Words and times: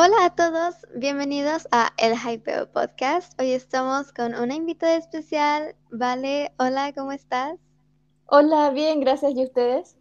Hola 0.00 0.26
a 0.26 0.34
todos, 0.36 0.76
bienvenidos 0.94 1.66
a 1.72 1.92
El 1.96 2.14
Hypeo 2.14 2.70
Podcast. 2.70 3.32
Hoy 3.40 3.50
estamos 3.50 4.12
con 4.12 4.32
una 4.32 4.54
invitada 4.54 4.94
especial. 4.94 5.74
Vale, 5.90 6.52
hola, 6.56 6.92
¿cómo 6.92 7.10
estás? 7.10 7.58
Hola, 8.26 8.70
bien, 8.70 9.00
gracias. 9.00 9.32
¿Y 9.34 9.42
ustedes? 9.42 9.96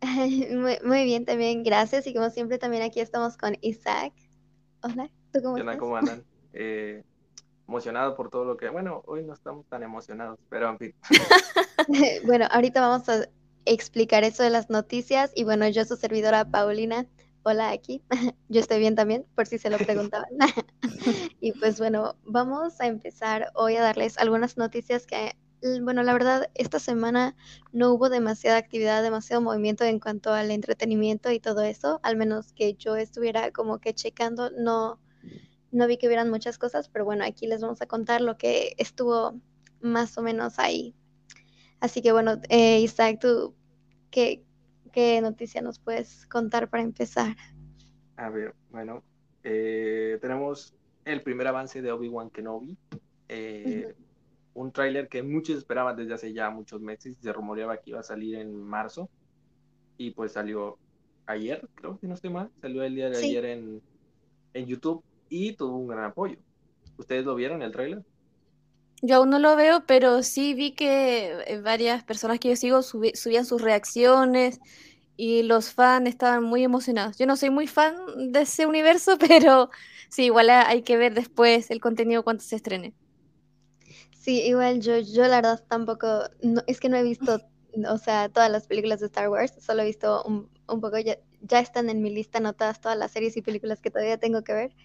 muy, 0.54 0.78
muy, 0.84 1.04
bien 1.04 1.24
también, 1.24 1.64
gracias. 1.64 2.06
Y 2.06 2.14
como 2.14 2.30
siempre 2.30 2.58
también 2.58 2.84
aquí 2.84 3.00
estamos 3.00 3.36
con 3.36 3.58
Isaac. 3.60 4.12
Hola, 4.82 5.10
¿tú 5.32 5.42
cómo 5.42 5.56
estás? 5.56 5.76
¿Cómo 5.78 5.96
andan? 5.96 6.22
Eh, 6.52 7.02
emocionado 7.66 8.14
por 8.14 8.30
todo 8.30 8.44
lo 8.44 8.56
que... 8.56 8.68
Bueno, 8.68 9.02
hoy 9.04 9.24
no 9.24 9.34
estamos 9.34 9.66
tan 9.66 9.82
emocionados, 9.82 10.38
pero 10.48 10.70
en 10.70 10.78
fin. 10.78 10.94
bueno, 12.24 12.46
ahorita 12.52 12.80
vamos 12.80 13.08
a 13.08 13.28
explicar 13.64 14.22
eso 14.22 14.44
de 14.44 14.50
las 14.50 14.70
noticias. 14.70 15.32
Y 15.34 15.42
bueno, 15.42 15.66
yo, 15.66 15.84
su 15.84 15.96
servidora 15.96 16.44
Paulina, 16.44 17.04
hola 17.42 17.70
aquí, 17.70 18.02
yo 18.48 18.60
estoy 18.60 18.78
bien 18.78 18.94
también, 18.94 19.26
por 19.34 19.46
si 19.46 19.58
se 19.58 19.70
lo 19.70 19.78
preguntaban. 19.78 20.28
y 21.40 21.52
pues 21.52 21.78
bueno, 21.78 22.16
vamos 22.24 22.80
a 22.80 22.86
empezar 22.86 23.50
hoy 23.54 23.76
a 23.76 23.82
darles 23.82 24.18
algunas 24.18 24.56
noticias 24.56 25.06
que, 25.06 25.36
bueno, 25.82 26.02
la 26.02 26.12
verdad, 26.12 26.50
esta 26.54 26.78
semana 26.78 27.36
no 27.72 27.92
hubo 27.92 28.08
demasiada 28.08 28.58
actividad, 28.58 29.02
demasiado 29.02 29.42
movimiento 29.42 29.84
en 29.84 29.98
cuanto 30.00 30.32
al 30.32 30.50
entretenimiento 30.50 31.30
y 31.30 31.40
todo 31.40 31.62
eso, 31.62 32.00
al 32.02 32.16
menos 32.16 32.52
que 32.52 32.74
yo 32.74 32.96
estuviera 32.96 33.50
como 33.50 33.78
que 33.78 33.94
checando, 33.94 34.50
no, 34.50 35.00
no 35.70 35.86
vi 35.86 35.96
que 35.96 36.06
hubieran 36.06 36.30
muchas 36.30 36.58
cosas, 36.58 36.88
pero 36.88 37.04
bueno, 37.04 37.24
aquí 37.24 37.46
les 37.46 37.60
vamos 37.60 37.80
a 37.82 37.86
contar 37.86 38.20
lo 38.20 38.36
que 38.36 38.74
estuvo 38.78 39.40
más 39.80 40.16
o 40.18 40.22
menos 40.22 40.58
ahí. 40.58 40.94
Así 41.80 42.02
que 42.02 42.12
bueno, 42.12 42.40
eh, 42.48 42.80
Isaac, 42.80 43.18
tú, 43.20 43.54
¿qué, 44.10 44.44
¿Qué 44.90 45.20
noticia 45.20 45.62
nos 45.62 45.78
puedes 45.78 46.26
contar 46.26 46.68
para 46.68 46.82
empezar? 46.82 47.36
A 48.16 48.30
ver, 48.30 48.54
bueno, 48.70 49.02
eh, 49.44 50.18
tenemos 50.20 50.74
el 51.04 51.22
primer 51.22 51.46
avance 51.46 51.82
de 51.82 51.92
Obi-Wan 51.92 52.30
Kenobi. 52.30 52.76
Eh, 53.28 53.94
un 54.54 54.72
tráiler 54.72 55.08
que 55.08 55.22
muchos 55.22 55.56
esperaban 55.56 55.96
desde 55.96 56.14
hace 56.14 56.32
ya 56.32 56.50
muchos 56.50 56.80
meses. 56.80 57.16
Se 57.20 57.32
rumoreaba 57.32 57.76
que 57.78 57.90
iba 57.90 58.00
a 58.00 58.04
salir 58.04 58.36
en 58.36 58.54
marzo. 58.62 59.08
Y 59.96 60.10
pues 60.10 60.32
salió 60.32 60.78
ayer, 61.26 61.68
creo 61.74 61.98
que 61.98 62.06
no 62.06 62.14
estoy 62.14 62.30
mal. 62.30 62.50
Salió 62.60 62.82
el 62.82 62.94
día 62.94 63.10
de 63.10 63.18
ayer 63.18 63.44
en, 63.44 63.82
en 64.54 64.66
YouTube 64.66 65.02
y 65.28 65.52
tuvo 65.54 65.76
un 65.76 65.88
gran 65.88 66.04
apoyo. 66.04 66.38
¿Ustedes 66.96 67.24
lo 67.24 67.34
vieron 67.34 67.62
el 67.62 67.72
tráiler? 67.72 68.04
Yo 69.02 69.16
aún 69.16 69.30
no 69.30 69.38
lo 69.38 69.54
veo, 69.56 69.84
pero 69.86 70.22
sí 70.22 70.54
vi 70.54 70.72
que 70.72 71.32
eh, 71.46 71.60
varias 71.60 72.02
personas 72.04 72.40
que 72.40 72.48
yo 72.50 72.56
sigo 72.56 72.82
subían 72.82 73.44
sus 73.46 73.62
reacciones 73.62 74.60
y 75.16 75.42
los 75.44 75.72
fans 75.72 76.08
estaban 76.08 76.42
muy 76.44 76.64
emocionados. 76.64 77.16
Yo 77.18 77.26
no 77.26 77.36
soy 77.36 77.50
muy 77.50 77.66
fan 77.68 77.96
de 78.32 78.42
ese 78.42 78.66
universo, 78.66 79.16
pero 79.28 79.70
sí, 80.10 80.24
igual 80.26 80.50
hay 80.50 80.82
que 80.82 80.96
ver 80.96 81.14
después 81.14 81.70
el 81.70 81.80
contenido 81.80 82.24
cuando 82.24 82.42
se 82.42 82.56
estrene. 82.56 82.94
Sí, 84.12 84.42
igual 84.42 84.80
yo, 84.80 84.98
yo 84.98 85.22
la 85.26 85.36
verdad 85.36 85.64
tampoco, 85.68 86.06
no, 86.42 86.62
es 86.66 86.80
que 86.80 86.88
no 86.88 86.96
he 86.96 87.02
visto, 87.02 87.40
o 87.88 87.98
sea, 87.98 88.28
todas 88.28 88.50
las 88.50 88.66
películas 88.66 89.00
de 89.00 89.06
Star 89.06 89.28
Wars, 89.30 89.54
solo 89.60 89.82
he 89.82 89.86
visto 89.86 90.22
un, 90.24 90.50
un 90.68 90.80
poco, 90.80 90.98
ya, 90.98 91.18
ya, 91.40 91.60
están 91.60 91.88
en 91.88 92.02
mi 92.02 92.10
lista 92.10 92.38
anotadas 92.38 92.80
todas 92.80 92.98
las 92.98 93.12
series 93.12 93.36
y 93.36 93.42
películas 93.42 93.80
que 93.80 93.90
todavía 93.90 94.18
tengo 94.18 94.42
que 94.42 94.52
ver. 94.52 94.76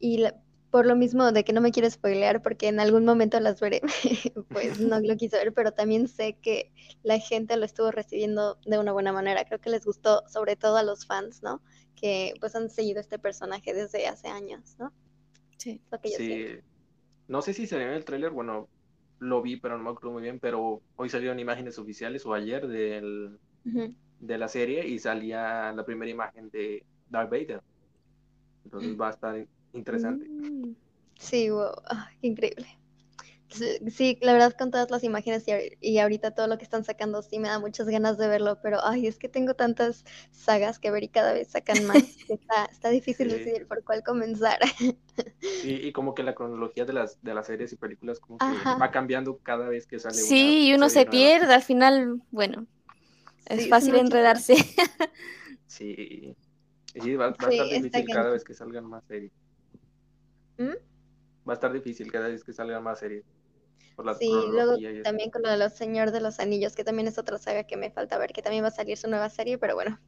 Y 0.00 0.18
la, 0.18 0.34
por 0.70 0.86
lo 0.86 0.96
mismo 0.96 1.32
de 1.32 1.44
que 1.44 1.52
no 1.52 1.60
me 1.60 1.72
quiero 1.72 1.90
spoilear 1.90 2.42
porque 2.42 2.68
en 2.68 2.80
algún 2.80 3.04
momento 3.04 3.38
las 3.40 3.60
veré, 3.60 3.82
pues 4.48 4.80
no 4.80 5.00
lo 5.00 5.16
quise 5.16 5.36
ver, 5.36 5.52
pero 5.52 5.72
también 5.72 6.08
sé 6.08 6.36
que 6.40 6.72
la 7.02 7.18
gente 7.18 7.56
lo 7.56 7.64
estuvo 7.64 7.90
recibiendo 7.90 8.58
de 8.64 8.78
una 8.78 8.92
buena 8.92 9.12
manera. 9.12 9.44
Creo 9.44 9.60
que 9.60 9.70
les 9.70 9.84
gustó, 9.84 10.22
sobre 10.28 10.56
todo 10.56 10.76
a 10.76 10.82
los 10.82 11.06
fans, 11.06 11.42
¿no? 11.42 11.60
Que 11.96 12.34
pues 12.40 12.54
han 12.54 12.70
seguido 12.70 13.00
este 13.00 13.18
personaje 13.18 13.74
desde 13.74 14.06
hace 14.06 14.28
años, 14.28 14.76
¿no? 14.78 14.92
Sí. 15.58 15.82
sí. 16.16 16.58
No 17.28 17.42
sé 17.42 17.52
si 17.52 17.66
salió 17.66 17.88
en 17.88 17.94
el 17.94 18.04
tráiler, 18.04 18.30
bueno, 18.30 18.68
lo 19.18 19.42
vi, 19.42 19.56
pero 19.56 19.76
no 19.76 19.84
me 19.84 19.90
acuerdo 19.90 20.12
muy 20.12 20.22
bien, 20.22 20.40
pero 20.40 20.82
hoy 20.96 21.10
salieron 21.10 21.38
imágenes 21.38 21.78
oficiales 21.78 22.24
o 22.24 22.32
ayer 22.32 22.66
del, 22.66 23.38
de 23.64 24.38
la 24.38 24.48
serie 24.48 24.86
y 24.88 24.98
salía 24.98 25.72
la 25.72 25.84
primera 25.84 26.10
imagen 26.10 26.48
de 26.50 26.84
Darth 27.10 27.30
Vader. 27.30 27.60
Entonces 28.64 28.98
va 28.98 29.08
a 29.08 29.10
estar 29.10 29.46
interesante. 29.72 30.28
Mm. 30.28 30.74
Sí, 31.18 31.50
wow, 31.50 31.72
qué 32.20 32.26
increíble. 32.26 32.80
Sí, 33.88 34.16
la 34.22 34.32
verdad 34.32 34.54
con 34.56 34.70
todas 34.70 34.90
las 34.90 35.02
imágenes 35.02 35.44
y, 35.80 35.98
ahorita 35.98 36.30
todo 36.30 36.46
lo 36.46 36.56
que 36.56 36.64
están 36.64 36.84
sacando 36.84 37.20
sí 37.20 37.40
me 37.40 37.48
da 37.48 37.58
muchas 37.58 37.88
ganas 37.88 38.16
de 38.16 38.28
verlo, 38.28 38.60
pero 38.62 38.78
ay, 38.84 39.08
es 39.08 39.18
que 39.18 39.28
tengo 39.28 39.54
tantas 39.54 40.04
sagas 40.30 40.78
que 40.78 40.92
ver 40.92 41.02
y 41.02 41.08
cada 41.08 41.32
vez 41.32 41.48
sacan 41.48 41.84
más. 41.86 42.16
está, 42.28 42.66
está 42.66 42.90
difícil 42.90 43.28
decidir 43.28 43.66
por 43.66 43.82
cuál 43.82 44.04
comenzar. 44.04 44.60
y 45.62 45.92
como 45.92 46.14
que 46.14 46.22
la 46.22 46.34
cronología 46.34 46.84
de 46.84 46.92
las, 46.92 47.20
de 47.22 47.34
las 47.34 47.46
series 47.46 47.72
y 47.72 47.76
películas 47.76 48.20
como 48.20 48.38
que 48.38 48.44
va 48.80 48.90
cambiando 48.90 49.38
cada 49.38 49.68
vez 49.68 49.86
que 49.86 49.98
sale. 49.98 50.14
Sí, 50.14 50.68
y 50.68 50.74
uno 50.74 50.88
se 50.88 51.06
pierde, 51.06 51.52
al 51.52 51.62
final, 51.62 52.22
bueno, 52.30 52.66
es 53.46 53.68
fácil 53.68 53.96
enredarse. 53.96 54.54
sí, 55.66 56.36
sí, 56.94 57.16
va, 57.16 57.26
a 57.26 57.30
estar 57.30 57.68
difícil 57.68 58.06
cada 58.12 58.30
vez 58.30 58.44
que 58.44 58.54
salgan 58.54 58.84
más 58.84 59.04
series. 59.06 59.32
¿Mm? 60.60 60.76
Va 61.48 61.52
a 61.52 61.54
estar 61.54 61.72
difícil 61.72 62.12
cada 62.12 62.28
vez 62.28 62.44
que 62.44 62.52
salga 62.52 62.80
más 62.80 62.98
series. 62.98 63.24
sí, 64.18 64.30
luego 64.52 64.76
también 65.02 65.30
con 65.30 65.42
lo 65.42 65.48
de 65.48 65.56
los 65.56 65.72
Señor 65.72 66.10
de 66.10 66.20
los 66.20 66.38
Anillos, 66.38 66.76
que 66.76 66.84
también 66.84 67.08
es 67.08 67.16
otra 67.16 67.38
saga 67.38 67.64
que 67.64 67.78
me 67.78 67.90
falta 67.90 68.18
ver, 68.18 68.32
que 68.34 68.42
también 68.42 68.62
va 68.62 68.68
a 68.68 68.70
salir 68.70 68.98
su 68.98 69.08
nueva 69.08 69.30
serie, 69.30 69.56
pero 69.56 69.74
bueno. 69.74 69.98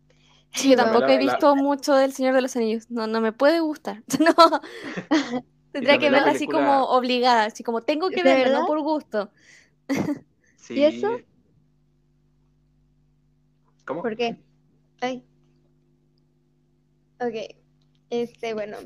Sí, 0.53 0.69
yo 0.69 0.77
tampoco 0.77 1.07
he 1.07 1.17
visto 1.17 1.57
mucho 1.57 1.95
del 1.95 2.13
Señor 2.13 2.35
de 2.35 2.43
los 2.43 2.55
Anillos. 2.55 2.91
No, 2.91 3.07
no 3.07 3.23
me 3.23 3.33
puede 3.33 3.61
gustar. 3.61 4.03
No. 4.21 4.35
Tendría 5.73 5.97
que 5.97 6.11
verla 6.11 6.33
así 6.33 6.47
como 6.47 6.85
obligada, 6.85 7.47
así 7.47 7.65
como 7.65 7.81
tengo 7.81 8.11
que 8.11 8.23
verla, 8.23 8.61
no 8.61 8.67
por 8.67 8.83
gusto. 8.83 9.31
¿Y 10.69 10.83
eso? 10.83 11.19
¿Cómo? 13.87 14.03
¿Por 14.03 14.15
qué? 14.15 14.37
Ay. 15.01 15.25
Ok. 17.21 17.57
Este, 18.11 18.53
bueno, 18.53 18.77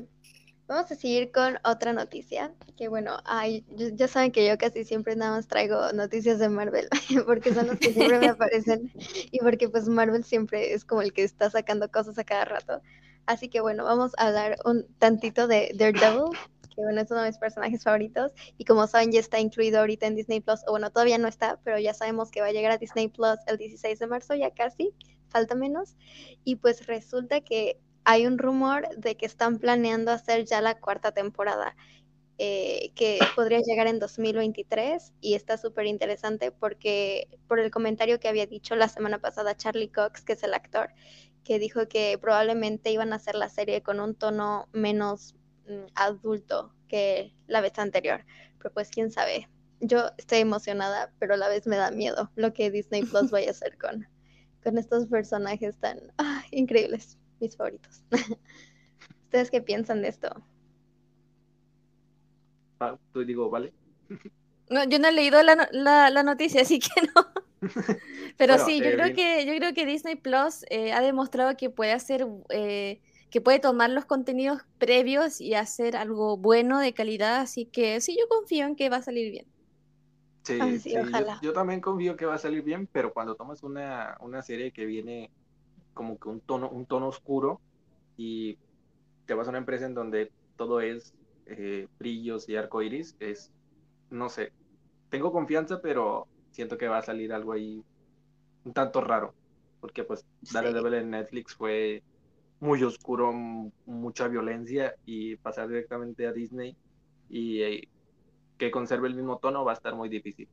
Vamos 0.67 0.91
a 0.91 0.95
seguir 0.95 1.31
con 1.31 1.57
otra 1.63 1.93
noticia, 1.93 2.53
que 2.75 2.89
bueno, 2.89 3.17
ay, 3.23 3.65
ya 3.93 4.09
saben 4.09 4.33
que 4.33 4.45
yo 4.45 4.57
casi 4.57 4.83
siempre 4.83 5.15
nada 5.15 5.31
más 5.31 5.47
traigo 5.47 5.93
noticias 5.93 6.39
de 6.39 6.49
Marvel, 6.49 6.89
porque 7.25 7.53
son 7.53 7.67
las 7.67 7.79
que 7.79 7.93
siempre 7.93 8.19
me 8.19 8.27
aparecen 8.27 8.91
y 9.31 9.39
porque 9.39 9.69
pues 9.69 9.87
Marvel 9.87 10.25
siempre 10.25 10.73
es 10.73 10.83
como 10.83 11.01
el 11.01 11.13
que 11.13 11.23
está 11.23 11.49
sacando 11.49 11.89
cosas 11.89 12.17
a 12.19 12.25
cada 12.25 12.43
rato. 12.43 12.81
Así 13.25 13.47
que 13.47 13.61
bueno, 13.61 13.85
vamos 13.85 14.11
a 14.17 14.27
hablar 14.27 14.57
un 14.65 14.85
tantito 14.99 15.47
de 15.47 15.71
Daredevil, 15.73 16.37
que 16.75 16.81
bueno, 16.81 16.99
es 16.99 17.11
uno 17.11 17.21
de 17.21 17.29
mis 17.29 17.37
personajes 17.37 17.83
favoritos 17.83 18.33
y 18.57 18.65
como 18.65 18.87
saben 18.87 19.13
ya 19.13 19.21
está 19.21 19.39
incluido 19.39 19.79
ahorita 19.79 20.05
en 20.05 20.15
Disney 20.15 20.41
Plus, 20.41 20.59
o 20.67 20.71
bueno, 20.71 20.91
todavía 20.91 21.17
no 21.17 21.29
está, 21.29 21.61
pero 21.63 21.79
ya 21.79 21.93
sabemos 21.93 22.29
que 22.29 22.41
va 22.41 22.47
a 22.47 22.51
llegar 22.51 22.73
a 22.73 22.77
Disney 22.77 23.07
Plus 23.07 23.39
el 23.47 23.57
16 23.57 23.99
de 23.99 24.07
marzo, 24.07 24.35
ya 24.35 24.51
casi, 24.51 24.93
falta 25.29 25.55
menos. 25.55 25.95
Y 26.43 26.57
pues 26.57 26.87
resulta 26.87 27.39
que 27.39 27.79
hay 28.09 28.25
un 28.25 28.37
rumor 28.37 28.87
de 28.95 29.17
que 29.17 29.25
están 29.25 29.59
planeando 29.59 30.11
hacer 30.11 30.45
ya 30.45 30.61
la 30.61 30.79
cuarta 30.79 31.11
temporada, 31.11 31.75
eh, 32.37 32.93
que 32.95 33.19
podría 33.35 33.59
llegar 33.59 33.87
en 33.87 33.99
2023 33.99 35.11
y 35.19 35.33
está 35.33 35.57
súper 35.57 35.87
interesante 35.87 36.53
porque 36.53 37.27
por 37.49 37.59
el 37.59 37.69
comentario 37.69 38.17
que 38.21 38.29
había 38.29 38.45
dicho 38.45 38.77
la 38.77 38.87
semana 38.87 39.19
pasada 39.19 39.57
Charlie 39.57 39.91
Cox, 39.91 40.23
que 40.23 40.33
es 40.33 40.43
el 40.43 40.53
actor, 40.53 40.91
que 41.43 41.59
dijo 41.59 41.89
que 41.89 42.17
probablemente 42.17 42.91
iban 42.91 43.11
a 43.11 43.17
hacer 43.17 43.35
la 43.35 43.49
serie 43.49 43.83
con 43.83 43.99
un 43.99 44.15
tono 44.15 44.69
menos 44.71 45.35
mm, 45.67 45.87
adulto 45.95 46.73
que 46.87 47.35
la 47.47 47.59
vez 47.59 47.77
anterior, 47.77 48.23
pero 48.57 48.73
pues 48.73 48.89
quién 48.89 49.11
sabe. 49.11 49.49
Yo 49.81 50.11
estoy 50.17 50.39
emocionada, 50.39 51.11
pero 51.19 51.33
a 51.33 51.37
la 51.37 51.49
vez 51.49 51.67
me 51.67 51.75
da 51.75 51.91
miedo 51.91 52.31
lo 52.35 52.53
que 52.53 52.71
Disney 52.71 53.03
Plus 53.03 53.31
vaya 53.31 53.49
a 53.49 53.51
hacer 53.51 53.77
con, 53.77 54.07
con 54.63 54.77
estos 54.77 55.07
personajes 55.07 55.77
tan 55.77 55.99
ah, 56.17 56.45
increíbles 56.51 57.17
mis 57.39 57.55
favoritos. 57.55 58.03
¿Ustedes 59.25 59.51
qué 59.51 59.61
piensan 59.61 60.01
de 60.01 60.07
esto? 60.07 60.29
Ah, 62.79 62.97
tú 63.11 63.25
digo, 63.25 63.49
¿vale? 63.49 63.73
No, 64.69 64.83
yo 64.85 64.99
no 64.99 65.07
he 65.07 65.11
leído 65.11 65.41
la, 65.43 65.69
la, 65.71 66.23
noticia, 66.23 66.61
así 66.61 66.79
que 66.79 66.89
no. 67.01 67.27
Pero 68.37 68.57
sí, 68.59 68.79
yo 68.79 68.85
eh, 68.85 68.93
creo 68.93 69.15
que 69.15 69.45
yo 69.45 69.55
creo 69.55 69.73
que 69.73 69.85
Disney 69.85 70.15
Plus 70.15 70.65
eh, 70.69 70.91
ha 70.91 71.01
demostrado 71.01 71.55
que 71.57 71.69
puede 71.69 71.93
hacer, 71.93 72.27
eh, 72.49 73.01
que 73.29 73.41
puede 73.41 73.59
tomar 73.59 73.89
los 73.89 74.05
contenidos 74.05 74.61
previos 74.77 75.41
y 75.41 75.55
hacer 75.55 75.95
algo 75.95 76.37
bueno 76.37 76.79
de 76.79 76.93
calidad, 76.93 77.37
así 77.37 77.65
que 77.65 77.99
sí, 78.01 78.17
yo 78.19 78.27
confío 78.27 78.65
en 78.65 78.75
que 78.75 78.89
va 78.89 78.97
a 78.97 79.01
salir 79.01 79.31
bien. 79.31 79.47
Sí, 80.43 80.59
sí, 80.79 80.97
ojalá. 80.97 81.39
Yo, 81.41 81.53
también 81.53 81.81
confío 81.81 82.15
que 82.15 82.25
va 82.25 82.35
a 82.35 82.39
salir 82.39 82.61
bien, 82.61 82.87
pero 82.91 83.13
cuando 83.13 83.35
tomas 83.35 83.63
una, 83.63 84.17
una 84.19 84.41
serie 84.41 84.71
que 84.71 84.85
viene 84.85 85.31
como 85.97 86.19
que 86.19 86.29
un 86.29 86.39
tono, 86.39 86.69
un 86.69 86.85
tono 86.85 87.07
oscuro 87.07 87.59
y 88.15 88.57
te 89.25 89.33
vas 89.33 89.47
a 89.47 89.49
una 89.49 89.57
empresa 89.57 89.87
en 89.87 89.95
donde 89.95 90.31
todo 90.55 90.79
es 90.79 91.15
eh, 91.47 91.87
brillos 91.97 92.47
y 92.47 92.55
arco 92.55 92.83
iris, 92.83 93.17
es, 93.19 93.51
no 94.11 94.29
sé, 94.29 94.53
tengo 95.09 95.31
confianza, 95.31 95.81
pero 95.81 96.27
siento 96.51 96.77
que 96.77 96.87
va 96.87 96.99
a 96.99 97.03
salir 97.03 97.33
algo 97.33 97.53
ahí 97.53 97.83
un 98.63 98.73
tanto 98.73 99.01
raro, 99.01 99.33
porque 99.81 100.03
pues 100.03 100.23
Daredevil 100.53 100.93
en 100.93 101.09
Netflix 101.09 101.55
fue 101.55 102.03
muy 102.59 102.83
oscuro, 102.83 103.33
mucha 103.33 104.27
violencia 104.27 104.95
y 105.05 105.35
pasar 105.37 105.67
directamente 105.67 106.27
a 106.27 106.31
Disney 106.31 106.75
y 107.29 107.61
eh, 107.61 107.87
que 108.57 108.71
conserve 108.71 109.07
el 109.07 109.15
mismo 109.15 109.37
tono 109.39 109.65
va 109.65 109.71
a 109.71 109.75
estar 109.75 109.95
muy 109.95 110.09
difícil. 110.09 110.47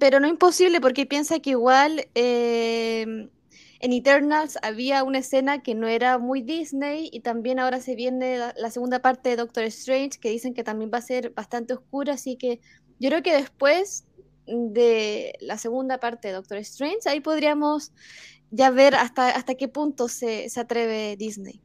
Pero 0.00 0.20
no 0.20 0.26
imposible 0.26 0.80
porque 0.80 1.06
piensa 1.06 1.38
que 1.40 1.50
igual 1.50 2.08
em, 2.14 3.28
en 3.80 3.92
Eternals 3.92 4.58
había 4.62 5.04
una 5.04 5.18
escena 5.18 5.62
que 5.62 5.74
no 5.74 5.86
era 5.86 6.18
muy 6.18 6.42
Disney 6.42 7.08
y 7.12 7.20
también 7.20 7.58
ahora 7.58 7.80
se 7.80 7.94
viene 7.94 8.38
la, 8.38 8.70
segunda 8.70 9.00
parte 9.00 9.30
de 9.30 9.36
Doctor 9.36 9.64
Strange 9.64 10.18
que 10.18 10.30
dicen 10.30 10.52
que 10.52 10.64
también 10.64 10.90
va 10.92 10.98
a 10.98 11.02
ser 11.02 11.30
bastante 11.30 11.74
oscura, 11.74 12.14
así 12.14 12.36
que 12.36 12.60
yo 12.98 13.08
creo 13.08 13.22
que 13.22 13.32
después 13.32 14.04
de 14.46 15.34
la 15.40 15.58
segunda 15.58 15.98
parte 15.98 16.28
de 16.28 16.34
Doctor 16.34 16.58
Strange 16.58 17.08
ahí 17.08 17.20
podríamos 17.20 17.92
ya 18.50 18.70
ver 18.70 18.94
hasta, 18.94 19.28
hasta 19.28 19.54
qué 19.54 19.68
punto 19.68 20.08
se, 20.08 20.48
se 20.48 20.60
atreve 20.60 21.16
Disney. 21.16 21.60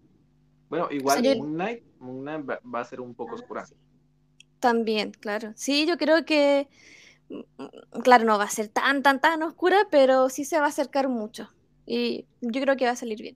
Bueno, 0.69 0.89
igual 0.91 1.23
Moon, 1.37 1.53
Knight, 1.53 1.83
va 2.43 2.79
a 2.79 2.85
ser 2.85 2.99
un 2.99 3.15
poco 3.15 3.35
oscura. 3.35 3.65
También, 4.59 5.11
claro. 5.11 5.53
Sí, 5.55 5.85
yo 5.85 5.97
creo 5.97 6.25
que, 6.25 6.67
mm, 7.29 7.99
claro, 8.03 8.25
no 8.25 8.37
va 8.37 8.45
a 8.45 8.49
ser 8.49 8.69
tan, 8.69 9.01
tan, 9.03 9.19
tan 9.21 9.43
oscura, 9.43 9.87
pero 9.89 10.29
sí 10.29 10.45
se 10.45 10.59
va 10.59 10.65
a 10.65 10.69
acercar 10.69 11.09
mucho. 11.09 11.52
Y 11.85 12.25
yo 12.41 12.61
creo 12.61 12.75
que 12.75 12.85
va 12.85 12.91
a 12.91 12.95
salir 12.95 13.21
bien. 13.21 13.35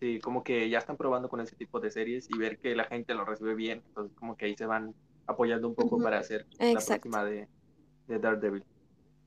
Sí, 0.00 0.18
como 0.20 0.42
que 0.42 0.68
ya 0.68 0.78
están 0.78 0.96
probando 0.96 1.28
con 1.28 1.40
ese 1.40 1.54
tipo 1.54 1.78
de 1.78 1.90
series 1.90 2.28
y 2.28 2.36
ver 2.36 2.58
que 2.58 2.74
la 2.74 2.84
gente 2.84 3.14
lo 3.14 3.24
recibe 3.24 3.54
bien. 3.54 3.82
Entonces, 3.86 4.16
como 4.16 4.36
que 4.36 4.46
ahí 4.46 4.56
se 4.56 4.66
van 4.66 4.94
apoyando 5.26 5.68
un 5.68 5.74
poco 5.74 6.02
para 6.02 6.18
hacer 6.18 6.46
la 6.58 6.80
próxima 6.80 7.24
de, 7.24 7.48
de, 8.08 8.18
Daredevil. 8.18 8.64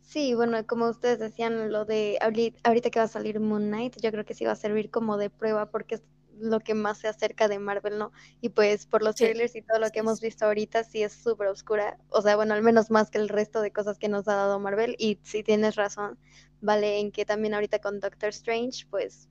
Sí, 0.02 0.36
bueno, 0.36 0.58
como 0.68 0.90
ustedes 0.90 1.18
decían, 1.18 1.72
lo 1.72 1.86
de 1.86 2.18
ahorita 2.64 2.90
que 2.90 3.00
va 3.00 3.06
a 3.06 3.08
salir 3.08 3.40
Moon 3.40 3.68
Knight, 3.68 3.96
yo 4.02 4.12
creo 4.12 4.26
que 4.26 4.34
sí 4.34 4.46
va 4.46 4.52
a 4.52 4.56
servir 4.56 4.92
como 4.92 5.18
de 5.18 5.30
prueba 5.30 5.72
porque 5.72 5.96
es 5.96 6.04
lo 6.40 6.60
que 6.60 6.74
más 6.74 7.00
se 7.00 7.08
acerca 7.08 7.48
de 7.48 7.60
Marvel, 7.60 7.98
¿no? 7.98 8.12
Y 8.42 8.50
pues 8.50 8.86
por 8.86 9.02
los 9.02 9.16
trailers 9.16 9.56
y 9.56 9.62
todo 9.62 9.80
lo 9.80 9.90
que 9.90 10.00
hemos 10.00 10.22
visto 10.22 10.46
ahorita, 10.46 10.84
sí 10.84 11.04
es 11.04 11.14
súper 11.14 11.48
oscura. 11.48 11.98
O 12.10 12.22
sea, 12.22 12.36
bueno, 12.36 12.54
al 12.54 12.62
menos 12.62 12.92
más 12.92 13.10
que 13.10 13.18
el 13.18 13.30
resto 13.30 13.62
de 13.62 13.72
cosas 13.72 13.98
que 13.98 14.10
nos 14.10 14.28
ha 14.28 14.36
dado 14.36 14.60
Marvel. 14.60 14.96
Y 15.00 15.20
si 15.24 15.44
tienes 15.44 15.76
razón, 15.76 16.18
vale, 16.62 17.00
en 17.00 17.12
que 17.12 17.26
también 17.26 17.54
ahorita 17.54 17.80
con 17.80 18.00
Doctor 18.00 18.30
Strange, 18.30 18.86
pues 18.90 19.30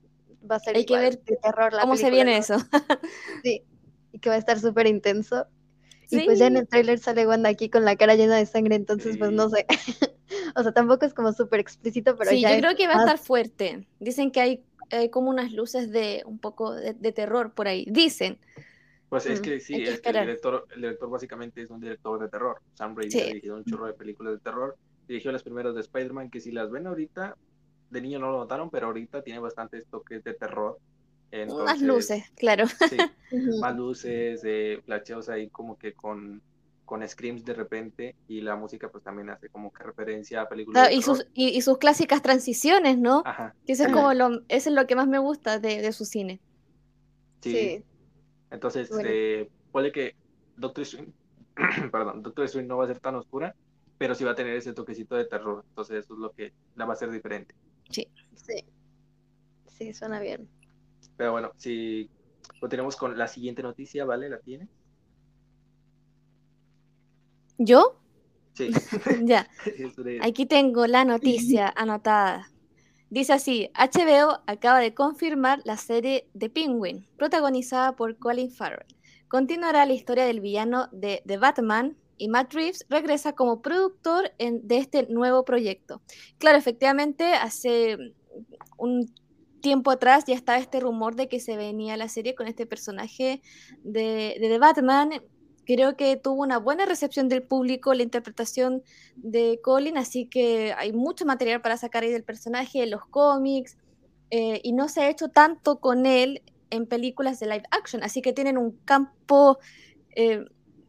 va 0.49 0.55
a 0.57 0.59
ser 0.59 0.75
Hay 0.75 0.85
que 0.85 0.97
ver 0.97 1.19
de 1.23 1.37
terror 1.37 1.73
la 1.73 1.81
cómo 1.81 1.97
se 1.97 2.09
viene 2.09 2.37
eso. 2.37 2.57
sí, 3.43 3.63
y 4.11 4.19
que 4.19 4.29
va 4.29 4.35
a 4.35 4.39
estar 4.39 4.59
súper 4.59 4.87
intenso. 4.87 5.47
Y 6.09 6.21
pues 6.21 6.39
ya 6.39 6.47
en 6.47 6.57
el 6.57 6.67
trailer 6.67 6.99
sale 6.99 7.25
Wanda 7.25 7.49
aquí 7.49 7.69
con 7.69 7.83
la 7.83 7.95
cara 7.95 8.15
llena 8.15 8.35
de 8.35 8.45
sangre, 8.45 8.75
entonces 8.75 9.17
pues 9.17 9.31
no 9.31 9.49
sé. 9.49 9.65
o 10.55 10.63
sea, 10.63 10.71
tampoco 10.71 11.05
es 11.05 11.13
como 11.13 11.33
súper 11.33 11.59
explícito, 11.59 12.15
pero 12.15 12.29
sí, 12.31 12.41
yo 12.41 12.49
creo 12.59 12.75
que 12.75 12.87
va 12.87 12.95
a 12.95 12.99
estar 12.99 13.17
fuerte. 13.17 13.87
Dicen 13.99 14.31
que 14.31 14.41
hay, 14.41 14.63
como 15.11 15.29
unas 15.29 15.51
luces 15.51 15.91
de 15.91 16.23
un 16.25 16.39
poco 16.39 16.73
de, 16.73 16.93
terror 17.11 17.53
por 17.53 17.67
ahí. 17.67 17.85
Dicen. 17.89 18.37
Pues 19.09 19.25
es 19.27 19.39
que 19.39 19.59
sí, 19.59 19.75
el, 19.75 20.01
director, 20.01 20.67
el 20.73 20.81
director 20.81 21.09
básicamente 21.09 21.61
es 21.61 21.69
un 21.69 21.79
director 21.79 22.19
de 22.19 22.27
terror. 22.27 22.61
Sam 22.73 22.95
Raimi 22.95 23.21
ha 23.21 23.25
dirigido 23.25 23.55
un 23.55 23.63
chorro 23.63 23.85
de 23.85 23.93
películas 23.93 24.33
de 24.33 24.39
terror 24.39 24.75
dirigió 25.07 25.31
las 25.31 25.43
primeras 25.43 25.75
de 25.75 25.81
Spider-Man, 25.81 26.29
que 26.29 26.41
si 26.41 26.51
las 26.51 26.71
ven 26.71 26.87
ahorita, 26.87 27.37
de 27.89 28.01
niño 28.01 28.19
no 28.19 28.31
lo 28.31 28.39
notaron, 28.39 28.69
pero 28.69 28.87
ahorita 28.87 29.21
tiene 29.23 29.39
bastantes 29.39 29.85
toques 29.87 30.23
de 30.23 30.33
terror. 30.33 30.79
más 31.65 31.81
luces, 31.81 32.23
claro. 32.35 32.65
Sí, 32.67 32.97
más 33.61 33.75
luces, 33.75 34.41
eh, 34.43 34.81
flacheos 34.85 35.29
ahí 35.29 35.49
como 35.49 35.77
que 35.77 35.93
con, 35.93 36.41
con 36.85 37.07
screams 37.07 37.43
de 37.43 37.53
repente 37.53 38.15
y 38.27 38.41
la 38.41 38.55
música 38.55 38.89
pues 38.89 39.03
también 39.03 39.29
hace 39.29 39.49
como 39.49 39.73
que 39.73 39.83
referencia 39.83 40.41
a 40.41 40.49
películas. 40.49 40.91
y, 40.91 41.01
sus, 41.01 41.27
y, 41.33 41.59
sus 41.61 41.77
clásicas 41.79 42.21
transiciones, 42.21 42.97
¿no? 42.97 43.23
Ajá. 43.25 43.55
Que 43.65 43.73
eso 43.73 43.85
es 43.85 43.91
como 43.91 44.13
lo, 44.13 44.41
eso 44.47 44.69
es 44.69 44.75
lo 44.75 44.87
que 44.87 44.95
más 44.95 45.07
me 45.07 45.17
gusta 45.17 45.59
de, 45.59 45.81
de 45.81 45.91
su 45.91 46.05
cine. 46.05 46.39
Sí. 47.41 47.83
Entonces, 48.51 48.89
eh, 49.03 49.49
puede 49.71 49.91
que 49.91 50.15
Doctor 50.55 50.83
Strange, 50.83 51.11
perdón, 51.91 52.21
Doctor 52.21 52.45
Strange 52.45 52.67
no 52.67 52.77
va 52.77 52.85
a 52.85 52.87
ser 52.87 52.99
tan 52.99 53.15
oscura, 53.15 53.55
pero 53.97 54.15
sí 54.15 54.23
va 54.23 54.31
a 54.31 54.35
tener 54.35 54.55
ese 54.55 54.73
toquecito 54.73 55.15
de 55.15 55.25
terror. 55.25 55.63
Entonces 55.69 56.05
eso 56.05 56.13
es 56.13 56.19
lo 56.19 56.31
que 56.31 56.53
la 56.75 56.85
va 56.85 56.93
a 56.93 56.95
hacer 56.95 57.11
diferente. 57.11 57.55
Sí. 57.89 58.07
Sí. 58.35 58.63
Sí, 59.67 59.93
suena 59.93 60.19
bien. 60.19 60.47
Pero 61.17 61.33
bueno, 61.33 61.51
si 61.57 62.09
continuamos 62.59 62.95
con 62.95 63.17
la 63.17 63.27
siguiente 63.27 63.61
noticia, 63.63 64.05
¿vale? 64.05 64.29
¿La 64.29 64.39
tienes? 64.39 64.69
¿Yo? 67.57 67.99
Sí. 68.53 68.71
ya. 69.23 69.47
Aquí 70.21 70.45
tengo 70.45 70.87
la 70.87 71.05
noticia 71.05 71.71
anotada. 71.75 72.51
Dice 73.09 73.33
así, 73.33 73.69
HBO 73.75 74.41
acaba 74.47 74.79
de 74.79 74.93
confirmar 74.93 75.61
la 75.63 75.77
serie 75.77 76.27
The 76.37 76.49
Penguin, 76.49 77.07
protagonizada 77.17 77.95
por 77.95 78.17
Colin 78.17 78.51
Farrell. 78.51 78.85
Continuará 79.27 79.85
la 79.85 79.93
historia 79.93 80.25
del 80.25 80.41
villano 80.41 80.89
de 80.91 81.21
The 81.25 81.37
Batman, 81.37 81.95
y 82.17 82.29
Matt 82.29 82.53
Reeves 82.53 82.85
regresa 82.89 83.33
como 83.33 83.61
productor 83.61 84.31
de 84.37 84.77
este 84.77 85.07
nuevo 85.07 85.43
proyecto. 85.43 86.01
Claro, 86.37 86.57
efectivamente, 86.57 87.33
hace 87.33 87.97
un 88.77 89.13
tiempo 89.61 89.91
atrás 89.91 90.25
ya 90.25 90.35
estaba 90.35 90.59
este 90.59 90.79
rumor 90.79 91.15
de 91.15 91.27
que 91.27 91.39
se 91.39 91.57
venía 91.57 91.97
la 91.97 92.07
serie 92.07 92.35
con 92.35 92.47
este 92.47 92.65
personaje 92.65 93.41
de, 93.83 94.37
de 94.39 94.47
The 94.49 94.59
Batman. 94.59 95.09
Creo 95.65 95.97
que 95.97 96.15
tuvo 96.15 96.43
una 96.43 96.57
buena 96.59 96.85
recepción 96.85 97.27
del 97.27 97.43
público 97.43 97.93
la 97.93 98.03
interpretación 98.03 98.83
de 99.15 99.59
Colin, 99.63 99.97
así 99.97 100.27
que 100.27 100.73
hay 100.77 100.93
mucho 100.93 101.25
material 101.25 101.61
para 101.61 101.77
sacar 101.77 102.03
ahí 102.03 102.11
del 102.11 102.23
personaje, 102.23 102.85
los 102.85 103.05
cómics, 103.05 103.77
eh, 104.29 104.61
y 104.63 104.73
no 104.73 104.89
se 104.89 105.01
ha 105.01 105.09
hecho 105.09 105.29
tanto 105.29 105.79
con 105.79 106.05
él 106.05 106.41
en 106.69 106.85
películas 106.85 107.39
de 107.39 107.47
live 107.47 107.63
action, 107.71 108.03
así 108.03 108.21
que 108.21 108.33
tienen 108.33 108.57
un 108.57 108.71
campo 108.85 109.59
eh, 110.15 110.45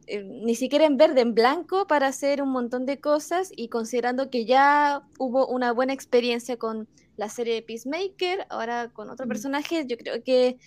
eh, 0.07 0.23
ni 0.23 0.55
siquiera 0.55 0.85
en 0.85 0.95
verde, 0.95 1.21
en 1.21 1.33
blanco 1.33 1.85
para 1.85 2.07
hacer 2.07 2.41
un 2.41 2.49
montón 2.49 2.85
de 2.85 2.99
cosas 2.99 3.51
y 3.55 3.67
considerando 3.67 4.29
que 4.29 4.45
ya 4.45 5.03
hubo 5.19 5.47
una 5.47 5.73
buena 5.73 5.91
experiencia 5.91 6.55
con 6.57 6.87
la 7.17 7.27
serie 7.27 7.55
de 7.55 7.61
Peacemaker, 7.61 8.47
ahora 8.49 8.89
con 8.93 9.09
otro 9.09 9.27
personaje, 9.27 9.85
yo 9.85 9.97
creo 9.97 10.23
que, 10.23 10.59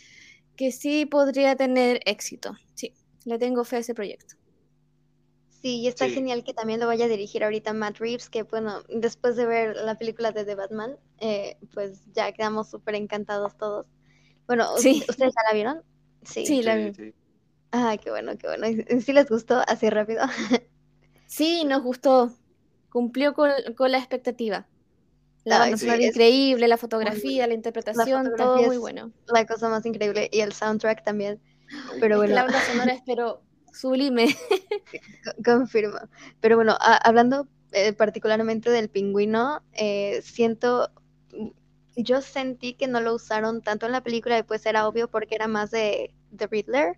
que 0.56 0.72
sí 0.72 1.06
podría 1.06 1.56
tener 1.56 2.00
éxito. 2.04 2.54
Sí, 2.74 2.92
le 3.24 3.38
tengo 3.38 3.64
fe 3.64 3.76
a 3.76 3.78
ese 3.80 3.94
proyecto. 3.94 4.36
Sí, 5.62 5.80
y 5.80 5.88
está 5.88 6.08
genial 6.08 6.42
que 6.42 6.54
también 6.54 6.80
lo 6.80 6.86
vaya 6.86 7.04
a 7.04 7.08
dirigir 7.08 7.44
ahorita 7.44 7.74
Matt 7.74 7.98
Reeves, 7.98 8.30
que 8.30 8.44
bueno, 8.44 8.82
después 8.88 9.36
de 9.36 9.44
ver 9.44 9.76
la 9.76 9.96
película 9.96 10.32
de 10.32 10.46
The 10.46 10.54
Batman, 10.54 10.96
eh, 11.18 11.58
pues 11.74 12.00
ya 12.14 12.32
quedamos 12.32 12.70
súper 12.70 12.94
encantados 12.94 13.58
todos. 13.58 13.86
Bueno, 14.46 14.74
¿ustedes 14.74 15.16
ya 15.18 15.42
la 15.46 15.52
vieron? 15.52 15.82
Sí, 16.24 16.46
sí 16.46 16.62
la 16.62 16.76
vi. 16.76 17.14
Ah, 17.72 17.96
qué 18.02 18.10
bueno, 18.10 18.38
qué 18.38 18.46
bueno. 18.48 18.66
¿Sí 19.00 19.12
les 19.12 19.28
gustó 19.28 19.62
así 19.66 19.90
rápido? 19.90 20.22
sí, 21.26 21.64
nos 21.64 21.82
gustó. 21.82 22.32
Cumplió 22.90 23.34
con, 23.34 23.50
la 23.90 23.98
expectativa. 23.98 24.66
La 25.44 25.58
banda 25.58 25.76
sonora 25.76 26.02
increíble, 26.02 26.68
la 26.68 26.76
fotografía, 26.76 27.46
la 27.46 27.54
interpretación, 27.54 28.32
todo 28.36 28.62
muy 28.62 28.78
bueno. 28.78 29.12
La 29.26 29.46
cosa 29.46 29.68
más 29.68 29.86
increíble. 29.86 30.28
Y 30.32 30.40
el 30.40 30.52
soundtrack 30.52 31.04
también. 31.04 31.40
Pero 32.00 32.18
bueno. 32.18 32.34
La 32.34 32.42
banda 32.44 32.60
sonora 32.62 32.92
es 32.92 33.02
pero 33.04 33.42
sublime. 33.72 34.26
Confirmo. 35.44 35.98
Pero 36.40 36.56
bueno, 36.56 36.76
hablando 36.80 37.48
eh, 37.72 37.92
particularmente 37.92 38.70
del 38.70 38.88
pingüino, 38.88 39.62
eh, 39.72 40.20
siento 40.22 40.90
yo 41.96 42.22
sentí 42.22 42.74
que 42.74 42.86
no 42.86 43.00
lo 43.00 43.14
usaron 43.14 43.62
tanto 43.62 43.86
en 43.86 43.92
la 43.92 44.02
película 44.02 44.38
y 44.38 44.42
pues 44.42 44.64
era 44.64 44.88
obvio 44.88 45.08
porque 45.08 45.34
era 45.34 45.48
más 45.48 45.70
de, 45.70 46.14
de 46.30 46.46
Riddler 46.46 46.96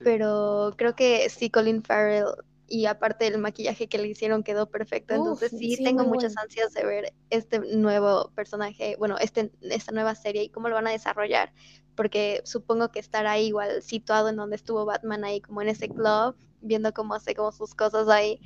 pero 0.00 0.74
creo 0.76 0.94
que 0.94 1.28
sí, 1.28 1.50
Colin 1.50 1.82
Farrell 1.82 2.26
y 2.66 2.86
aparte 2.86 3.26
el 3.26 3.38
maquillaje 3.38 3.88
que 3.88 3.98
le 3.98 4.08
hicieron 4.08 4.42
quedó 4.42 4.70
perfecto. 4.70 5.14
Entonces 5.14 5.50
sí, 5.50 5.76
tengo 5.82 6.04
muchas 6.04 6.36
ansias 6.36 6.72
de 6.72 6.84
ver 6.84 7.12
este 7.28 7.60
nuevo 7.76 8.30
personaje, 8.34 8.96
bueno, 8.98 9.18
este, 9.18 9.50
esta 9.60 9.92
nueva 9.92 10.14
serie 10.14 10.44
y 10.44 10.48
cómo 10.48 10.68
lo 10.68 10.76
van 10.76 10.86
a 10.86 10.92
desarrollar, 10.92 11.52
porque 12.00 12.40
supongo 12.46 12.90
que 12.90 12.98
estará 12.98 13.38
igual 13.38 13.82
situado 13.82 14.30
en 14.30 14.36
donde 14.36 14.56
estuvo 14.56 14.86
Batman 14.86 15.22
ahí, 15.22 15.42
como 15.42 15.60
en 15.60 15.68
ese 15.68 15.90
club, 15.90 16.34
viendo 16.62 16.94
cómo 16.94 17.12
hace 17.12 17.34
como 17.34 17.52
sus 17.52 17.74
cosas 17.74 18.08
ahí 18.08 18.40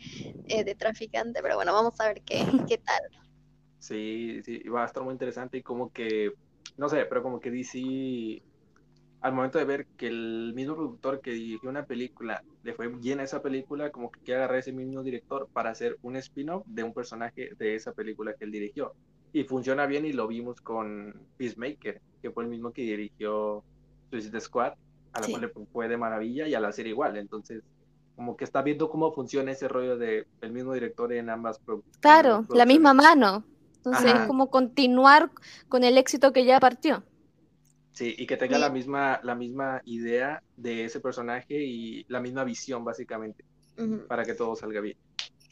eh, 0.48 0.64
de 0.64 0.74
traficante, 0.74 1.40
pero 1.40 1.54
bueno, 1.54 1.72
vamos 1.72 1.94
a 2.00 2.08
ver 2.08 2.20
qué, 2.22 2.38
qué 2.68 2.78
tal. 2.78 3.00
Sí, 3.78 4.42
sí, 4.42 4.58
va 4.64 4.82
a 4.82 4.86
estar 4.86 5.04
muy 5.04 5.12
interesante 5.12 5.58
y 5.58 5.62
como 5.62 5.88
que, 5.92 6.32
no 6.76 6.88
sé, 6.88 7.04
pero 7.04 7.22
como 7.22 7.38
que 7.38 7.52
DC 7.52 8.42
al 9.20 9.32
momento 9.32 9.58
de 9.58 9.66
ver 9.66 9.86
que 9.96 10.08
el 10.08 10.52
mismo 10.52 10.74
productor 10.74 11.20
que 11.20 11.30
dirigió 11.30 11.70
una 11.70 11.86
película 11.86 12.42
le 12.64 12.74
fue 12.74 12.88
bien 12.88 13.20
a 13.20 13.22
esa 13.22 13.40
película, 13.40 13.92
como 13.92 14.10
que 14.10 14.18
quiere 14.24 14.38
agarrar 14.40 14.58
ese 14.58 14.72
mismo 14.72 15.04
director 15.04 15.48
para 15.52 15.70
hacer 15.70 15.96
un 16.02 16.16
spin-off 16.16 16.66
de 16.66 16.82
un 16.82 16.92
personaje 16.92 17.50
de 17.56 17.76
esa 17.76 17.92
película 17.92 18.34
que 18.36 18.46
él 18.46 18.50
dirigió. 18.50 18.96
Y 19.34 19.42
funciona 19.42 19.84
bien 19.86 20.06
y 20.06 20.12
lo 20.12 20.28
vimos 20.28 20.60
con 20.60 21.12
Peacemaker, 21.36 22.00
que 22.22 22.30
fue 22.30 22.44
el 22.44 22.50
mismo 22.50 22.72
que 22.72 22.82
dirigió 22.82 23.64
Suicide 24.08 24.40
Squad, 24.40 24.74
a 25.12 25.20
la 25.20 25.26
cual 25.26 25.40
le 25.42 25.48
fue 25.48 25.88
de 25.88 25.96
maravilla 25.96 26.46
y 26.46 26.54
a 26.54 26.60
la 26.60 26.70
serie 26.70 26.92
igual. 26.92 27.16
Entonces, 27.16 27.64
como 28.14 28.36
que 28.36 28.44
está 28.44 28.62
viendo 28.62 28.88
cómo 28.88 29.12
funciona 29.12 29.50
ese 29.50 29.66
rollo 29.66 29.98
de 29.98 30.28
el 30.40 30.52
mismo 30.52 30.72
director 30.72 31.12
en 31.12 31.30
ambas 31.30 31.58
producciones. 31.58 31.98
Claro, 31.98 32.46
la 32.50 32.64
misma 32.64 32.94
mano. 32.94 33.42
Entonces, 33.78 34.14
es 34.14 34.20
como 34.28 34.50
continuar 34.50 35.32
con 35.68 35.82
el 35.82 35.98
éxito 35.98 36.32
que 36.32 36.44
ya 36.44 36.60
partió. 36.60 37.02
Sí, 37.90 38.14
y 38.16 38.26
que 38.26 38.36
tenga 38.36 38.58
la 38.58 38.70
misma, 38.70 39.18
la 39.24 39.34
misma 39.34 39.82
idea 39.84 40.44
de 40.56 40.84
ese 40.84 41.00
personaje 41.00 41.60
y 41.60 42.04
la 42.06 42.20
misma 42.20 42.44
visión, 42.44 42.84
básicamente, 42.84 43.44
para 44.06 44.24
que 44.24 44.34
todo 44.34 44.54
salga 44.54 44.80
bien. 44.80 44.96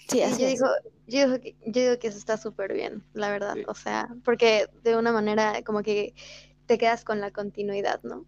Sí, 0.09 0.21
yo, 0.21 0.47
digo, 0.47 0.67
yo, 1.07 1.27
digo 1.27 1.41
que, 1.41 1.57
yo 1.67 1.83
digo 1.83 1.99
que 1.99 2.09
eso 2.09 2.19
está 2.19 2.37
súper 2.37 2.73
bien, 2.75 3.03
la 3.15 3.31
verdad. 3.31 3.57
O 3.67 3.75
sea, 3.75 4.09
porque 4.25 4.69
de 4.83 4.97
una 4.97 5.13
manera 5.13 5.63
como 5.63 5.83
que 5.83 6.15
te 6.67 6.79
quedas 6.79 7.05
con 7.05 7.21
la 7.21 7.31
continuidad, 7.31 8.03
¿no? 8.03 8.27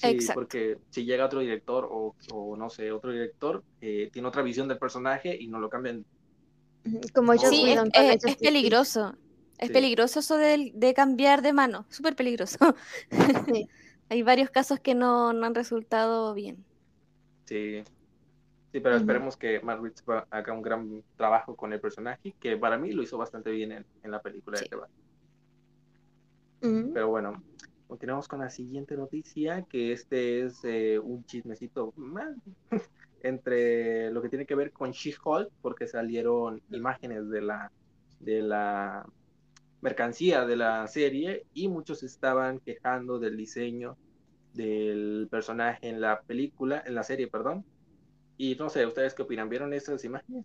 Sí, 0.00 0.18
porque 0.34 0.78
si 0.90 1.04
llega 1.04 1.24
otro 1.24 1.40
director 1.40 1.88
o, 1.90 2.14
no 2.56 2.68
sé, 2.68 2.90
otro 2.92 3.12
director, 3.12 3.62
eh, 3.80 4.10
tiene 4.12 4.28
otra 4.28 4.42
visión 4.42 4.68
del 4.68 4.78
personaje 4.78 5.36
y 5.38 5.46
no 5.46 5.58
lo 5.60 5.70
cambian. 5.70 6.04
Como 7.14 7.32
ellos 7.32 7.48
sí, 7.48 7.64
es, 7.70 8.36
peligroso. 8.36 9.16
Es 9.58 9.70
peligroso 9.70 10.20
eso 10.20 10.36
de, 10.36 10.92
cambiar 10.94 11.42
de 11.42 11.52
mano, 11.52 11.86
súper 11.90 12.16
peligroso. 12.16 12.58
Hay 14.10 14.22
varios 14.22 14.50
casos 14.50 14.80
que 14.80 14.94
no, 14.94 15.30
han 15.30 15.54
resultado 15.54 16.34
bien. 16.34 16.64
Sí, 17.46 17.82
sí, 18.74 18.80
pero 18.80 18.96
esperemos 18.96 19.36
que 19.36 19.60
Matt 19.60 19.80
Reeves 19.80 20.02
haga 20.30 20.52
un 20.52 20.60
gran 20.60 21.04
trabajo 21.16 21.54
con 21.54 21.72
el 21.72 21.80
personaje, 21.80 22.34
que 22.40 22.56
para 22.56 22.76
mí 22.76 22.90
lo 22.90 23.04
hizo 23.04 23.16
bastante 23.16 23.52
bien 23.52 23.70
en, 23.70 24.10
la 24.10 24.20
película 24.20 24.58
de 24.58 24.68
Pero 26.92 27.08
bueno, 27.08 27.40
continuamos 27.86 28.26
con 28.26 28.40
la 28.40 28.50
siguiente 28.50 28.96
noticia, 28.96 29.62
que 29.62 29.92
este 29.92 30.42
es 30.42 30.58
eh, 30.64 30.98
un 30.98 31.24
chismecito 31.24 31.92
más 31.94 32.34
entre 33.22 34.10
lo 34.10 34.20
que 34.20 34.28
tiene 34.28 34.44
que 34.44 34.56
ver 34.56 34.72
con 34.72 34.90
She-Hulk, 34.90 35.52
porque 35.62 35.86
salieron 35.86 36.60
imágenes 36.72 37.30
de 37.30 37.42
la, 37.42 37.70
de 38.18 38.42
la 38.42 39.06
mercancía 39.82 40.46
de 40.46 40.56
la 40.56 40.84
serie 40.88 41.46
y 41.54 41.68
muchos 41.68 42.02
estaban 42.02 42.58
quejando 42.58 43.20
del 43.20 43.36
diseño 43.36 43.96
del 44.52 45.28
personaje 45.30 45.88
en 45.88 46.00
la 46.00 46.22
película, 46.22 46.82
en 46.84 46.96
la 46.96 47.04
serie, 47.04 47.28
perdón. 47.28 47.64
Y 48.36 48.54
no 48.56 48.68
sé, 48.68 48.86
¿ustedes 48.86 49.14
qué 49.14 49.22
opinan? 49.22 49.48
¿Vieron 49.48 49.72
esas 49.72 50.04
imágenes? 50.04 50.44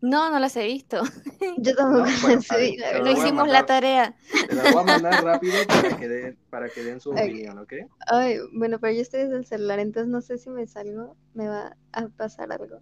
No, 0.00 0.30
no 0.30 0.38
las 0.38 0.54
he 0.56 0.66
visto. 0.66 1.00
Yo 1.58 1.74
tampoco 1.74 2.04
las 2.04 2.50
he 2.50 2.60
visto. 2.60 2.84
No 3.02 3.10
hicimos 3.10 3.48
la 3.48 3.64
tarea. 3.64 4.14
Te 4.48 4.54
las 4.54 4.72
voy 4.72 4.82
a 4.82 4.86
mandar 4.86 5.24
rápido 5.24 5.54
para 5.66 5.96
que, 5.96 6.08
den, 6.08 6.38
para 6.50 6.68
que 6.68 6.82
den 6.84 7.00
su 7.00 7.10
opinión, 7.10 7.58
¿ok? 7.58 7.72
Ay, 8.06 8.36
bueno, 8.52 8.78
pero 8.78 8.92
yo 8.92 9.00
estoy 9.00 9.20
desde 9.20 9.36
el 9.36 9.46
celular, 9.46 9.78
entonces 9.78 10.10
no 10.10 10.20
sé 10.20 10.36
si 10.36 10.50
me 10.50 10.66
salgo, 10.66 11.16
me 11.32 11.48
va 11.48 11.76
a 11.92 12.08
pasar 12.08 12.52
algo. 12.52 12.80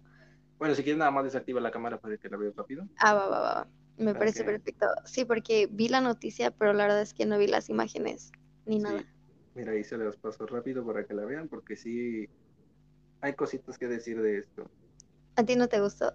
Bueno, 0.59 0.75
si 0.75 0.83
quieres 0.83 0.99
nada 0.99 1.11
más 1.11 1.23
desactiva 1.23 1.61
la 1.61 1.71
cámara 1.71 1.97
para 1.99 2.17
que 2.17 2.27
la 2.27 2.35
vea 2.35 2.51
rápido. 2.55 2.87
Ah, 2.97 3.13
va, 3.13 3.29
va, 3.29 3.39
va. 3.39 3.67
Me 3.97 4.13
parece 4.13 4.43
perfecto. 4.43 4.87
Sí, 5.05 5.23
porque 5.23 5.69
vi 5.71 5.87
la 5.87 6.01
noticia, 6.01 6.51
pero 6.51 6.73
la 6.73 6.83
verdad 6.83 7.01
es 7.01 7.13
que 7.13 7.25
no 7.25 7.37
vi 7.37 7.47
las 7.47 7.69
imágenes 7.69 8.31
ni 8.65 8.79
nada. 8.79 9.05
Mira, 9.55 9.71
ahí 9.71 9.83
se 9.83 9.97
las 9.97 10.17
paso 10.17 10.45
rápido 10.45 10.85
para 10.85 11.05
que 11.05 11.13
la 11.13 11.25
vean, 11.25 11.47
porque 11.47 11.75
sí 11.75 12.27
hay 13.23 13.33
cositas 13.35 13.77
que 13.77 13.87
decir 13.87 14.21
de 14.21 14.39
esto. 14.39 14.69
¿A 15.37 15.43
ti 15.43 15.55
no 15.55 15.69
te 15.69 15.79
gustó? 15.79 16.13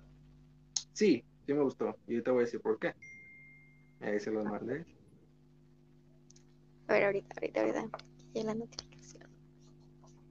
Sí, 0.93 1.25
sí 1.47 1.55
me 1.55 1.63
gustó. 1.63 1.97
Y 2.07 2.17
yo 2.17 2.23
te 2.23 2.31
voy 2.31 2.41
a 2.41 2.45
decir 2.45 2.61
por 2.61 2.79
qué. 2.79 2.95
Ahí 4.01 4.21
se 4.21 4.31
los 4.31 4.45
mandé. 4.45 4.85
A 6.87 6.93
ver, 6.93 7.05
ahorita, 7.05 7.35
ahorita, 7.37 7.61
ahorita. 7.63 7.99
Y 8.35 8.43
la 8.43 8.55
notificación. 8.55 9.27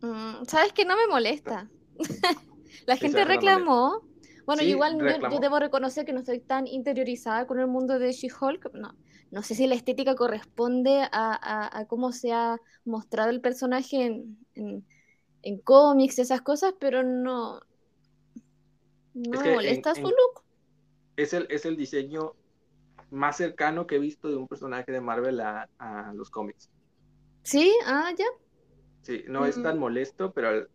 Mm, 0.01 0.45
¿Sabes 0.45 0.71
que 0.71 0.85
No 0.85 0.95
me 0.95 1.07
molesta. 1.07 1.67
la 2.85 2.95
gente 2.95 3.25
reclamó 3.25 4.07
bueno, 4.47 4.63
igual 4.63 4.97
yo, 5.29 5.39
debo 5.39 5.59
reconocer 5.59 6.05
que 6.05 6.13
no 6.13 6.19
estoy 6.19 6.39
tan 6.39 6.67
interiorizada 6.67 7.45
con 7.45 7.59
el 7.59 7.67
mundo 7.67 7.99
de 7.99 8.13
She-Hulk. 8.13 8.71
No, 8.75 8.95
no 9.29 9.43
sé 9.43 9.55
si 9.55 9.67
la 9.67 9.75
estética 9.75 10.15
corresponde 10.15 11.05
a, 11.11 11.85
cómo 11.89 12.13
se 12.13 12.31
ha 12.31 12.55
mostrado 12.85 13.29
el 13.29 13.41
personaje 13.41 14.05
en, 14.05 14.37
en, 14.55 14.85
en 15.47 15.59
cómics, 15.59 16.19
esas 16.19 16.41
cosas, 16.41 16.73
pero 16.79 17.03
no, 17.03 17.59
no 19.13 19.41
me 19.41 19.53
molesta 19.53 19.95
su 19.95 20.01
look. 20.01 20.43
Es 21.15 21.33
el, 21.33 21.47
es 21.49 21.65
el 21.65 21.77
diseño 21.77 22.33
más 23.09 23.37
cercano 23.37 23.87
que 23.87 23.95
he 23.95 23.99
visto 23.99 24.27
de 24.27 24.35
un 24.35 24.47
personaje 24.47 24.91
de 24.91 25.01
Marvel 25.01 25.39
a, 25.39 25.67
los 26.13 26.29
cómics. 26.29 26.69
Sí, 27.43 27.73
ah, 27.85 28.11
ya. 28.17 28.25
Sí, 29.01 29.23
no 29.27 29.45
es 29.45 29.61
tan 29.61 29.79
molesto, 29.79 30.33
pero 30.33 30.67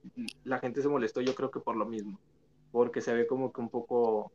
la 0.44 0.58
gente 0.58 0.80
se 0.80 0.88
molestó 0.88 1.20
yo 1.20 1.34
creo 1.34 1.50
que 1.50 1.60
por 1.60 1.76
lo 1.76 1.84
mismo 1.84 2.18
porque 2.72 3.02
se 3.02 3.12
ve 3.12 3.26
como 3.26 3.52
que 3.52 3.60
un 3.60 3.68
poco 3.68 4.32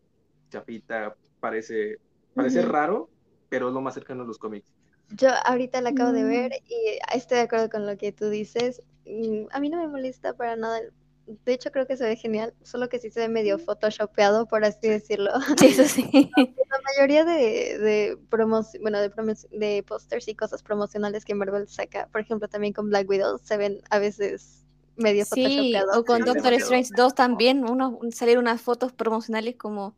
chapita, 0.50 1.16
parece, 1.42 1.98
parece 2.34 2.62
raro, 2.62 3.10
pero 3.50 3.68
es 3.68 3.74
lo 3.74 3.82
más 3.82 3.96
cercano 3.96 4.24
a 4.24 4.26
los 4.28 4.38
cómics. 4.38 4.72
Yo 5.10 5.30
ahorita 5.46 5.82
la 5.82 5.90
acabo 5.90 6.12
de 6.12 6.24
mm. 6.24 6.30
ver 6.30 6.52
y 6.68 7.00
estoy 7.14 7.38
de 7.40 7.44
acuerdo 7.44 7.70
con 7.70 7.86
lo 7.86 7.98
que 7.98 8.12
tú 8.12 8.30
dices. 8.30 8.82
Mm, 9.08 9.48
a 9.52 9.60
mí 9.60 9.70
no 9.70 9.78
me 9.78 9.88
molesta 9.88 10.34
para 10.34 10.56
nada. 10.56 10.80
De 11.26 11.54
hecho, 11.54 11.72
creo 11.72 11.86
que 11.88 11.98
se 11.98 12.06
ve 12.06 12.16
genial, 12.16 12.54
solo 12.64 12.88
que 12.88 13.00
sí 13.00 13.12
se 13.12 13.20
ve 13.20 13.28
medio 13.28 13.58
mm. 13.58 13.62
photoshopeado, 13.62 14.48
por 14.48 14.64
así 14.64 14.88
decirlo. 14.88 15.32
Sí, 15.60 15.68
eso 15.68 15.86
sí. 15.86 16.32
La 16.36 16.80
mayoría 16.96 17.26
de, 17.26 17.78
de 17.80 18.18
bueno, 18.80 19.00
de, 19.00 19.10
de 19.52 19.84
pósters 19.84 20.28
y 20.28 20.36
cosas 20.36 20.64
promocionales 20.64 21.26
que 21.26 21.36
Marvel 21.36 21.68
saca, 21.68 22.08
por 22.12 22.22
ejemplo, 22.22 22.48
también 22.48 22.74
con 22.74 22.90
Black 22.90 23.10
Widow, 23.10 23.40
se 23.44 23.58
ven 23.58 23.82
a 23.90 24.00
veces 24.00 24.64
medio 24.98 25.26
sí, 25.26 25.74
o 25.94 26.04
con 26.04 26.24
Doctor 26.24 26.54
Strange 26.54 26.90
2 26.96 27.16
también, 27.16 27.70
uno, 27.70 28.00
salir 28.12 28.38
unas 28.38 28.62
fotos 28.62 28.92
promocionales 28.92 29.56
como, 29.56 29.96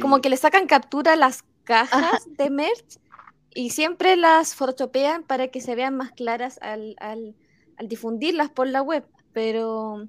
como 0.00 0.20
que 0.20 0.28
le 0.28 0.36
sacan 0.36 0.66
captura 0.66 1.14
a 1.14 1.16
las 1.16 1.44
cajas 1.64 2.22
de 2.26 2.50
merch 2.50 2.98
y 3.54 3.70
siempre 3.70 4.16
las 4.16 4.54
photoshopean 4.54 5.24
para 5.24 5.48
que 5.48 5.60
se 5.60 5.74
vean 5.74 5.96
más 5.96 6.12
claras 6.12 6.58
al, 6.62 6.96
al, 6.98 7.34
al, 7.82 7.88
difundirlas 7.88 8.50
por 8.50 8.66
la 8.66 8.82
web, 8.82 9.04
pero 9.32 10.08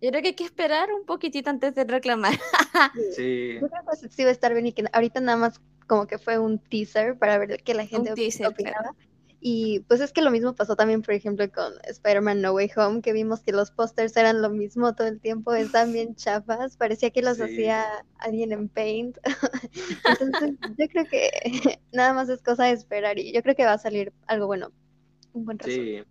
yo 0.00 0.10
creo 0.10 0.22
que 0.22 0.28
hay 0.28 0.34
que 0.34 0.44
esperar 0.44 0.92
un 0.92 1.04
poquitito 1.04 1.50
antes 1.50 1.74
de 1.74 1.84
reclamar. 1.84 2.32
sí. 3.16 3.58
Yo 3.60 3.68
creo 3.68 3.82
que 4.00 4.08
sí 4.08 4.22
va 4.24 4.30
a 4.30 4.32
estar 4.32 4.52
bien 4.52 4.66
y 4.66 4.72
que 4.72 4.84
ahorita 4.92 5.20
nada 5.20 5.38
más 5.38 5.60
como 5.86 6.06
que 6.06 6.18
fue 6.18 6.38
un 6.38 6.58
teaser 6.58 7.18
para 7.18 7.36
ver 7.38 7.62
qué 7.62 7.74
la 7.74 7.86
gente 7.86 8.12
opinaba. 8.12 8.94
Y 9.42 9.80
pues 9.88 10.00
es 10.00 10.12
que 10.12 10.20
lo 10.20 10.30
mismo 10.30 10.54
pasó 10.54 10.76
también, 10.76 11.00
por 11.00 11.14
ejemplo, 11.14 11.50
con 11.50 11.72
Spider-Man 11.84 12.42
No 12.42 12.52
Way 12.52 12.70
Home, 12.76 13.00
que 13.00 13.14
vimos 13.14 13.40
que 13.40 13.52
los 13.52 13.70
pósters 13.70 14.14
eran 14.16 14.42
lo 14.42 14.50
mismo 14.50 14.94
todo 14.94 15.08
el 15.08 15.18
tiempo, 15.18 15.54
están 15.54 15.94
bien 15.94 16.14
chafas, 16.16 16.76
parecía 16.76 17.10
que 17.10 17.22
los 17.22 17.40
hacía 17.40 17.86
alguien 18.18 18.52
en 18.52 18.68
Paint. 18.68 19.16
Entonces, 20.20 20.56
yo 20.76 20.88
creo 20.88 21.06
que 21.06 21.80
nada 21.92 22.12
más 22.12 22.28
es 22.28 22.42
cosa 22.42 22.66
de 22.66 22.72
esperar 22.72 23.18
y 23.18 23.32
yo 23.32 23.42
creo 23.42 23.54
que 23.54 23.64
va 23.64 23.72
a 23.72 23.78
salir 23.78 24.12
algo 24.26 24.46
bueno, 24.46 24.72
un 25.32 25.46
buen 25.46 25.58
sí. 25.64 26.02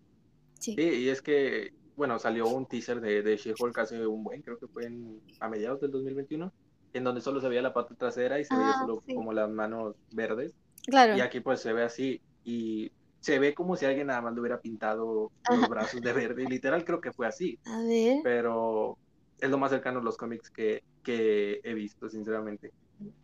Sí. 0.59 0.75
sí. 0.75 0.81
y 0.81 1.09
es 1.09 1.21
que, 1.21 1.73
bueno, 1.95 2.19
salió 2.19 2.47
un 2.47 2.65
teaser 2.65 3.01
de, 3.01 3.21
de 3.23 3.37
She-Hulk 3.37 3.77
hace 3.79 4.05
un 4.05 4.23
buen, 4.23 4.41
creo 4.41 4.57
que 4.57 4.67
fue 4.67 4.85
en, 4.85 5.19
a 5.39 5.49
mediados 5.49 5.81
del 5.81 5.91
2021, 5.91 6.53
en 6.93 7.03
donde 7.03 7.21
solo 7.21 7.41
se 7.41 7.49
veía 7.49 7.61
la 7.61 7.73
parte 7.73 7.95
trasera 7.95 8.39
y 8.39 8.45
se 8.45 8.55
veía 8.55 8.71
ah, 8.71 8.79
solo 8.81 9.03
como 9.13 9.33
las 9.33 9.49
manos 9.49 9.95
verdes. 10.11 10.53
Claro. 10.85 11.17
Y 11.17 11.21
aquí 11.21 11.39
pues 11.39 11.61
se 11.61 11.73
ve 11.73 11.83
así 11.83 12.21
y 12.43 12.91
se 13.19 13.37
ve 13.37 13.53
como 13.53 13.75
si 13.75 13.85
alguien 13.85 14.07
nada 14.07 14.21
más 14.21 14.33
le 14.33 14.39
hubiera 14.39 14.61
pintado 14.61 15.31
los 15.49 15.69
brazos 15.69 16.01
de 16.01 16.13
verde. 16.13 16.45
Literal 16.45 16.85
creo 16.85 17.01
que 17.01 17.11
fue 17.11 17.27
así. 17.27 17.59
A 17.65 17.81
ver. 17.81 18.19
Pero 18.23 18.97
es 19.39 19.49
lo 19.49 19.57
más 19.57 19.71
cercano 19.71 19.99
a 19.99 20.03
los 20.03 20.17
cómics 20.17 20.49
que, 20.49 20.83
que 21.03 21.59
he 21.63 21.73
visto, 21.73 22.09
sinceramente. 22.09 22.71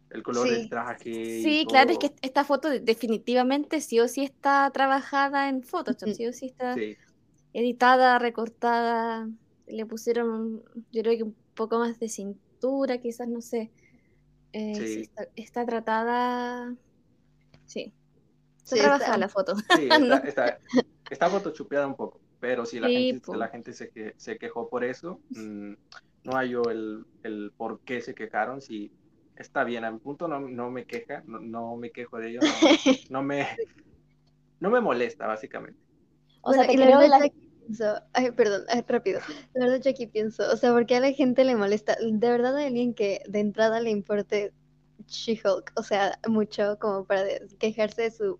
El 0.09 0.23
color 0.23 0.49
del 0.49 0.69
traje. 0.69 1.41
Sí, 1.41 1.65
claro, 1.67 1.91
es 1.91 1.97
que 1.97 2.13
esta 2.21 2.45
foto 2.45 2.69
definitivamente 2.69 3.81
sí 3.81 3.99
o 3.99 4.07
sí 4.07 4.23
está 4.23 4.69
trabajada 4.71 5.49
en 5.49 5.63
Photoshop, 5.63 6.09
sí 6.09 6.27
o 6.27 6.33
sí 6.33 6.45
está 6.45 6.75
editada, 7.55 8.19
recortada. 8.19 9.27
Le 9.67 9.85
pusieron, 9.85 10.63
yo 10.91 11.01
creo 11.01 11.17
que 11.17 11.23
un 11.23 11.35
poco 11.55 11.79
más 11.79 11.99
de 11.99 12.09
cintura, 12.09 12.99
quizás, 12.99 13.27
no 13.27 13.41
sé. 13.41 13.71
Eh, 14.53 14.75
sí. 14.75 15.01
está, 15.01 15.27
está 15.35 15.65
tratada. 15.65 16.75
Sí, 17.65 17.93
se 18.63 18.77
trabaja 18.77 19.17
la 19.17 19.29
foto. 19.29 19.55
Sí, 19.77 19.89
está, 20.25 20.59
está, 21.09 21.29
photoshopeada 21.29 21.87
un 21.87 21.95
poco, 21.95 22.19
pero 22.39 22.65
si 22.65 22.79
la 22.79 22.89
gente, 22.89 23.35
la 23.37 23.47
gente 23.47 23.73
se, 23.73 23.89
que, 23.89 24.13
se 24.17 24.37
quejó 24.37 24.69
por 24.69 24.83
eso, 24.83 25.21
mm, 25.29 25.73
no 26.23 26.35
hay 26.35 26.49
yo 26.49 26.63
el, 26.63 27.05
el, 27.23 27.51
por 27.55 27.79
qué 27.81 28.01
se 28.01 28.13
quejaron, 28.13 28.61
si 28.61 28.91
está 29.35 29.63
bien, 29.63 29.85
a 29.85 29.91
mi 29.91 29.99
punto 29.99 30.27
no, 30.27 30.39
no 30.39 30.71
me 30.71 30.85
queja, 30.85 31.23
no, 31.25 31.39
no, 31.39 31.75
me 31.77 31.91
quejo 31.91 32.17
de 32.17 32.29
ello, 32.31 32.39
no, 33.09 33.23
me, 33.23 33.47
no 34.59 34.69
me 34.69 34.81
molesta, 34.81 35.27
básicamente. 35.27 35.79
O 36.41 36.53
sea, 36.53 36.67
te 36.67 36.75
creo 36.75 37.01
la... 37.07 37.29
Pienso, 37.65 38.01
ay, 38.13 38.31
perdón, 38.31 38.63
rápido. 38.87 39.19
La 39.53 39.65
verdad 39.65 39.81
yo 39.81 39.91
aquí 39.91 40.05
pienso, 40.05 40.43
o 40.51 40.57
sea, 40.57 40.71
¿por 40.71 40.85
qué 40.85 40.97
a 40.97 40.99
la 40.99 41.11
gente 41.11 41.43
le 41.43 41.55
molesta? 41.55 41.97
De 41.99 42.29
verdad 42.29 42.55
hay 42.57 42.67
alguien 42.67 42.93
que 42.93 43.21
de 43.27 43.39
entrada 43.39 43.79
le 43.79 43.89
importe 43.89 44.53
She-Hulk, 45.07 45.73
o 45.75 45.83
sea, 45.83 46.19
mucho 46.27 46.77
como 46.79 47.05
para 47.05 47.23
quejarse 47.57 48.03
de 48.03 48.11
su 48.11 48.39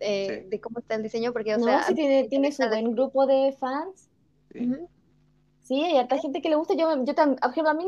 eh, 0.00 0.46
de 0.48 0.60
cómo 0.60 0.78
está 0.78 0.94
el 0.94 1.02
diseño, 1.02 1.32
porque, 1.32 1.54
o 1.54 1.58
no, 1.58 1.64
sea... 1.64 1.84
tiene, 1.94 2.24
tiene 2.24 2.50
su 2.52 2.66
buen 2.66 2.92
grupo 2.92 3.26
de 3.26 3.54
fans. 3.58 4.08
Sí. 5.62 5.84
hay 5.84 5.98
harta 5.98 6.18
gente 6.18 6.40
que 6.42 6.48
le 6.48 6.56
gusta. 6.56 6.74
Yo, 6.74 6.88
yo 7.04 7.14
a 7.68 7.74
mí, 7.74 7.84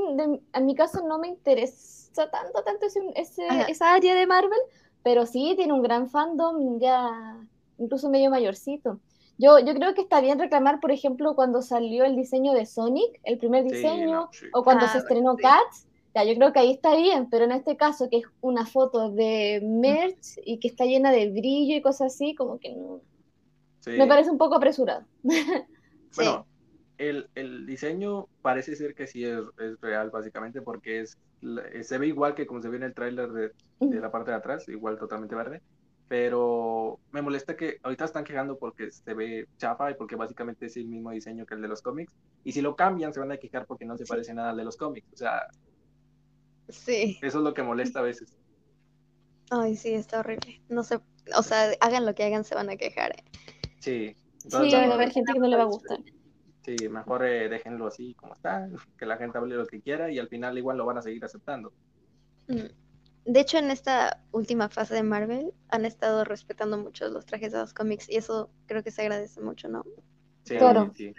en 0.53 0.67
mi 0.67 0.75
caso, 0.75 1.07
no 1.07 1.19
me 1.19 1.29
interesa 1.29 2.31
tanto, 2.31 2.63
tanto 2.63 2.87
ese, 2.87 3.01
esa 3.17 3.95
área 3.95 4.15
de 4.15 4.27
Marvel, 4.27 4.61
pero 5.03 5.27
sí 5.27 5.55
tiene 5.57 5.73
un 5.73 5.83
gran 5.83 6.09
fandom, 6.09 6.79
ya 6.79 7.39
incluso 7.79 8.11
medio 8.11 8.31
mayorcito. 8.31 9.01
Yo, 9.39 9.59
yo 9.59 9.75
creo 9.75 9.95
que 9.95 10.03
está 10.03 10.21
bien 10.21 10.39
reclamar, 10.39 10.81
por 10.81 10.93
ejemplo, 10.93 11.35
cuando 11.35 11.63
salió 11.63 12.05
el 12.05 12.17
diseño 12.17 12.53
de 12.53 12.67
Sonic, 12.67 13.21
el 13.25 13.39
primer 13.39 13.65
diseño, 13.65 14.29
o 14.53 14.63
cuando 14.63 14.87
se 14.89 14.99
estrenó 14.99 15.37
Cats, 15.37 15.87
ya, 16.15 16.25
yo 16.25 16.35
creo 16.35 16.53
que 16.53 16.59
ahí 16.59 16.73
está 16.73 16.95
bien, 16.95 17.29
pero 17.31 17.45
en 17.45 17.53
este 17.53 17.77
caso, 17.77 18.11
que 18.11 18.19
es 18.19 18.25
una 18.43 18.67
foto 18.67 19.11
de 19.11 19.61
merch 19.65 20.39
y 20.45 20.59
que 20.59 20.69
está 20.69 20.85
llena 20.85 21.11
de 21.11 21.31
brillo 21.31 21.75
y 21.75 21.81
cosas 21.81 22.15
así, 22.15 22.35
como 22.35 22.59
que 22.59 22.75
no. 22.75 23.01
Me 23.87 24.07
parece 24.07 24.31
un 24.31 24.39
poco 24.39 24.57
apresurado. 24.57 25.05
Bueno, 26.15 26.45
el, 26.99 27.31
el, 27.35 27.65
diseño 27.65 28.27
parece 28.43 28.77
ser 28.77 28.95
que 28.95 29.07
sí 29.07 29.25
es, 29.25 29.41
es, 29.59 29.81
real, 29.81 30.11
básicamente, 30.11 30.61
porque 30.61 31.01
es 31.01 31.17
se 31.83 31.99
ve 31.99 32.07
igual 32.07 32.35
que 32.35 32.47
como 32.47 32.63
se 32.63 32.69
ve 32.69 32.77
en 32.77 32.83
el 32.85 32.95
tráiler 32.95 33.31
de, 33.33 33.53
de, 33.81 34.01
la 34.01 34.13
parte 34.13 34.31
de 34.31 34.37
atrás, 34.37 34.69
igual 34.69 34.99
totalmente 34.99 35.35
verde. 35.35 35.61
Pero 36.13 37.01
me 37.11 37.23
molesta 37.23 37.57
que 37.57 37.79
ahorita 37.83 38.05
están 38.05 38.25
quejando 38.25 38.59
porque 38.59 38.91
se 38.91 39.15
ve 39.15 39.49
chafa 39.57 39.91
y 39.91 39.95
porque 39.95 40.15
básicamente 40.15 40.67
es 40.67 40.77
el 40.77 40.85
mismo 40.85 41.11
diseño 41.11 41.47
que 41.47 41.55
el 41.55 41.63
de 41.63 41.69
los 41.69 41.81
cómics. 41.81 42.13
Y 42.45 42.53
si 42.53 42.61
lo 42.61 42.77
cambian, 42.77 43.15
se 43.15 43.21
van 43.21 43.33
a 43.33 43.39
quejar 43.39 43.65
porque 43.65 43.87
no 43.87 43.97
se 43.97 44.05
parece 44.05 44.35
nada 44.35 44.51
al 44.51 44.59
de 44.59 44.65
los 44.65 44.77
cómics. 44.77 45.09
O 45.15 45.17
sea, 45.17 45.49
Sí. 46.69 47.19
Eso 47.23 47.39
es 47.39 47.45
lo 47.45 47.55
que 47.55 47.63
molesta 47.63 48.01
a 48.01 48.03
veces. 48.03 48.37
Ay, 49.51 49.75
sí, 49.75 49.95
está 49.95 50.21
horrible. 50.21 50.61
No 50.69 50.83
sé, 50.83 51.01
o 51.35 51.43
sea, 51.43 51.71
hagan 51.81 52.05
lo 52.05 52.15
que 52.15 52.25
hagan, 52.25 52.45
se 52.45 52.55
van 52.57 52.69
a 52.69 52.77
quejar. 52.77 53.13
¿eh? 53.13 53.25
Sí. 53.79 54.15
sí, 54.37 54.49
va 54.51 54.61
a 54.61 54.95
haber 54.95 55.13
gente 55.13 55.33
que 55.33 55.39
no 55.39 55.49
le 55.49 55.57
va 55.57 55.63
a 55.63 55.67
gustar. 55.67 55.99
Sí, 56.61 56.77
mejor 56.91 57.25
eh, 57.25 57.49
déjenlo 57.49 57.87
así 57.87 58.13
como 58.17 58.35
está, 58.35 58.69
que 58.99 59.07
la 59.07 59.17
gente 59.17 59.39
hable 59.39 59.57
lo 59.57 59.67
que 59.67 59.81
quiera 59.81 60.11
y 60.11 60.19
al 60.19 60.29
final 60.29 60.59
igual 60.59 60.77
lo 60.77 60.85
van 60.85 60.99
a 60.99 61.03
seguir 61.03 61.25
aceptando. 61.25 61.73
Mm. 62.49 62.82
De 63.25 63.41
hecho, 63.41 63.59
en 63.59 63.71
esta 63.71 64.23
última 64.33 64.69
fase 64.69 64.95
de 64.95 65.03
Marvel 65.03 65.53
han 65.69 65.85
estado 65.85 66.25
respetando 66.25 66.77
mucho 66.77 67.09
los 67.09 67.25
trajes 67.25 67.53
de 67.53 67.59
los 67.59 67.73
cómics 67.73 68.09
y 68.09 68.17
eso 68.17 68.51
creo 68.67 68.83
que 68.83 68.91
se 68.91 69.03
agradece 69.03 69.41
mucho, 69.41 69.69
¿no? 69.69 69.85
Sí, 70.45 70.57
claro. 70.57 70.93
sí. 70.95 71.15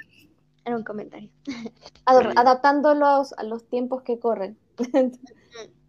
Era 0.65 0.77
un 0.77 0.83
comentario. 0.83 1.29
Adaptándolos 2.05 3.33
a 3.33 3.43
los 3.43 3.67
tiempos 3.67 4.03
que 4.03 4.19
corren. 4.19 4.57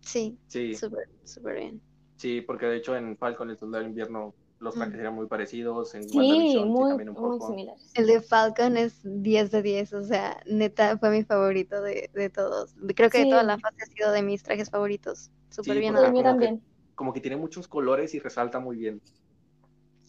Sí, 0.05 0.39
sí. 0.49 0.75
Súper, 0.75 1.09
súper 1.25 1.57
bien. 1.57 1.81
Sí, 2.17 2.43
porque 2.43 2.67
de 2.67 2.77
hecho 2.77 2.95
en 2.95 3.17
Falcon 3.17 3.49
el 3.49 3.57
Soldado 3.57 3.85
de 3.85 3.89
Invierno 3.89 4.35
los 4.61 4.75
trajes 4.75 4.99
eran 4.99 5.15
muy 5.15 5.27
parecidos, 5.27 5.95
en 5.95 6.09
sí, 6.09 6.19
muy, 6.19 6.89
también 6.89 7.09
un 7.11 7.15
poco. 7.15 7.49
similares. 7.49 7.91
El 7.95 8.07
de 8.07 8.21
Falcon 8.21 8.77
es 8.77 9.01
10 9.03 9.51
de 9.51 9.63
10, 9.63 9.93
o 9.95 10.03
sea, 10.05 10.41
neta 10.47 10.97
fue 10.99 11.11
mi 11.11 11.25
favorito 11.25 11.81
de, 11.83 12.11
de 12.15 12.31
todos. 12.31 12.75
Creo 12.95 13.11
que 13.11 13.25
de 13.25 13.31
toda 13.31 13.43
la 13.43 13.59
fase 13.59 13.77
ha 13.83 13.87
sido 13.87 14.13
de 14.13 14.23
mis 14.23 14.43
trajes 14.43 14.71
favoritos. 14.71 15.31
Súper 15.55 15.79
bien. 15.79 15.95
Como 15.95 16.23
también. 16.23 16.59
Que, 16.59 16.65
como 16.97 17.13
que 17.13 17.21
tiene 17.21 17.37
muchos 17.37 17.69
colores 17.69 18.13
y 18.15 18.19
resalta 18.19 18.59
muy 18.59 18.77
bien. 18.77 19.01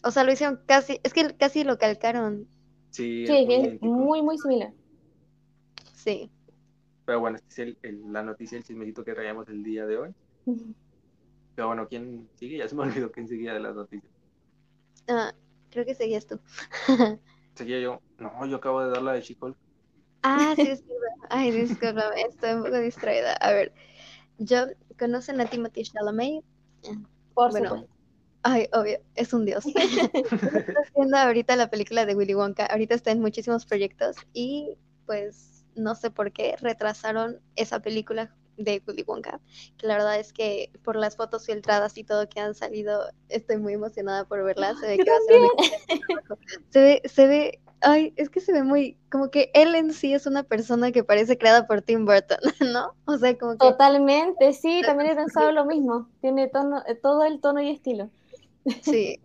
O 0.02 0.10
sea, 0.10 0.24
lo 0.24 0.32
hicieron 0.32 0.60
casi, 0.66 0.98
es 1.04 1.12
que 1.12 1.36
casi 1.36 1.62
lo 1.62 1.78
calcaron. 1.78 2.48
Sí, 2.90 3.26
sí 3.26 3.46
es 3.48 3.80
muy, 3.80 4.22
muy 4.22 4.38
similar. 4.38 4.72
Sí. 5.94 6.30
Pero 7.04 7.20
bueno, 7.20 7.36
este 7.36 7.62
es 7.62 7.76
el, 7.82 8.12
la 8.12 8.22
noticia, 8.24 8.58
el 8.58 8.64
chismecito 8.64 9.04
que 9.04 9.14
traíamos 9.14 9.48
el 9.48 9.62
día 9.62 9.86
de 9.86 9.98
hoy. 9.98 10.14
Pero 11.54 11.68
bueno, 11.68 11.86
¿quién 11.88 12.28
sigue? 12.34 12.58
Ya 12.58 12.68
se 12.68 12.74
me 12.74 12.82
olvidó 12.82 13.12
quién 13.12 13.28
seguía 13.28 13.52
de 13.52 13.60
las 13.60 13.76
noticias. 13.76 14.12
Ah, 15.08 15.32
creo 15.70 15.84
que 15.84 15.94
seguías 15.94 16.26
tú. 16.26 16.40
Seguía 17.54 17.80
yo. 17.80 18.02
No, 18.18 18.44
yo 18.46 18.56
acabo 18.56 18.82
de 18.82 18.90
dar 18.90 19.00
la 19.00 19.14
de 19.14 19.22
Chicol. 19.22 19.56
Ah, 20.22 20.52
sí, 20.56 20.62
es 20.62 20.84
Ay, 21.30 21.50
discúlpame, 21.52 22.20
estoy 22.28 22.52
un 22.52 22.64
poco 22.64 22.78
distraída. 22.78 23.32
A 23.34 23.52
ver, 23.52 23.72
yo, 24.38 24.66
¿conocen 24.98 25.40
a 25.40 25.46
Timothy 25.46 25.82
Chalamet? 25.84 26.44
Por 27.34 27.50
bueno, 27.50 27.86
Ay, 28.48 28.68
obvio, 28.72 29.00
es 29.16 29.32
un 29.32 29.44
dios. 29.44 29.64
está 29.74 30.80
haciendo 30.80 31.16
ahorita 31.16 31.56
la 31.56 31.68
película 31.68 32.06
de 32.06 32.14
Willy 32.14 32.34
Wonka. 32.34 32.66
Ahorita 32.66 32.94
está 32.94 33.10
en 33.10 33.20
muchísimos 33.20 33.66
proyectos 33.66 34.16
y 34.32 34.78
pues 35.04 35.64
no 35.74 35.96
sé 35.96 36.12
por 36.12 36.32
qué 36.32 36.56
retrasaron 36.60 37.40
esa 37.56 37.80
película 37.80 38.32
de 38.56 38.82
Willy 38.86 39.02
Wonka, 39.02 39.40
que 39.76 39.86
la 39.88 39.94
verdad 39.94 40.20
es 40.20 40.32
que 40.32 40.70
por 40.84 40.94
las 40.94 41.16
fotos 41.16 41.44
filtradas 41.44 41.98
y 41.98 42.04
todo 42.04 42.28
que 42.28 42.40
han 42.40 42.54
salido, 42.54 43.10
estoy 43.28 43.58
muy 43.58 43.74
emocionada 43.74 44.24
por 44.24 44.44
verla, 44.44 44.74
se 44.76 44.86
ve 44.86 44.98
que 44.98 45.10
va 45.10 45.16
a 45.16 45.20
ser 45.26 46.38
se 46.70 46.80
ve, 46.80 47.02
se 47.04 47.26
ve, 47.26 47.60
ay, 47.80 48.12
es 48.16 48.30
que 48.30 48.40
se 48.40 48.52
ve 48.52 48.62
muy, 48.62 48.96
como 49.10 49.30
que 49.30 49.50
él 49.54 49.74
en 49.74 49.92
sí 49.92 50.14
es 50.14 50.26
una 50.26 50.42
persona 50.42 50.92
que 50.92 51.04
parece 51.04 51.38
creada 51.38 51.66
por 51.66 51.82
Tim 51.82 52.04
Burton, 52.04 52.38
¿no? 52.72 52.94
O 53.06 53.18
sea, 53.18 53.36
como 53.36 53.52
que... 53.52 53.58
Totalmente, 53.58 54.52
sí, 54.52 54.82
también 54.84 55.10
he 55.10 55.16
pensado 55.16 55.52
lo 55.52 55.64
mismo, 55.64 56.08
tiene 56.20 56.48
tono, 56.48 56.82
todo 57.02 57.24
el 57.24 57.40
tono 57.40 57.60
y 57.60 57.70
estilo. 57.70 58.10
Sí, 58.82 59.20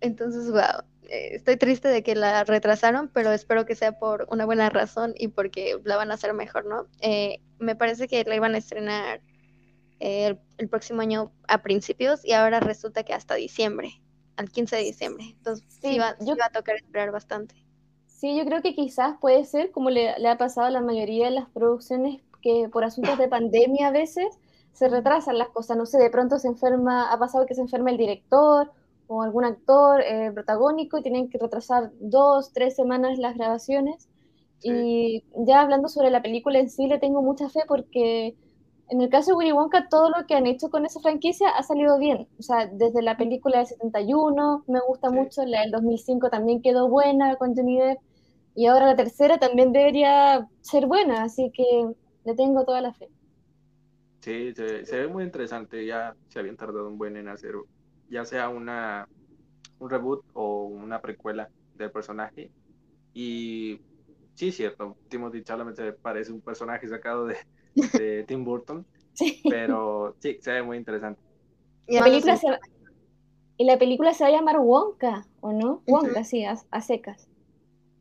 entonces, 0.00 0.50
wow, 0.50 0.84
eh, 1.08 1.30
estoy 1.34 1.56
triste 1.56 1.88
de 1.88 2.02
que 2.02 2.14
la 2.14 2.44
retrasaron, 2.44 3.08
pero 3.08 3.32
espero 3.32 3.66
que 3.66 3.74
sea 3.74 3.98
por 3.98 4.26
una 4.30 4.44
buena 4.44 4.70
razón 4.70 5.14
y 5.16 5.28
porque 5.28 5.78
la 5.84 5.96
van 5.96 6.10
a 6.10 6.14
hacer 6.14 6.32
mejor, 6.34 6.66
¿no? 6.66 6.86
Eh, 7.00 7.40
me 7.58 7.76
parece 7.76 8.08
que 8.08 8.24
la 8.24 8.34
iban 8.34 8.54
a 8.54 8.58
estrenar 8.58 9.20
eh, 10.00 10.36
el, 10.58 10.68
próximo 10.68 11.02
año 11.02 11.32
a 11.48 11.62
principios 11.62 12.24
y 12.24 12.32
ahora 12.32 12.60
resulta 12.60 13.04
que 13.04 13.14
hasta 13.14 13.34
diciembre, 13.34 14.02
al 14.36 14.50
15 14.50 14.76
de 14.76 14.82
diciembre. 14.82 15.24
Entonces 15.36 15.66
sí, 15.80 15.98
va, 15.98 16.08
a 16.08 16.50
tocar 16.50 16.76
esperar 16.76 17.10
bastante. 17.10 17.54
Sí, 18.14 18.36
yo 18.36 18.44
creo 18.44 18.62
que 18.62 18.74
quizás 18.74 19.18
puede 19.20 19.44
ser, 19.44 19.70
como 19.72 19.90
le, 19.90 20.18
le 20.18 20.28
ha 20.28 20.38
pasado 20.38 20.68
a 20.68 20.70
la 20.70 20.80
mayoría 20.80 21.26
de 21.26 21.32
las 21.32 21.50
producciones, 21.50 22.22
que 22.40 22.68
por 22.72 22.84
asuntos 22.84 23.18
de 23.18 23.28
pandemia 23.28 23.88
a 23.88 23.90
veces 23.90 24.26
se 24.72 24.88
retrasan 24.88 25.38
las 25.38 25.48
cosas, 25.48 25.76
no 25.76 25.84
sé, 25.86 25.98
de 25.98 26.10
pronto 26.10 26.38
se 26.38 26.48
enferma, 26.48 27.12
ha 27.12 27.18
pasado 27.18 27.46
que 27.46 27.54
se 27.54 27.60
enferma 27.62 27.90
el 27.90 27.96
director 27.98 28.70
o 29.08 29.22
algún 29.22 29.44
actor 29.44 30.00
eh, 30.02 30.30
protagónico 30.32 30.98
y 30.98 31.02
tienen 31.02 31.28
que 31.28 31.38
retrasar 31.38 31.90
dos, 32.00 32.52
tres 32.52 32.74
semanas 32.76 33.18
las 33.18 33.36
grabaciones. 33.36 34.08
Y 34.62 35.24
ya 35.36 35.60
hablando 35.60 35.88
sobre 35.88 36.10
la 36.10 36.22
película 36.22 36.58
en 36.58 36.70
sí, 36.70 36.86
le 36.86 36.98
tengo 36.98 37.20
mucha 37.22 37.50
fe 37.50 37.60
porque 37.68 38.36
en 38.90 39.00
el 39.00 39.08
caso 39.08 39.30
de 39.30 39.36
Willy 39.36 39.52
Wonka, 39.52 39.88
todo 39.88 40.10
lo 40.10 40.26
que 40.26 40.34
han 40.34 40.46
hecho 40.46 40.68
con 40.68 40.84
esa 40.84 41.00
franquicia 41.00 41.48
ha 41.50 41.62
salido 41.62 41.98
bien. 41.98 42.28
O 42.38 42.42
sea, 42.42 42.66
desde 42.66 43.02
la 43.02 43.16
película 43.16 43.58
del 43.58 43.66
71 43.66 44.64
me 44.66 44.80
gusta 44.86 45.10
mucho, 45.10 45.44
la 45.44 45.62
del 45.62 45.70
2005 45.70 46.30
también 46.30 46.62
quedó 46.62 46.88
buena 46.88 47.36
con 47.36 47.54
Johnny 47.54 47.78
Depp, 47.78 47.98
y 48.54 48.66
ahora 48.66 48.86
la 48.86 48.96
tercera 48.96 49.38
también 49.38 49.72
debería 49.72 50.48
ser 50.60 50.86
buena, 50.86 51.24
así 51.24 51.50
que 51.52 51.90
le 52.24 52.34
tengo 52.34 52.64
toda 52.64 52.80
la 52.80 52.92
fe. 52.92 53.08
Sí, 54.20 54.54
se, 54.54 54.86
se 54.86 55.00
ve 55.00 55.08
muy 55.08 55.24
interesante, 55.24 55.84
ya 55.84 56.14
se 56.28 56.38
habían 56.38 56.56
tardado 56.56 56.88
un 56.88 56.96
buen 56.96 57.16
en 57.16 57.28
hacer 57.28 57.54
ya 58.08 58.24
sea 58.24 58.48
una, 58.48 59.08
un 59.78 59.90
reboot 59.90 60.24
o 60.34 60.64
una 60.64 61.00
precuela 61.00 61.50
del 61.74 61.90
personaje. 61.90 62.50
Y 63.12 63.80
sí, 64.34 64.52
cierto, 64.52 64.96
Timothy 65.08 65.42
Chalamet 65.42 65.96
parece 66.00 66.32
un 66.32 66.40
personaje 66.40 66.86
sacado 66.88 67.26
de, 67.26 67.36
Tim 68.26 68.44
Burton, 68.44 68.84
pero 69.50 70.14
sí, 70.20 70.38
se 70.40 70.52
ve 70.52 70.62
muy 70.62 70.76
interesante. 70.76 71.20
Y 71.86 71.96
la, 71.96 72.04
película 72.04 72.36
se, 72.36 72.46
y 73.58 73.64
la 73.64 73.78
película 73.78 74.14
se 74.14 74.24
va 74.24 74.28
a 74.28 74.32
llamar 74.32 74.58
Wonka, 74.58 75.26
¿o 75.40 75.52
no? 75.52 75.82
Wonka, 75.86 76.24
sí, 76.24 76.44
a, 76.44 76.80
secas. 76.80 77.28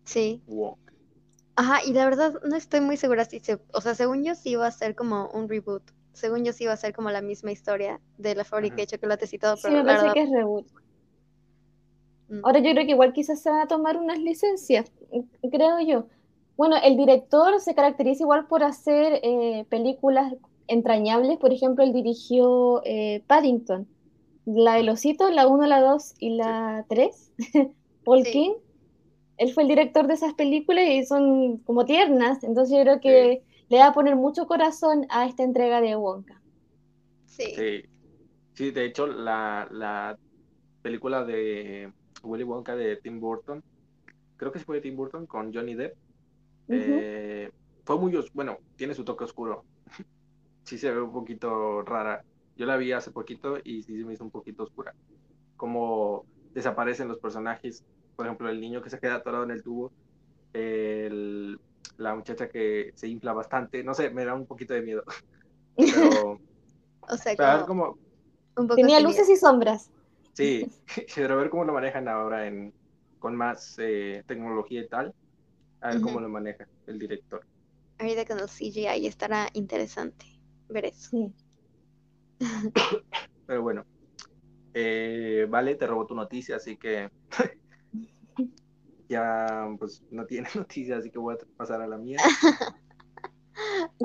Sí. 0.05 0.41
Wonka. 0.47 0.93
Ajá, 1.55 1.79
y 1.85 1.93
la 1.93 2.05
verdad 2.05 2.39
no 2.45 2.55
estoy 2.55 2.81
muy 2.81 2.97
segura 2.97 3.25
si 3.25 3.39
se, 3.39 3.59
o 3.73 3.81
sea, 3.81 3.93
según 3.93 4.23
yo 4.23 4.35
sí 4.35 4.55
va 4.55 4.67
a 4.67 4.71
ser 4.71 4.95
como 4.95 5.29
un 5.29 5.47
reboot 5.47 5.83
según 6.13 6.45
yo 6.45 6.53
sí 6.53 6.63
iba 6.63 6.73
a 6.73 6.77
ser 6.77 6.93
como 6.93 7.09
la 7.09 7.21
misma 7.21 7.51
historia 7.51 7.99
de 8.17 8.35
la 8.35 8.43
fábrica 8.43 8.77
de 8.77 8.87
chocolates 8.87 9.33
y 9.33 9.39
todo. 9.39 9.55
Pero 9.61 9.75
sí, 9.75 9.83
me 9.83 9.83
parece 9.83 10.13
que 10.13 10.21
es 10.21 10.29
reboot. 10.29 10.67
Mm. 12.29 12.45
Ahora 12.45 12.59
yo 12.59 12.71
creo 12.71 12.85
que 12.85 12.91
igual 12.91 13.13
quizás 13.13 13.41
se 13.41 13.49
van 13.49 13.61
a 13.61 13.67
tomar 13.67 13.97
unas 13.97 14.19
licencias, 14.19 14.91
creo 15.51 15.79
yo. 15.81 16.07
Bueno, 16.57 16.75
el 16.83 16.97
director 16.97 17.59
se 17.59 17.73
caracteriza 17.73 18.23
igual 18.23 18.47
por 18.47 18.63
hacer 18.63 19.19
eh, 19.23 19.65
películas 19.69 20.33
entrañables. 20.67 21.37
Por 21.39 21.51
ejemplo, 21.51 21.83
él 21.83 21.93
dirigió 21.93 22.81
eh, 22.85 23.23
Paddington, 23.27 23.87
la 24.45 24.75
de 24.75 24.89
osito, 24.89 25.29
la 25.31 25.47
1, 25.47 25.65
la 25.65 25.81
2 25.81 26.13
y 26.19 26.35
la 26.35 26.85
3. 26.89 27.31
Paul 28.05 28.23
King. 28.23 28.53
Él 29.37 29.51
fue 29.53 29.63
el 29.63 29.69
director 29.69 30.07
de 30.07 30.13
esas 30.13 30.33
películas 30.35 30.85
y 30.87 31.05
son 31.05 31.57
como 31.59 31.85
tiernas. 31.85 32.43
Entonces 32.43 32.77
yo 32.77 32.83
creo 32.83 32.99
que 32.99 33.41
le 33.69 33.77
va 33.77 33.87
a 33.87 33.93
poner 33.93 34.15
mucho 34.15 34.45
corazón 34.45 35.07
a 35.09 35.25
esta 35.25 35.43
entrega 35.43 35.81
de 35.81 35.95
Wonka. 35.95 36.39
Sí. 37.25 37.83
Sí, 38.53 38.69
de 38.69 38.85
hecho, 38.85 39.07
la, 39.07 40.17
película 40.81 41.23
de 41.23 41.91
Willy 42.23 42.43
Wonka 42.43 42.75
de 42.75 42.97
Tim 42.97 43.19
Burton, 43.19 43.63
creo 44.37 44.51
que 44.51 44.59
fue 44.59 44.75
de 44.75 44.81
Tim 44.81 44.95
Burton 44.95 45.25
con 45.25 45.53
Johnny 45.53 45.75
Depp, 45.75 45.95
eh, 46.69 47.51
fue 47.83 47.97
muy, 47.97 48.17
bueno, 48.33 48.57
tiene 48.75 48.93
su 48.93 49.03
toque 49.03 49.23
oscuro. 49.23 49.63
sí 50.63 50.77
se 50.77 50.91
ve 50.91 51.01
un 51.01 51.11
poquito 51.11 51.81
rara. 51.81 52.23
Yo 52.55 52.65
la 52.65 52.77
vi 52.77 52.91
hace 52.91 53.11
poquito 53.11 53.57
y 53.63 53.83
sí 53.83 53.97
se 53.97 54.05
me 54.05 54.13
hizo 54.13 54.23
un 54.23 54.31
poquito 54.31 54.63
oscura. 54.63 54.93
Como 55.57 56.25
desaparecen 56.53 57.07
los 57.07 57.19
personajes, 57.19 57.83
por 58.15 58.25
ejemplo, 58.25 58.49
el 58.49 58.61
niño 58.61 58.81
que 58.81 58.89
se 58.89 58.99
queda 58.99 59.15
atorado 59.15 59.43
en 59.43 59.51
el 59.51 59.63
tubo, 59.63 59.91
el 60.53 61.59
la 61.97 62.15
muchacha 62.15 62.49
que 62.49 62.91
se 62.95 63.07
infla 63.07 63.33
bastante, 63.33 63.83
no 63.83 63.93
sé, 63.93 64.09
me 64.09 64.25
da 64.25 64.33
un 64.33 64.45
poquito 64.45 64.73
de 64.73 64.81
miedo. 64.81 65.03
Pero, 65.77 66.39
o 67.01 67.17
sea, 67.17 67.65
como, 67.65 67.97
Tenía 68.75 68.99
luces 68.99 69.27
y 69.29 69.35
sombras. 69.35 69.89
Sí, 70.33 70.71
pero 71.15 71.33
a 71.33 71.37
ver 71.37 71.49
cómo 71.49 71.63
lo 71.63 71.73
manejan 71.73 72.07
ahora 72.07 72.47
en 72.47 72.71
con 73.17 73.35
más 73.35 73.75
eh, 73.79 74.23
tecnología 74.27 74.81
y 74.81 74.87
tal. 74.87 75.13
A 75.83 75.89
ver 75.89 76.01
cómo 76.01 76.21
lo 76.21 76.29
maneja 76.29 76.65
el 76.87 76.97
director. 76.97 77.45
Ahorita 77.99 78.25
con 78.25 78.39
el 78.39 78.47
CGI 78.47 79.05
estará 79.05 79.49
interesante 79.53 80.25
ver 80.69 80.85
eso. 80.85 81.33
Pero 83.45 83.61
bueno, 83.61 83.85
eh, 84.73 85.45
vale, 85.49 85.75
te 85.75 85.85
robó 85.85 86.05
tu 86.07 86.15
noticia, 86.15 86.55
así 86.55 86.77
que 86.77 87.09
ya 89.09 89.67
pues 89.77 90.01
no 90.09 90.25
tiene 90.25 90.47
noticia, 90.55 90.97
así 90.97 91.11
que 91.11 91.19
voy 91.19 91.35
a 91.35 91.57
pasar 91.57 91.81
a 91.81 91.87
la 91.87 91.97
mía. 91.97 92.17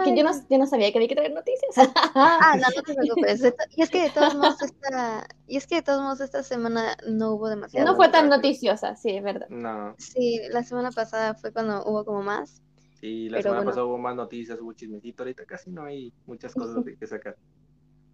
que 0.05 0.17
yo 0.17 0.23
no, 0.23 0.31
yo 0.49 0.59
no, 0.59 0.67
sabía 0.67 0.93
que 0.93 0.99
había 0.99 1.09
que 1.09 1.15
traer 1.15 1.33
noticias. 1.33 1.91
ah, 2.15 2.57
no, 2.57 2.67
no 2.77 2.83
te 2.87 2.95
preocupes. 2.95 3.55
Y 3.77 3.83
es 3.83 3.91
que 3.91 4.03
de 4.03 4.11
todos 4.11 4.35
modos 4.35 4.63
esta, 4.63 5.27
y 5.47 5.57
es 5.57 5.67
que 5.67 5.77
de 5.77 5.83
todos 5.83 6.03
modos 6.03 6.21
esta 6.21 6.43
semana 6.43 6.97
no 7.09 7.33
hubo 7.33 7.49
demasiado. 7.49 7.87
No 7.87 7.97
fue 7.97 8.09
tan 8.09 8.29
noticiosa, 8.29 8.97
sí, 8.97 9.11
es 9.11 9.23
verdad. 9.23 9.49
No. 9.49 9.95
Sí, 9.99 10.41
la 10.51 10.63
semana 10.63 10.91
pasada 10.91 11.35
fue 11.35 11.53
cuando 11.53 11.85
hubo 11.85 12.05
como 12.05 12.23
más. 12.23 12.63
Sí, 13.01 13.29
la 13.29 13.43
semana 13.43 13.65
pasada 13.65 13.85
hubo 13.85 13.99
más 13.99 14.17
noticias, 14.17 14.61
hubo 14.61 14.73
chismecito, 14.73 15.23
ahorita 15.23 15.45
casi 15.45 15.71
no 15.71 15.85
hay 15.85 16.13
muchas 16.27 16.53
cosas 16.55 16.85
de 16.85 16.97
que 16.97 17.07
sacar. 17.07 17.37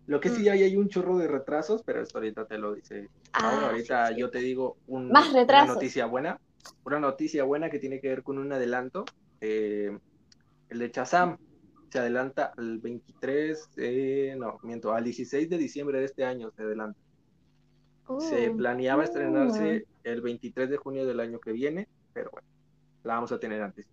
Lo 0.06 0.20
que 0.20 0.28
sí 0.28 0.42
mm. 0.42 0.52
hay, 0.52 0.62
hay 0.64 0.76
un 0.76 0.88
chorro 0.88 1.16
de 1.16 1.26
retrasos, 1.26 1.82
pero 1.82 2.02
esto 2.02 2.18
ahorita 2.18 2.44
te 2.46 2.58
lo 2.58 2.74
dice. 2.74 3.08
Ah, 3.32 3.68
ahorita 3.70 4.14
yo 4.16 4.30
te 4.30 4.38
digo 4.38 4.76
un, 4.86 5.10
Más 5.10 5.30
una 5.30 5.64
noticia 5.64 6.06
buena. 6.06 6.38
Una 6.84 7.00
noticia 7.00 7.44
buena 7.44 7.70
que 7.70 7.78
tiene 7.78 8.00
que 8.00 8.08
ver 8.08 8.22
con 8.22 8.38
un 8.38 8.52
adelanto. 8.52 9.04
Eh, 9.40 9.98
el 10.68 10.78
de 10.78 10.90
Chazam 10.90 11.38
se 11.94 12.00
adelanta 12.00 12.52
al 12.56 12.80
23, 12.80 13.70
eh, 13.76 14.34
no, 14.36 14.58
miento, 14.64 14.92
al 14.92 15.04
16 15.04 15.48
de 15.48 15.56
diciembre 15.56 16.00
de 16.00 16.06
este 16.06 16.24
año 16.24 16.50
se 16.50 16.62
adelanta. 16.62 16.98
se 18.18 18.48
oh, 18.48 18.56
planeaba 18.56 19.04
estrenarse 19.04 19.86
el 20.02 20.20
23 20.20 20.70
de 20.70 20.76
junio 20.76 21.06
del 21.06 21.20
año 21.20 21.38
que 21.38 21.52
viene, 21.52 21.86
pero 22.12 22.32
bueno, 22.32 22.48
la 23.04 23.14
vamos 23.14 23.30
a 23.30 23.38
tener 23.38 23.62
antes. 23.62 23.86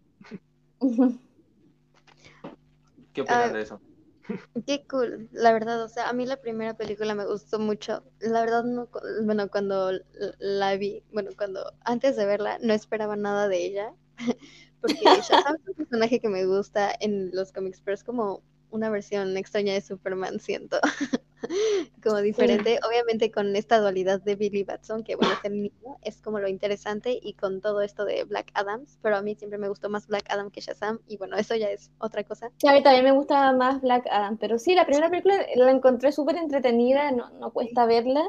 ¿Qué 3.14 3.22
opinas 3.22 3.52
ah, 3.52 3.54
de 3.54 3.62
eso? 3.62 3.80
Qué 4.66 4.84
cool, 4.88 5.30
la 5.32 5.54
verdad, 5.54 5.84
o 5.84 5.88
sea, 5.88 6.10
a 6.10 6.14
mí 6.14 6.26
la 6.26 6.42
primera 6.42 6.74
película 6.74 7.14
me 7.14 7.28
gustó 7.28 7.60
mucho. 7.60 8.04
La 8.20 8.42
verdad, 8.42 8.64
no, 8.64 8.90
bueno, 9.26 9.48
cuando 9.48 9.92
la 10.40 10.76
vi, 10.76 11.04
bueno, 11.14 11.30
cuando 11.38 11.72
antes 11.86 12.16
de 12.16 12.26
verla 12.26 12.58
no 12.64 12.74
esperaba 12.74 13.16
nada 13.16 13.48
de 13.48 13.64
ella, 13.64 13.94
porque 14.82 15.00
Shazam 15.04 15.56
es 15.56 15.68
un 15.68 15.74
personaje 15.76 16.20
que 16.20 16.30
me 16.30 16.46
gusta 16.46 16.94
en 17.00 17.32
los 17.34 17.52
cómics, 17.52 17.82
pero 17.84 17.96
es 17.96 18.04
como 18.04 18.42
una 18.72 18.90
versión 18.90 19.38
extraña 19.38 19.74
de 19.74 19.82
Superman, 19.82 20.40
siento. 20.40 20.80
como 22.04 22.18
diferente, 22.18 22.80
obviamente 22.88 23.32
con 23.32 23.56
esta 23.56 23.80
dualidad 23.80 24.22
de 24.22 24.36
Billy 24.36 24.64
Batson, 24.64 25.04
que 25.04 25.16
bueno, 25.16 25.34
es 25.34 25.44
el 25.44 25.54
mismo, 25.54 26.00
es 26.02 26.22
como 26.22 26.40
lo 26.40 26.48
interesante, 26.48 27.20
y 27.22 27.34
con 27.34 27.62
todo 27.62 27.82
esto 27.82 28.06
de 28.06 28.24
Black 28.24 28.52
Adams, 28.54 28.98
pero 29.02 29.18
a 29.18 29.22
mí 29.22 29.36
siempre 29.36 29.58
me 29.58 29.68
gustó 29.68 29.90
más 29.90 30.08
Black 30.08 30.26
Adam 30.30 30.52
que 30.52 30.62
Shazam, 30.62 31.00
y 31.08 31.18
bueno, 31.18 31.38
eso 31.38 31.56
ya 31.56 31.70
es 31.70 31.92
otra 32.00 32.24
cosa. 32.24 32.52
Sí, 32.58 32.68
a 32.68 32.74
mí 32.74 32.84
también 32.84 33.06
me 33.06 33.12
gusta 33.12 33.52
más 33.54 33.82
Black 33.82 34.08
Adam, 34.12 34.38
pero 34.38 34.60
sí, 34.60 34.76
la 34.76 34.86
primera 34.86 35.10
película 35.10 35.36
la 35.56 35.72
encontré 35.72 36.12
súper 36.12 36.38
entretenida, 36.38 37.12
no, 37.12 37.30
no 37.32 37.52
cuesta 37.52 37.86
verla, 37.86 38.24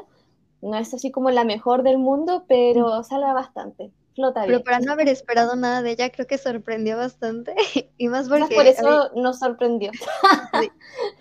no 0.61 0.75
es 0.77 0.93
así 0.93 1.11
como 1.11 1.29
la 1.29 1.43
mejor 1.43 1.83
del 1.83 1.97
mundo, 1.97 2.45
pero 2.47 3.03
salva 3.03 3.33
bastante. 3.33 3.91
Flota 4.15 4.43
Pero 4.45 4.63
para 4.63 4.79
no 4.79 4.91
haber 4.91 5.09
esperado 5.09 5.55
nada 5.55 5.81
de 5.81 5.91
ella, 5.91 6.11
creo 6.11 6.27
que 6.27 6.37
sorprendió 6.37 6.97
bastante. 6.97 7.55
y 7.97 8.07
más 8.07 8.29
porque. 8.29 8.55
por 8.55 8.65
eso 8.65 9.09
nos 9.15 9.39
sorprendió. 9.39 9.91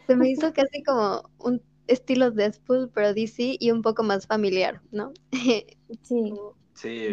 se 0.07 0.17
me 0.17 0.31
hizo 0.31 0.53
casi 0.55 0.83
como 0.83 1.23
un 1.39 1.63
estilo 1.87 2.31
Deadpool, 2.31 2.91
pero 2.95 3.15
DC 3.15 3.57
y 3.59 3.71
un 3.71 3.83
poco 3.83 4.03
más 4.03 4.27
familiar, 4.27 4.81
¿no? 4.91 5.13
sí. 6.03 6.35
Sí, 6.75 7.09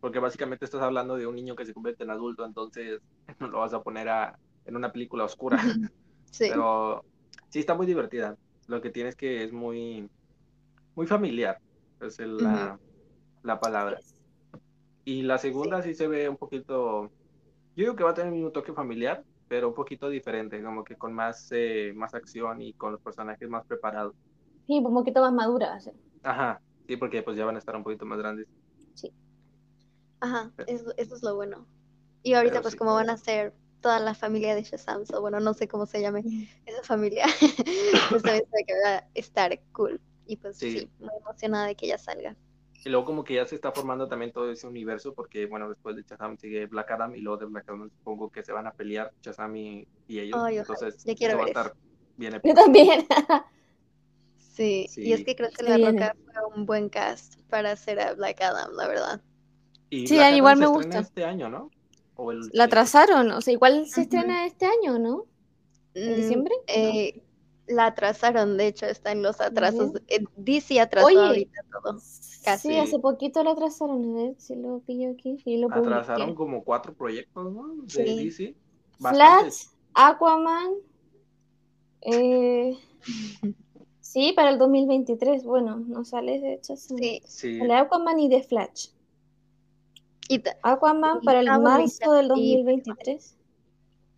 porque, 0.00 0.18
básicamente 0.18 0.64
estás 0.64 0.80
hablando 0.80 1.16
de 1.16 1.26
un 1.26 1.34
niño 1.34 1.54
que 1.54 1.66
se 1.66 1.74
convierte 1.74 2.04
en 2.04 2.10
adulto, 2.10 2.46
entonces 2.46 3.00
no 3.38 3.48
lo 3.48 3.58
vas 3.58 3.74
a 3.74 3.82
poner 3.82 4.08
a, 4.08 4.38
en 4.64 4.76
una 4.76 4.92
película 4.92 5.24
oscura. 5.24 5.62
sí. 6.30 6.46
Pero 6.48 7.04
sí 7.50 7.58
está 7.58 7.74
muy 7.74 7.86
divertida. 7.86 8.36
Lo 8.66 8.80
que 8.80 8.90
tienes 8.90 9.16
que 9.16 9.44
es 9.44 9.52
muy, 9.52 10.08
muy 10.94 11.06
familiar, 11.06 11.58
es 12.00 12.18
la, 12.18 12.78
la 13.42 13.60
palabra. 13.60 13.98
Y 15.10 15.22
la 15.22 15.38
segunda 15.38 15.82
sí. 15.82 15.92
se 15.92 16.06
ve 16.06 16.28
un 16.28 16.36
poquito, 16.36 17.10
yo 17.74 17.82
digo 17.82 17.96
que 17.96 18.04
va 18.04 18.10
a 18.10 18.14
tener 18.14 18.30
mismo 18.30 18.52
toque 18.52 18.72
familiar, 18.72 19.24
pero 19.48 19.66
un 19.66 19.74
poquito 19.74 20.08
diferente, 20.08 20.62
como 20.62 20.84
que 20.84 20.94
con 20.94 21.12
más, 21.12 21.48
eh, 21.50 21.92
más 21.96 22.14
acción 22.14 22.62
y 22.62 22.74
con 22.74 22.92
los 22.92 23.00
personajes 23.00 23.48
más 23.48 23.66
preparados. 23.66 24.14
Sí, 24.68 24.78
un 24.78 24.94
poquito 24.94 25.20
más 25.20 25.32
madura. 25.32 25.76
Ajá, 26.22 26.60
sí, 26.86 26.96
porque 26.96 27.24
pues 27.24 27.36
ya 27.36 27.44
van 27.44 27.56
a 27.56 27.58
estar 27.58 27.74
un 27.74 27.82
poquito 27.82 28.06
más 28.06 28.20
grandes. 28.20 28.46
Sí. 28.94 29.12
Ajá, 30.20 30.52
eso, 30.68 30.94
es 30.96 31.22
lo 31.24 31.34
bueno. 31.34 31.66
Y 32.22 32.34
ahorita 32.34 32.62
pues 32.62 32.76
como 32.76 32.94
van 32.94 33.10
a 33.10 33.16
ser 33.16 33.52
toda 33.80 33.98
la 33.98 34.14
familia 34.14 34.54
de 34.54 34.62
Shazam, 34.62 35.02
o 35.12 35.20
bueno, 35.20 35.40
no 35.40 35.54
sé 35.54 35.66
cómo 35.66 35.86
se 35.86 36.00
llame 36.00 36.22
esa 36.66 36.84
familia, 36.84 37.26
pues 38.10 38.22
que 38.22 38.44
va 38.86 38.98
a 38.98 39.08
estar 39.14 39.58
cool. 39.72 40.00
Y 40.28 40.36
pues 40.36 40.56
sí, 40.58 40.88
muy 41.00 41.10
emocionada 41.20 41.66
de 41.66 41.74
que 41.74 41.88
ya 41.88 41.98
salga. 41.98 42.36
Y 42.84 42.88
luego 42.88 43.04
como 43.04 43.24
que 43.24 43.34
ya 43.34 43.46
se 43.46 43.54
está 43.54 43.72
formando 43.72 44.08
también 44.08 44.32
todo 44.32 44.50
ese 44.50 44.66
universo, 44.66 45.12
porque 45.12 45.46
bueno, 45.46 45.68
después 45.68 45.96
de 45.96 46.02
Shazam 46.02 46.38
sigue 46.38 46.66
Black 46.66 46.90
Adam 46.90 47.14
y 47.14 47.20
luego 47.20 47.38
de 47.38 47.46
Black 47.46 47.68
Adam 47.68 47.90
supongo 47.90 48.30
que 48.30 48.42
se 48.42 48.52
van 48.52 48.66
a 48.66 48.72
pelear 48.72 49.12
Shazam 49.22 49.54
y, 49.56 49.86
ellos. 50.08 50.40
Entonces, 50.50 51.04
ya 51.04 51.14
quiero 51.14 51.38
va 51.38 51.44
a 51.44 51.48
estar 51.48 51.74
bien 52.16 52.40
Yo 52.42 52.54
también. 52.54 53.06
sí, 54.38 54.86
y 54.96 55.12
es 55.12 55.24
que 55.24 55.36
creo 55.36 55.50
que 55.50 55.62
La 55.62 55.76
Roca 55.76 56.16
fue 56.24 56.56
un 56.56 56.66
buen 56.66 56.88
cast 56.88 57.40
para 57.50 57.72
hacer 57.72 58.00
a 58.00 58.14
Black 58.14 58.40
Adam, 58.40 58.72
la 58.74 58.88
verdad. 58.88 59.20
Y 59.90 60.06
sí, 60.06 60.16
igual 60.16 60.56
me 60.56 60.66
gusta. 60.66 61.00
este 61.00 61.24
año, 61.24 61.48
¿no? 61.48 61.70
la 62.52 62.64
atrasaron, 62.64 63.30
o 63.30 63.40
sea, 63.40 63.52
igual 63.52 63.86
se 63.86 64.02
estrena 64.02 64.46
este 64.46 64.66
año, 64.66 64.98
¿no? 64.98 65.26
¿En 65.94 66.12
mm, 66.12 66.16
diciembre? 66.16 66.54
Eh, 66.66 67.22
la 67.66 67.86
atrasaron, 67.86 68.56
de 68.56 68.66
hecho, 68.66 68.86
está 68.86 69.12
en 69.12 69.22
los 69.22 69.40
atrasos. 69.40 69.92
Eh, 70.08 70.24
DC 70.36 70.80
atrasó 70.80 71.08
ahorita 71.08 71.62
todo. 71.70 71.98
Sí, 72.58 72.78
hace 72.78 72.98
poquito 72.98 73.44
lo 73.44 73.50
atrasaron, 73.50 74.02
a 74.04 74.22
ver 74.22 74.34
si 74.38 74.56
lo 74.56 74.80
pillo 74.80 75.10
aquí. 75.10 75.36
lo 75.58 75.72
atrasaron 75.72 76.34
como 76.34 76.64
cuatro 76.64 76.94
proyectos, 76.94 77.52
¿no? 77.52 77.74
De 77.82 78.04
DC. 78.04 78.54
Flash, 78.98 79.66
Aquaman. 79.94 80.72
Eh, 82.00 82.78
sí, 84.00 84.32
para 84.34 84.50
el 84.50 84.58
2023. 84.58 85.44
Bueno, 85.44 85.76
no 85.76 86.04
sale 86.04 86.40
de 86.40 86.54
hecho. 86.54 86.76
Sí. 86.76 87.22
sí. 87.26 87.60
Aquaman 87.70 88.18
y 88.18 88.30
The 88.30 88.42
Flash. 88.42 88.88
Aquaman 90.62 91.20
para 91.20 91.40
el 91.40 91.46
marzo 91.60 92.12
del 92.12 92.28
2023 92.28 93.36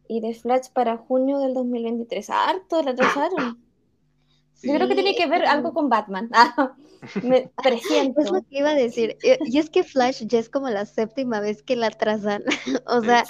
y 0.08 0.20
The 0.20 0.34
Flash 0.34 0.68
para 0.72 0.96
junio 0.96 1.38
del 1.40 1.54
2023. 1.54 2.30
Harto, 2.30 2.82
la 2.82 2.92
atrasaron. 2.92 3.58
Yo 4.62 4.74
creo 4.74 4.86
que 4.86 4.94
tiene 4.94 5.16
que 5.16 5.26
ver 5.26 5.44
algo 5.44 5.72
con 5.72 5.88
Batman. 5.88 6.30
me 7.22 7.50
presiento. 7.62 8.20
Es 8.22 8.30
lo 8.30 8.42
que 8.42 8.58
iba 8.58 8.70
a 8.70 8.74
decir. 8.74 9.16
Eh, 9.22 9.38
y 9.44 9.58
es 9.58 9.70
que 9.70 9.82
Flash 9.82 10.24
ya 10.26 10.38
es 10.38 10.48
como 10.48 10.68
la 10.68 10.86
séptima 10.86 11.40
vez 11.40 11.62
que 11.62 11.76
la 11.76 11.88
atrasan. 11.88 12.42
o 12.86 13.02
sea, 13.02 13.24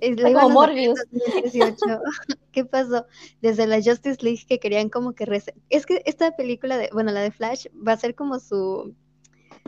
es 0.00 0.16
como 0.20 0.50
Morbius. 0.50 1.00
¿Qué 2.52 2.64
pasó? 2.64 3.06
Desde 3.40 3.66
la 3.66 3.76
Justice 3.76 4.18
League 4.22 4.44
que 4.46 4.58
querían 4.58 4.88
como 4.88 5.14
que... 5.14 5.42
Es 5.70 5.86
que 5.86 6.02
esta 6.04 6.36
película, 6.36 6.76
de, 6.76 6.90
bueno, 6.92 7.12
la 7.12 7.20
de 7.20 7.30
Flash, 7.30 7.66
va 7.86 7.92
a 7.92 7.96
ser 7.96 8.14
como 8.14 8.38
su 8.40 8.94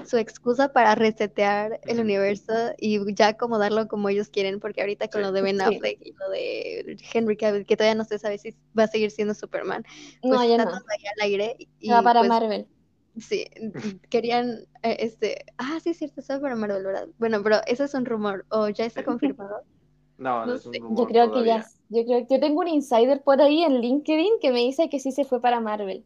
su 0.04 0.16
excusa 0.16 0.72
para 0.72 0.94
resetear 0.94 1.80
el 1.84 2.00
universo 2.00 2.52
y 2.78 3.14
ya 3.14 3.28
acomodarlo 3.28 3.88
como 3.88 4.08
ellos 4.08 4.28
quieren, 4.28 4.60
porque 4.60 4.80
ahorita 4.80 5.08
con 5.08 5.22
lo 5.22 5.32
de 5.32 5.40
Ben 5.40 5.60
Affleck 5.60 5.98
y 6.04 6.12
lo 6.12 6.30
de 6.30 6.96
Henry 7.12 7.36
Cavill, 7.36 7.64
que 7.64 7.76
todavía 7.76 7.94
no 7.94 8.04
se 8.04 8.18
sabe 8.18 8.38
si 8.38 8.54
va 8.76 8.84
a 8.84 8.88
seguir 8.88 9.10
siendo 9.10 9.34
Superman, 9.34 9.84
pues 10.20 10.32
no, 10.32 10.44
ya 10.44 10.58
no. 10.58 10.70
al 10.70 10.82
aire. 11.22 11.56
Y, 11.78 11.90
va 11.90 12.02
para 12.02 12.20
pues, 12.20 12.28
Marvel. 12.28 12.66
Sí, 13.16 13.46
querían, 14.10 14.66
eh, 14.82 14.96
este, 15.00 15.44
ah, 15.58 15.78
sí 15.82 15.90
es 15.90 15.98
cierto, 15.98 16.20
está 16.20 16.40
para 16.40 16.56
Marvel, 16.56 16.82
¿verdad? 16.82 17.06
Bueno, 17.18 17.42
pero 17.42 17.58
eso 17.66 17.84
es 17.84 17.94
un 17.94 18.04
rumor, 18.04 18.44
o 18.48 18.68
ya 18.68 18.84
está 18.84 19.04
confirmado. 19.04 19.62
No, 20.18 20.46
no, 20.46 20.54
es 20.54 20.66
un 20.66 20.74
rumor 20.74 20.98
Yo 20.98 21.06
creo 21.06 21.32
que 21.32 21.44
ya, 21.44 21.64
yo 21.90 22.04
creo 22.04 22.26
yo 22.28 22.40
tengo 22.40 22.60
un 22.60 22.68
insider 22.68 23.22
por 23.22 23.40
ahí 23.40 23.62
en 23.62 23.80
LinkedIn 23.80 24.40
que 24.40 24.50
me 24.50 24.60
dice 24.60 24.88
que 24.88 24.98
sí 24.98 25.12
se 25.12 25.24
fue 25.24 25.40
para 25.40 25.60
Marvel. 25.60 26.04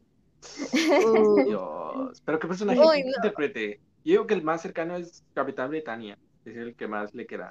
Uh. 0.73 1.44
Dios, 1.47 2.23
pero 2.25 2.38
qué 2.38 2.47
personaje 2.47 2.81
Uy, 2.81 3.01
interprete. 3.01 3.81
Yo 4.05 4.12
digo 4.12 4.27
que 4.27 4.35
el 4.35 4.42
más 4.42 4.62
cercano 4.62 4.97
es 4.97 5.25
Capitán 5.35 5.71
Britannia, 5.71 6.18
es 6.44 6.57
el 6.57 6.75
que 6.75 6.88
más 6.88 7.14
le 7.14 7.27
queda. 7.27 7.51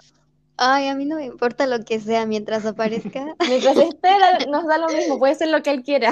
Ay, 0.57 0.87
a 0.87 0.95
mí 0.95 1.05
no 1.05 1.17
me 1.17 1.25
importa 1.25 1.67
lo 1.67 1.83
que 1.83 1.99
sea 1.99 2.25
mientras 2.25 2.65
aparezca. 2.65 3.25
mientras 3.47 3.77
espera, 3.77 4.39
nos 4.49 4.65
da 4.65 4.77
lo 4.77 4.87
mismo, 4.87 5.19
puede 5.19 5.35
ser 5.35 5.49
lo 5.49 5.61
que 5.61 5.71
él 5.71 5.83
quiera. 5.83 6.11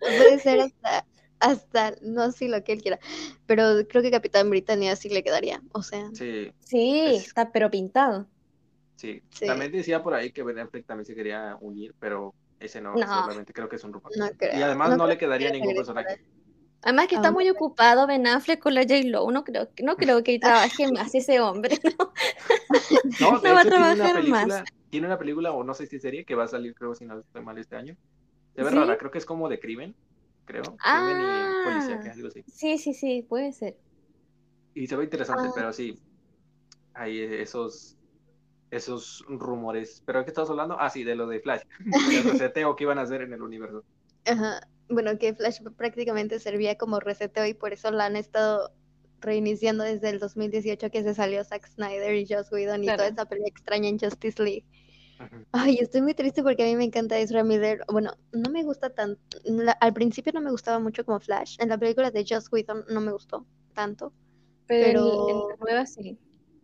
puede 0.00 0.38
ser 0.38 0.60
hasta, 0.60 1.04
hasta, 1.40 1.94
no 2.02 2.30
sí 2.32 2.48
lo 2.48 2.62
que 2.62 2.72
él 2.72 2.82
quiera, 2.82 2.98
pero 3.46 3.64
creo 3.88 4.02
que 4.02 4.10
Capitán 4.10 4.50
Britannia 4.50 4.94
sí 4.96 5.08
le 5.08 5.24
quedaría, 5.24 5.62
o 5.72 5.82
sea. 5.82 6.10
Sí. 6.12 6.52
Sí, 6.60 7.00
está 7.06 7.50
pero 7.50 7.70
pintado. 7.70 8.26
Sí. 8.96 9.22
también 9.46 9.72
decía 9.72 10.02
por 10.02 10.12
ahí 10.12 10.30
que 10.30 10.42
Ben 10.42 10.58
Affleck 10.58 10.84
también 10.84 11.06
se 11.06 11.14
quería 11.14 11.56
unir, 11.62 11.94
pero 11.98 12.34
ese 12.60 12.82
no, 12.82 12.94
solamente 12.98 13.54
creo 13.54 13.66
que 13.66 13.76
es 13.76 13.84
un 13.84 13.94
rumor. 13.94 14.12
y 14.14 14.62
además 14.62 14.96
no, 14.96 15.06
le 15.06 15.16
quedaría 15.16 15.50
ningún 15.50 15.74
personaje. 15.74 16.22
Además 16.82 17.08
que 17.08 17.16
está 17.16 17.30
muy 17.30 17.48
ocupado 17.50 18.06
Ben 18.06 18.26
Affleck 18.26 18.60
con 18.60 18.74
la 18.74 18.82
J-Lo, 18.82 19.30
no 19.30 19.44
creo, 19.44 19.68
no 19.82 19.96
creo 19.96 20.22
que 20.22 20.38
trabaje 20.78 20.90
más 20.92 21.14
ese 21.14 21.40
hombre, 21.40 21.78
¿no? 21.98 22.12
no, 23.20 23.42
va 23.54 23.60
a 23.60 23.64
trabajar 23.64 24.22
más. 24.24 24.64
Tiene 24.90 25.06
una 25.06 25.18
película, 25.18 25.52
o 25.52 25.62
no 25.62 25.72
sé 25.72 25.86
si 25.86 25.98
serie, 25.98 26.24
que 26.24 26.34
va 26.34 26.44
a 26.44 26.48
salir, 26.48 26.74
creo, 26.74 26.94
si 26.94 27.04
no 27.04 27.20
estoy 27.20 27.42
mal, 27.42 27.56
este 27.58 27.76
año. 27.76 27.96
Se 28.54 28.62
ve 28.62 28.70
rara, 28.70 28.98
creo 28.98 29.10
que 29.10 29.18
es 29.18 29.24
como 29.24 29.48
de 29.48 29.60
crimen, 29.60 29.94
creo. 30.50 30.62
crimen 30.62 31.22
y 31.22 31.64
policía, 31.64 32.00
que 32.00 32.10
algo 32.10 32.28
así. 32.28 32.44
Sí, 32.46 32.78
sí, 32.78 32.94
sí, 32.94 33.26
puede 33.28 33.52
ser. 33.52 33.76
Y 34.74 34.86
se 34.86 34.96
ve 34.96 35.04
interesante, 35.04 35.48
ah. 35.48 35.52
pero 35.54 35.72
sí, 35.72 35.98
hay 36.94 37.20
esos 37.20 37.96
esos 38.70 39.24
rumores. 39.28 40.02
¿Pero 40.06 40.20
de 40.20 40.24
qué 40.24 40.30
estás 40.30 40.48
hablando? 40.48 40.76
Ah, 40.78 40.90
sí, 40.90 41.04
de 41.04 41.14
lo 41.14 41.26
de 41.26 41.40
Flash. 41.40 41.62
el 42.12 42.24
reseteo 42.24 42.76
que 42.76 42.84
iban 42.84 42.98
a 42.98 43.02
hacer 43.02 43.22
en 43.22 43.32
el 43.32 43.42
universo. 43.42 43.84
Ajá. 44.26 44.60
Bueno, 44.88 45.18
que 45.18 45.34
Flash 45.34 45.60
prácticamente 45.76 46.38
servía 46.38 46.76
como 46.76 47.00
reseteo 47.00 47.46
y 47.46 47.54
por 47.54 47.72
eso 47.72 47.90
la 47.90 48.06
han 48.06 48.16
estado 48.16 48.72
reiniciando 49.20 49.84
desde 49.84 50.08
el 50.08 50.18
2018 50.18 50.90
que 50.90 51.02
se 51.02 51.14
salió 51.14 51.44
Zack 51.44 51.66
Snyder 51.68 52.14
y 52.14 52.26
Joss 52.26 52.50
Whedon 52.50 52.84
y 52.84 52.86
toda 52.86 53.08
esa 53.08 53.26
pelea 53.26 53.48
extraña 53.48 53.88
en 53.88 53.98
Justice 53.98 54.42
League. 54.42 54.64
Ay, 55.52 55.78
estoy 55.80 56.02
muy 56.02 56.14
triste 56.14 56.42
porque 56.42 56.62
a 56.62 56.66
mí 56.66 56.76
me 56.76 56.84
encanta 56.84 57.18
Ezra 57.18 57.44
Miller. 57.44 57.84
Bueno, 57.90 58.12
no 58.32 58.50
me 58.50 58.62
gusta 58.62 58.90
tanto. 58.90 59.38
al 59.80 59.92
principio 59.92 60.32
no 60.32 60.40
me 60.40 60.50
gustaba 60.50 60.78
mucho 60.78 61.04
como 61.04 61.20
Flash. 61.20 61.56
En 61.60 61.68
la 61.68 61.78
película 61.78 62.10
de 62.10 62.24
Joss 62.28 62.50
Whedon 62.50 62.84
no 62.88 63.00
me 63.00 63.12
gustó 63.12 63.46
tanto. 63.74 64.12
Pero, 64.66 65.28
en 65.28 65.48
la 65.48 65.56
nueva 65.56 65.86
sí 65.86 66.18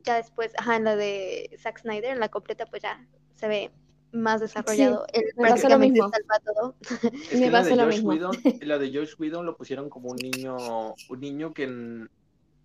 ya 0.06 0.16
después, 0.16 0.52
ajá, 0.56 0.76
en 0.76 0.84
la 0.84 0.96
de 0.96 1.50
Zack 1.58 1.80
Snyder, 1.80 2.12
en 2.12 2.20
la 2.20 2.30
completa, 2.30 2.64
pues 2.66 2.82
ya 2.82 3.04
se 3.34 3.48
ve 3.48 3.70
más 4.12 4.40
desarrollado. 4.40 5.04
Sí, 5.12 5.20
me 5.36 5.50
pasa 5.50 5.68
lo 5.68 5.78
mismo. 5.78 6.10
todo. 6.44 6.76
Es 7.30 7.40
me 7.40 7.50
pasa 7.50 7.76
lo 7.76 7.86
mismo. 7.86 8.10
Whedon, 8.10 8.30
la 8.62 8.78
de 8.78 8.90
Josh 8.94 9.14
Whedon 9.18 9.44
lo 9.44 9.56
pusieron 9.56 9.90
como 9.90 10.10
un 10.10 10.16
niño, 10.16 10.94
un 11.08 11.20
niño 11.20 11.52
que 11.52 12.06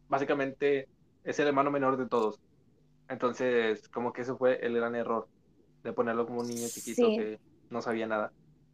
básicamente 0.07 0.87
es 1.23 1.39
el 1.39 1.47
hermano 1.47 1.71
menor 1.71 1.97
de 1.97 2.07
todos. 2.07 2.39
Entonces, 3.09 3.89
como 3.89 4.13
que 4.13 4.21
eso 4.21 4.37
fue 4.37 4.65
el 4.65 4.75
gran 4.75 4.95
error 4.95 5.27
de 5.83 5.93
ponerlo 5.93 6.25
como 6.25 6.41
un 6.41 6.47
niño 6.47 6.67
chiquito 6.69 7.07
que 7.07 7.39
no 7.69 7.81
sabía 7.81 8.07
nada. 8.07 8.31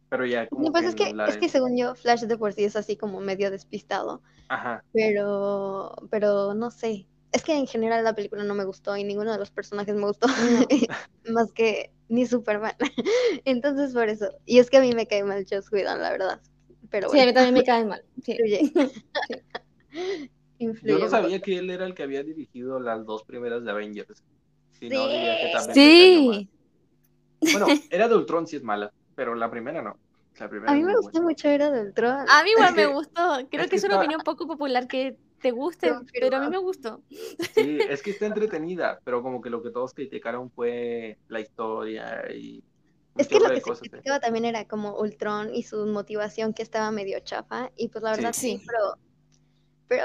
Pero 0.08 0.26
ya 0.26 0.48
como 0.48 0.62
Lo 0.62 0.68
que 0.68 0.72
pasa 0.72 0.88
es 0.88 0.94
que, 0.94 1.14
es 1.28 1.36
que 1.36 1.48
según 1.48 1.76
yo, 1.76 1.94
Flash 1.94 2.22
de 2.22 2.38
por 2.38 2.52
sí 2.52 2.64
es 2.64 2.76
así 2.76 2.96
como 2.96 3.20
medio 3.20 3.50
despistado. 3.50 4.22
Ajá. 4.48 4.82
Pero, 4.92 5.94
pero 6.10 6.54
no 6.54 6.70
sé. 6.70 7.06
Es 7.30 7.42
que 7.42 7.54
en 7.54 7.66
general 7.66 8.04
la 8.04 8.14
película 8.14 8.42
no 8.44 8.54
me 8.54 8.64
gustó 8.64 8.96
y 8.96 9.04
ninguno 9.04 9.32
de 9.32 9.38
los 9.38 9.50
personajes 9.50 9.94
me 9.94 10.06
gustó, 10.06 10.28
más 11.28 11.52
que 11.52 11.92
ni 12.08 12.24
Superman. 12.24 12.72
Entonces 13.44 13.92
por 13.92 14.08
eso. 14.08 14.30
Y 14.46 14.60
es 14.60 14.70
que 14.70 14.78
a 14.78 14.80
mí 14.80 14.94
me 14.94 15.06
cae 15.06 15.24
mal 15.24 15.44
Joss 15.48 15.70
Whedon, 15.70 16.00
la 16.00 16.10
verdad. 16.10 16.40
Pero 16.88 17.10
Sí, 17.10 17.20
a 17.20 17.26
mí 17.26 17.34
también 17.34 17.54
me 17.54 17.64
cae 17.64 17.84
mal. 17.84 18.02
Yo 20.58 20.98
no 20.98 21.08
sabía 21.08 21.40
que 21.40 21.58
él 21.58 21.70
era 21.70 21.84
el 21.84 21.94
que 21.94 22.02
había 22.02 22.22
dirigido 22.22 22.80
las 22.80 23.04
dos 23.04 23.24
primeras 23.24 23.62
de 23.62 23.70
Avengers. 23.70 24.24
sí. 24.80 24.88
sí. 25.74 26.48
Bueno, 27.40 27.66
era 27.90 28.08
de 28.08 28.16
Ultron 28.16 28.46
sí 28.46 28.56
es 28.56 28.62
mala, 28.62 28.92
pero 29.14 29.34
la 29.34 29.50
primera 29.50 29.82
no. 29.82 29.96
La 30.38 30.48
primera 30.48 30.72
a 30.72 30.74
mí 30.74 30.84
me 30.84 30.96
gustó 30.96 31.22
mucho 31.22 31.48
Era 31.48 31.70
de 31.70 31.80
Ultron. 31.82 32.26
A 32.28 32.42
mí 32.44 32.50
igual 32.50 32.74
me 32.74 32.86
gustó. 32.86 33.38
Creo 33.50 33.68
que, 33.68 33.76
es 33.76 33.84
una 33.84 33.98
opinión 33.98 34.20
poco 34.24 34.46
popular 34.46 34.86
que 34.86 35.16
te 35.40 35.50
guste, 35.50 35.92
pero 36.12 36.36
a 36.36 36.40
mí 36.40 36.50
me 36.50 36.58
gustó. 36.58 37.02
Sí, 37.54 37.78
es 37.88 38.02
que 38.02 38.10
está 38.10 38.26
entretenida, 38.26 39.00
pero 39.04 39.22
como 39.22 39.40
que 39.40 39.50
lo 39.50 39.62
que 39.62 39.70
todos 39.70 39.94
criticaron 39.94 40.50
fue 40.50 41.18
la 41.28 41.40
historia 41.40 42.24
y... 42.32 42.62
Es 43.16 43.26
que 43.26 43.40
lo 43.40 43.48
que 43.48 43.60
se 43.60 43.90
criticaba 43.90 44.20
también 44.20 44.44
era 44.44 44.64
como 44.66 44.96
Ultron 44.96 45.52
y 45.52 45.64
su 45.64 45.86
motivación 45.86 46.54
que 46.54 46.62
estaba 46.62 46.90
medio 46.92 47.18
chafa, 47.20 47.72
y 47.76 47.88
pues 47.88 48.04
la 48.04 48.12
verdad 48.12 48.32
sí, 48.32 48.62
pero... 48.64 48.96
Pero, 49.88 50.04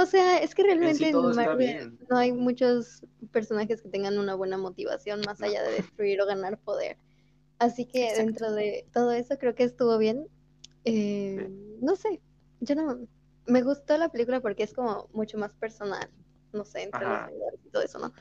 o 0.00 0.06
sea, 0.06 0.38
es 0.38 0.54
que 0.54 0.64
realmente 0.64 1.12
no 1.12 2.16
hay 2.16 2.32
muchos 2.32 3.06
personajes 3.30 3.82
que 3.82 3.88
tengan 3.88 4.18
una 4.18 4.34
buena 4.34 4.58
motivación 4.58 5.20
más 5.24 5.40
allá 5.42 5.62
de 5.62 5.72
destruir 5.72 6.20
o 6.20 6.26
ganar 6.26 6.58
poder. 6.58 6.96
Así 7.58 7.84
que 7.84 8.12
dentro 8.16 8.52
de 8.52 8.86
todo 8.92 9.12
eso 9.12 9.38
creo 9.38 9.54
que 9.54 9.64
estuvo 9.64 9.96
bien. 9.98 10.26
Eh, 10.84 11.48
no 11.80 11.94
sé, 11.94 12.20
yo 12.60 12.74
no, 12.74 13.06
me 13.46 13.62
gustó 13.62 13.98
la 13.98 14.08
película 14.08 14.40
porque 14.40 14.62
es 14.62 14.72
como 14.72 15.08
mucho 15.12 15.38
más 15.38 15.54
personal, 15.54 16.08
no 16.52 16.64
sé, 16.64 16.84
entre 16.84 17.06
los 17.06 17.30
y 17.64 17.70
todo 17.70 17.82
eso, 17.82 17.98
¿no? 17.98 18.12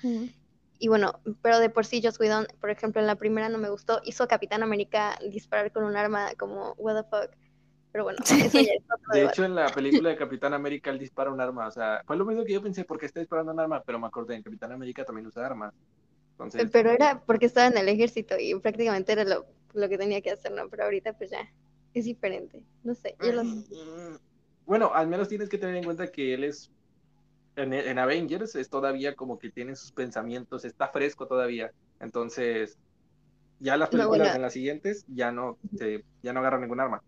Y 0.77 0.87
bueno, 0.87 1.19
pero 1.41 1.59
de 1.59 1.69
por 1.69 1.85
sí 1.85 2.01
Joss 2.01 2.19
Whedon, 2.19 2.47
por 2.61 2.69
ejemplo, 2.69 3.01
en 3.01 3.07
la 3.07 3.15
primera 3.15 3.49
no 3.49 3.57
me 3.57 3.69
gustó, 3.69 4.01
hizo 4.05 4.23
a 4.23 4.27
Capitán 4.27 4.63
América 4.63 5.17
disparar 5.29 5.71
con 5.71 5.83
un 5.83 5.97
arma 5.97 6.33
como, 6.37 6.73
what 6.77 7.01
the 7.01 7.09
fuck. 7.09 7.35
Pero 7.91 8.03
bueno, 8.03 8.19
eso 8.23 8.35
ya 8.35 8.45
es 8.45 8.83
otro 8.83 9.13
De 9.13 9.25
hecho, 9.25 9.43
en 9.43 9.55
la 9.55 9.67
película 9.69 10.09
de 10.09 10.15
Capitán 10.17 10.53
América 10.53 10.91
él 10.91 10.99
dispara 10.99 11.31
un 11.31 11.41
arma, 11.41 11.67
o 11.67 11.71
sea, 11.71 12.03
fue 12.05 12.17
lo 12.17 12.25
mismo 12.25 12.43
que 12.43 12.53
yo 12.53 12.61
pensé, 12.61 12.83
porque 12.83 13.05
está 13.05 13.19
disparando 13.19 13.51
un 13.51 13.59
arma? 13.59 13.81
Pero 13.85 13.99
me 13.99 14.07
acordé, 14.07 14.35
en 14.35 14.43
Capitán 14.43 14.71
América 14.71 15.03
también 15.05 15.27
usa 15.27 15.45
armas. 15.45 15.73
Entonces... 16.31 16.69
Pero 16.71 16.91
era 16.91 17.21
porque 17.21 17.45
estaba 17.47 17.67
en 17.67 17.77
el 17.77 17.89
ejército 17.89 18.35
y 18.39 18.53
prácticamente 18.59 19.11
era 19.11 19.23
lo, 19.23 19.45
lo 19.73 19.89
que 19.89 19.97
tenía 19.97 20.21
que 20.21 20.31
hacer, 20.31 20.51
¿no? 20.51 20.69
Pero 20.69 20.83
ahorita 20.83 21.13
pues 21.13 21.31
ya 21.31 21.49
es 21.93 22.05
diferente, 22.05 22.61
no 22.83 22.93
sé, 22.93 23.15
yo 23.21 23.31
lo 23.31 23.43
sé. 23.43 24.19
Bueno, 24.65 24.91
al 24.93 25.07
menos 25.07 25.27
tienes 25.27 25.49
que 25.49 25.57
tener 25.57 25.75
en 25.77 25.83
cuenta 25.83 26.11
que 26.11 26.35
él 26.35 26.43
es 26.43 26.71
en, 27.55 27.99
Avengers 27.99 28.55
es 28.55 28.69
todavía 28.69 29.15
como 29.15 29.37
que 29.37 29.49
tiene 29.49 29.75
sus 29.75 29.91
pensamientos, 29.91 30.65
está 30.65 30.87
fresco 30.87 31.27
todavía. 31.27 31.71
Entonces, 31.99 32.77
ya 33.59 33.75
las 33.77 33.89
películas 33.89 34.35
en 34.35 34.41
las 34.41 34.53
siguientes 34.53 35.05
ya 35.07 35.31
no 35.31 35.57
se, 35.77 36.05
ya 36.23 36.33
no 36.33 36.39
agarran 36.39 36.61
ningún 36.61 36.79
arma. 36.79 37.03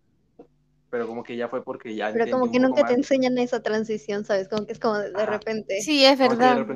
Pero 0.92 1.06
como 1.06 1.22
que 1.22 1.34
ya 1.38 1.48
fue 1.48 1.64
porque 1.64 1.94
ya. 1.94 2.12
Pero 2.12 2.30
como 2.30 2.52
que 2.52 2.60
nunca 2.60 2.86
te 2.86 2.92
enseñan 2.92 3.38
esa 3.38 3.62
transición, 3.62 4.26
¿sabes? 4.26 4.46
Como 4.46 4.66
que 4.66 4.72
es 4.72 4.78
como 4.78 4.98
de, 4.98 5.24
repente. 5.24 5.80
Sí, 5.80 6.04
es 6.04 6.18
verdad. 6.18 6.66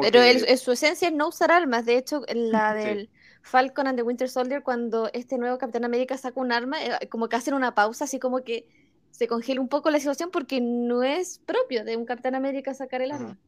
Pero 0.00 0.20
su 0.56 0.72
esencia 0.72 1.06
es 1.06 1.14
no 1.14 1.28
usar 1.28 1.52
armas. 1.52 1.86
De 1.86 1.96
hecho, 1.96 2.22
la 2.34 2.74
del 2.74 3.08
Falcon 3.42 3.86
and 3.86 3.96
the 3.96 4.02
Winter 4.02 4.28
Soldier, 4.28 4.64
cuando 4.64 5.08
este 5.12 5.38
nuevo 5.38 5.58
Capitán 5.58 5.84
América 5.84 6.18
saca 6.18 6.40
un 6.40 6.50
arma, 6.50 6.84
eh, 6.84 7.08
como 7.08 7.28
que 7.28 7.36
hacen 7.36 7.54
una 7.54 7.72
pausa, 7.72 8.06
así 8.06 8.18
como 8.18 8.42
que 8.42 8.66
se 9.12 9.28
congela 9.28 9.60
un 9.60 9.68
poco 9.68 9.90
la 9.90 10.00
situación 10.00 10.32
porque 10.32 10.60
no 10.60 11.04
es 11.04 11.38
propio 11.38 11.84
de 11.84 11.96
un 11.96 12.04
Capitán 12.04 12.34
América 12.34 12.74
sacar 12.74 13.00
el 13.00 13.12
arma. 13.12 13.38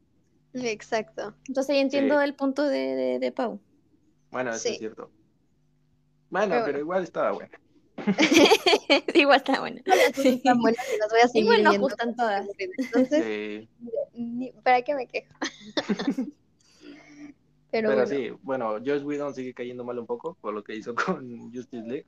Exacto. 0.55 1.35
Entonces 1.49 1.75
ahí 1.75 1.81
entiendo 1.81 2.21
el 2.21 2.37
punto 2.37 2.63
de, 2.69 3.19
de, 3.19 3.33
Pau. 3.33 3.59
Bueno, 4.31 4.51
eso 4.53 4.69
es 4.69 4.79
cierto. 4.79 5.11
Bueno, 6.31 6.55
pero, 6.65 6.79
igual 6.79 7.03
estaba 7.03 7.33
bueno. 7.33 7.51
igual 9.15 9.39
está 9.39 9.61
bueno. 9.61 9.81
Sí. 10.15 10.29
Están 10.29 10.61
buenas 10.61 10.85
y 10.95 10.99
las 10.99 11.11
voy 11.11 11.21
a 11.21 11.29
seguir 11.29 11.45
Igual 11.45 11.65
nos 11.65 11.79
gustan 11.79 12.17
todas. 12.17 12.47
Entonces, 12.59 13.69
¿para 14.63 14.83
qué 14.83 14.95
me 14.95 15.07
quejo? 15.07 15.33
pero, 17.71 17.89
pero 17.91 18.07
sí, 18.07 18.31
bueno, 18.43 18.79
Josh 18.85 19.03
Whedon 19.03 19.35
sigue 19.35 19.55
cayendo 19.55 19.85
mal 19.85 19.99
un 19.99 20.07
poco 20.07 20.37
por 20.41 20.55
lo 20.55 20.63
que 20.63 20.77
hizo 20.77 20.95
con 20.95 21.53
Justice 21.55 21.87
League. 21.87 22.07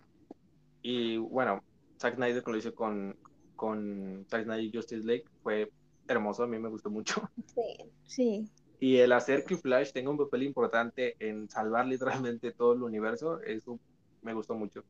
Y 0.82 1.18
bueno, 1.18 1.62
Zack 2.00 2.14
Snyder 2.14 2.42
lo 2.46 2.56
hizo 2.56 2.74
con, 2.74 3.16
con 3.56 4.26
Zack 4.28 4.44
Snyder 4.44 4.64
y 4.64 4.72
Justice 4.72 5.06
League 5.06 5.24
fue 5.42 5.70
hermoso, 6.08 6.42
a 6.42 6.46
mí 6.46 6.58
me 6.58 6.68
gustó 6.68 6.90
mucho. 6.90 7.28
Sí, 7.54 7.90
sí. 8.06 8.48
Y 8.80 8.96
el 8.96 9.12
hacer 9.12 9.44
que 9.44 9.56
Flash 9.56 9.92
tenga 9.92 10.10
un 10.10 10.16
papel 10.16 10.42
importante 10.42 11.14
en 11.18 11.48
salvar 11.50 11.86
literalmente 11.86 12.50
todo 12.52 12.72
el 12.72 12.82
universo, 12.82 13.40
eso 13.42 13.78
me 14.22 14.32
gustó 14.32 14.54
mucho. 14.54 14.84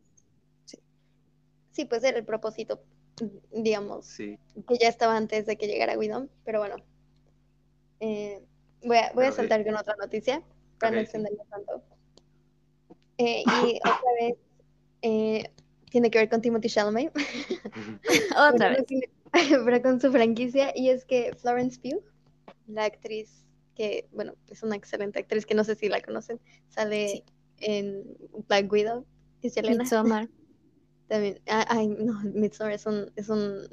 Sí, 1.70 1.84
pues 1.84 2.02
era 2.04 2.18
el 2.18 2.24
propósito, 2.24 2.82
digamos, 3.52 4.06
sí. 4.06 4.38
que 4.68 4.78
ya 4.78 4.88
estaba 4.88 5.16
antes 5.16 5.46
de 5.46 5.56
que 5.56 5.66
llegara 5.66 5.98
Widom, 5.98 6.28
pero 6.44 6.58
bueno. 6.58 6.76
Eh, 8.00 8.42
voy 8.84 8.96
a, 8.96 9.12
voy 9.12 9.26
a 9.26 9.32
saltar 9.32 9.64
con 9.64 9.76
otra 9.76 9.94
noticia 9.96 10.42
para 10.78 10.96
no 10.96 11.00
extenderme 11.00 11.44
tanto. 11.50 11.82
Eh, 13.18 13.42
y 13.44 13.76
otra 13.76 14.00
vez, 14.20 14.36
eh, 15.02 15.44
tiene 15.90 16.10
que 16.10 16.18
ver 16.18 16.28
con 16.28 16.40
Timothy 16.40 16.68
Chalamet. 16.68 17.12
Otra 18.36 18.70
vez. 18.70 18.84
Pero 19.64 19.82
con 19.82 20.00
su 20.00 20.10
franquicia, 20.10 20.72
y 20.74 20.88
es 20.88 21.04
que 21.04 21.32
Florence 21.36 21.78
Pugh, 21.78 22.02
la 22.66 22.84
actriz 22.84 23.44
que, 23.74 24.08
bueno, 24.12 24.34
es 24.48 24.62
una 24.62 24.76
excelente 24.76 25.20
actriz 25.20 25.46
que 25.46 25.54
no 25.54 25.64
sé 25.64 25.74
si 25.74 25.88
la 25.88 26.00
conocen, 26.00 26.40
sale 26.68 27.24
en 27.58 28.02
Black 28.48 28.70
Widow, 28.70 29.06
es 29.42 29.54
Yelena. 29.54 29.84
Midsommar. 29.84 30.28
También, 31.10 31.40
ay, 31.48 31.88
no, 31.88 32.20
Midsommar 32.34 32.72
es 32.72 32.86
un, 32.86 33.10
es 33.16 33.28
un, 33.28 33.68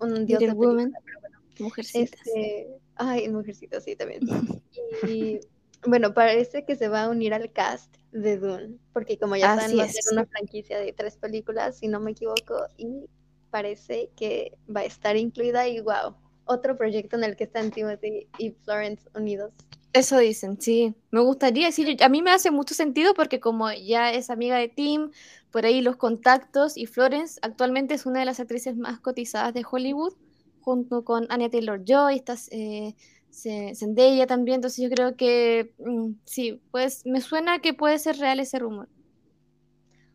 un 0.00 0.26
dios 0.26 0.40
de 0.40 0.52
Woman. 0.52 0.90
pero 1.04 1.20
bueno. 1.20 1.38
Mujercitas. 1.58 2.18
Este, 2.26 2.66
ay, 2.96 3.28
Mujercitas, 3.28 3.84
sí, 3.84 3.94
también. 3.94 4.22
y 5.06 5.38
bueno, 5.86 6.14
parece 6.14 6.64
que 6.64 6.74
se 6.74 6.88
va 6.88 7.04
a 7.04 7.08
unir 7.10 7.34
al 7.34 7.52
cast 7.52 7.94
de 8.12 8.38
Dune, 8.38 8.78
porque 8.94 9.18
como 9.18 9.36
ya 9.36 9.54
saben, 9.54 9.78
va 9.78 9.84
a 9.84 9.88
ser 9.88 10.04
una 10.12 10.24
franquicia 10.24 10.78
de 10.78 10.94
tres 10.94 11.18
películas, 11.18 11.78
si 11.78 11.88
no 11.88 12.00
me 12.00 12.12
equivoco, 12.12 12.66
y 12.78 13.04
parece 13.50 14.08
que 14.16 14.56
va 14.74 14.80
a 14.80 14.84
estar 14.84 15.14
incluida 15.18 15.68
y 15.68 15.80
wow, 15.80 16.16
otro 16.46 16.78
proyecto 16.78 17.16
en 17.16 17.24
el 17.24 17.36
que 17.36 17.44
están 17.44 17.70
Timothy 17.70 18.28
y 18.38 18.52
Florence 18.64 19.06
unidos. 19.14 19.52
Eso 19.92 20.16
dicen, 20.16 20.58
sí. 20.58 20.94
Me 21.10 21.20
gustaría 21.20 21.66
decir, 21.66 22.02
a 22.02 22.08
mí 22.08 22.22
me 22.22 22.30
hace 22.30 22.50
mucho 22.50 22.72
sentido 22.72 23.12
porque 23.12 23.40
como 23.40 23.70
ya 23.72 24.10
es 24.10 24.30
amiga 24.30 24.56
de 24.56 24.68
Tim, 24.68 25.10
por 25.52 25.66
ahí 25.66 25.82
los 25.82 25.96
contactos 25.96 26.76
y 26.76 26.86
Florence 26.86 27.38
actualmente 27.42 27.94
es 27.94 28.06
una 28.06 28.20
de 28.20 28.24
las 28.24 28.40
actrices 28.40 28.76
más 28.76 28.98
cotizadas 28.98 29.54
de 29.54 29.64
Hollywood, 29.70 30.14
junto 30.60 31.04
con 31.04 31.26
Anya 31.30 31.50
Taylor-Joy, 31.50 32.16
está 32.16 32.36
eh, 32.50 32.94
Zendaya 33.30 34.26
también, 34.26 34.56
entonces 34.56 34.82
yo 34.82 34.90
creo 34.90 35.16
que 35.16 35.74
mm, 35.78 36.12
sí, 36.24 36.60
pues 36.70 37.04
me 37.06 37.20
suena 37.20 37.60
que 37.60 37.74
puede 37.74 37.98
ser 37.98 38.16
real 38.16 38.40
ese 38.40 38.58
rumor. 38.58 38.88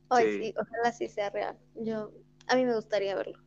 Ay, 0.10 0.42
sí. 0.42 0.54
ojalá 0.60 0.92
sí 0.92 1.08
sea 1.08 1.30
real. 1.30 1.58
Yo, 1.76 2.12
a 2.48 2.56
mí 2.56 2.66
me 2.66 2.76
gustaría 2.76 3.16
verlo. 3.16 3.38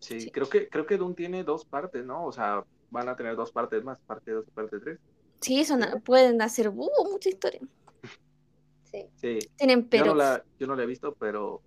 Sí, 0.00 0.30
creo 0.30 0.48
que 0.48 0.68
creo 0.68 0.86
que 0.86 0.98
Dune 0.98 1.14
tiene 1.14 1.44
dos 1.44 1.64
partes, 1.64 2.04
¿no? 2.04 2.26
O 2.26 2.32
sea, 2.32 2.64
van 2.90 3.08
a 3.08 3.16
tener 3.16 3.36
dos 3.36 3.52
partes 3.52 3.82
más, 3.82 3.98
parte 4.06 4.32
2 4.32 4.46
y 4.48 4.50
parte 4.50 4.80
3. 4.80 4.98
Sí, 5.40 5.64
son, 5.64 5.80
pueden 6.04 6.42
hacer 6.42 6.68
uh, 6.68 6.88
mucha 7.10 7.28
historia. 7.28 7.60
Sí. 8.90 9.38
Tienen 9.56 9.88
pero. 9.88 10.06
Yo 10.06 10.10
no, 10.12 10.16
la, 10.16 10.44
yo 10.58 10.66
no 10.66 10.76
la 10.76 10.82
he 10.82 10.86
visto, 10.86 11.14
pero 11.14 11.62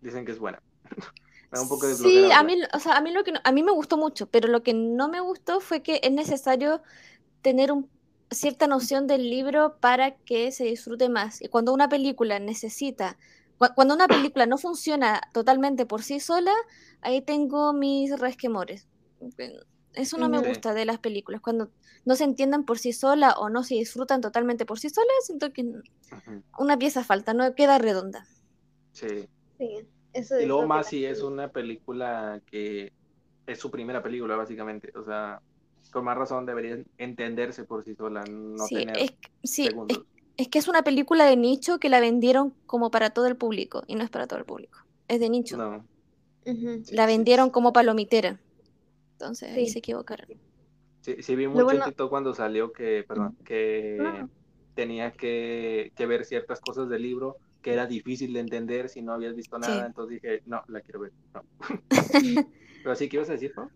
dicen 0.00 0.24
que 0.24 0.32
es 0.32 0.38
buena. 0.38 0.62
un 1.52 1.68
poco 1.68 1.86
de 1.86 1.94
sí, 1.94 2.30
a 2.30 2.42
mí, 2.42 2.58
o 2.74 2.78
sea, 2.78 2.96
a 2.96 3.00
mí 3.00 3.10
lo 3.10 3.24
que 3.24 3.32
a 3.42 3.52
mí 3.52 3.62
me 3.62 3.72
gustó 3.72 3.96
mucho, 3.96 4.26
pero 4.26 4.48
lo 4.48 4.62
que 4.62 4.74
no 4.74 5.08
me 5.08 5.20
gustó 5.20 5.60
fue 5.60 5.82
que 5.82 6.00
es 6.02 6.12
necesario 6.12 6.82
tener 7.40 7.72
un, 7.72 7.88
cierta 8.30 8.66
noción 8.66 9.06
del 9.06 9.30
libro 9.30 9.76
para 9.80 10.16
que 10.16 10.52
se 10.52 10.64
disfrute 10.64 11.08
más. 11.08 11.40
Y 11.40 11.48
cuando 11.48 11.72
una 11.72 11.88
película 11.88 12.38
necesita, 12.38 13.16
cuando 13.74 13.94
una 13.94 14.06
película 14.06 14.46
no 14.46 14.58
funciona 14.58 15.20
totalmente 15.32 15.86
por 15.86 16.02
sí 16.02 16.20
sola, 16.20 16.52
ahí 17.00 17.22
tengo 17.22 17.72
mis 17.72 18.18
resquemores. 18.18 18.86
Eso 19.94 20.18
no 20.18 20.28
me 20.28 20.38
gusta 20.38 20.74
de 20.74 20.84
las 20.84 20.98
películas. 20.98 21.40
Cuando 21.40 21.70
no 22.04 22.14
se 22.14 22.24
entiendan 22.24 22.64
por 22.64 22.78
sí 22.78 22.92
sola 22.92 23.32
o 23.32 23.48
no 23.48 23.64
se 23.64 23.74
disfrutan 23.74 24.20
totalmente 24.20 24.64
por 24.64 24.78
sí 24.78 24.90
sola, 24.90 25.10
siento 25.22 25.52
que 25.52 25.66
una 26.58 26.78
pieza 26.78 27.04
falta, 27.04 27.34
no 27.34 27.54
queda 27.54 27.78
redonda. 27.78 28.26
Sí. 28.92 29.28
Sí, 29.58 29.86
eso 30.12 30.40
Y 30.40 30.46
luego 30.46 30.66
más 30.66 30.86
si 30.86 31.04
es 31.04 31.22
una 31.22 31.48
película 31.48 32.40
que 32.46 32.92
es 33.46 33.58
su 33.58 33.70
primera 33.70 34.02
película, 34.02 34.36
básicamente. 34.36 34.92
O 34.96 35.04
sea, 35.04 35.40
con 35.90 36.04
más 36.04 36.16
razón 36.16 36.46
debería 36.46 36.78
entenderse 36.98 37.64
por 37.64 37.84
sí 37.84 37.94
sola, 37.94 38.24
no 38.24 38.64
sí, 38.66 38.76
tener 38.76 38.98
es, 38.98 39.14
sí, 39.42 39.68
es, 40.36 40.48
que 40.48 40.58
es 40.58 40.68
una 40.68 40.82
película 40.82 41.24
de 41.24 41.36
nicho 41.36 41.78
que 41.78 41.88
la 41.88 42.00
vendieron 42.00 42.54
como 42.66 42.90
para 42.90 43.10
todo 43.10 43.26
el 43.26 43.36
público 43.36 43.82
y 43.86 43.96
no 43.96 44.04
es 44.04 44.10
para 44.10 44.26
todo 44.26 44.38
el 44.38 44.44
público. 44.44 44.78
Es 45.08 45.20
de 45.20 45.30
nicho. 45.30 45.56
No. 45.56 45.84
La 46.90 47.06
vendieron 47.06 47.50
como 47.50 47.72
palomitera. 47.72 48.38
Entonces 49.18 49.52
ahí 49.52 49.68
se 49.68 49.80
equivocaron. 49.80 50.28
Sí, 51.00 51.16
sí 51.22 51.34
vi 51.34 51.48
mucho 51.48 51.66
TikTok 51.66 52.08
cuando 52.08 52.34
salió 52.34 52.72
que, 52.72 53.04
perdón, 53.06 53.36
que 53.44 54.24
tenía 54.74 55.10
que, 55.10 55.92
ver 55.98 56.24
ciertas 56.24 56.60
cosas 56.60 56.88
del 56.88 57.02
libro 57.02 57.36
que 57.62 57.72
era 57.72 57.86
difícil 57.86 58.32
de 58.32 58.38
entender 58.38 58.88
si 58.88 59.02
no 59.02 59.12
habías 59.12 59.34
visto 59.34 59.58
nada, 59.58 59.86
entonces 59.86 60.22
dije, 60.22 60.42
no, 60.46 60.62
la 60.68 60.80
quiero 60.80 61.00
ver. 61.00 61.12
No. 61.34 61.42
Pero 62.84 62.94
sí, 62.94 63.08
¿qué 63.08 63.16
ibas 63.16 63.28
a 63.28 63.32
decir, 63.32 63.52
no? 63.56 63.68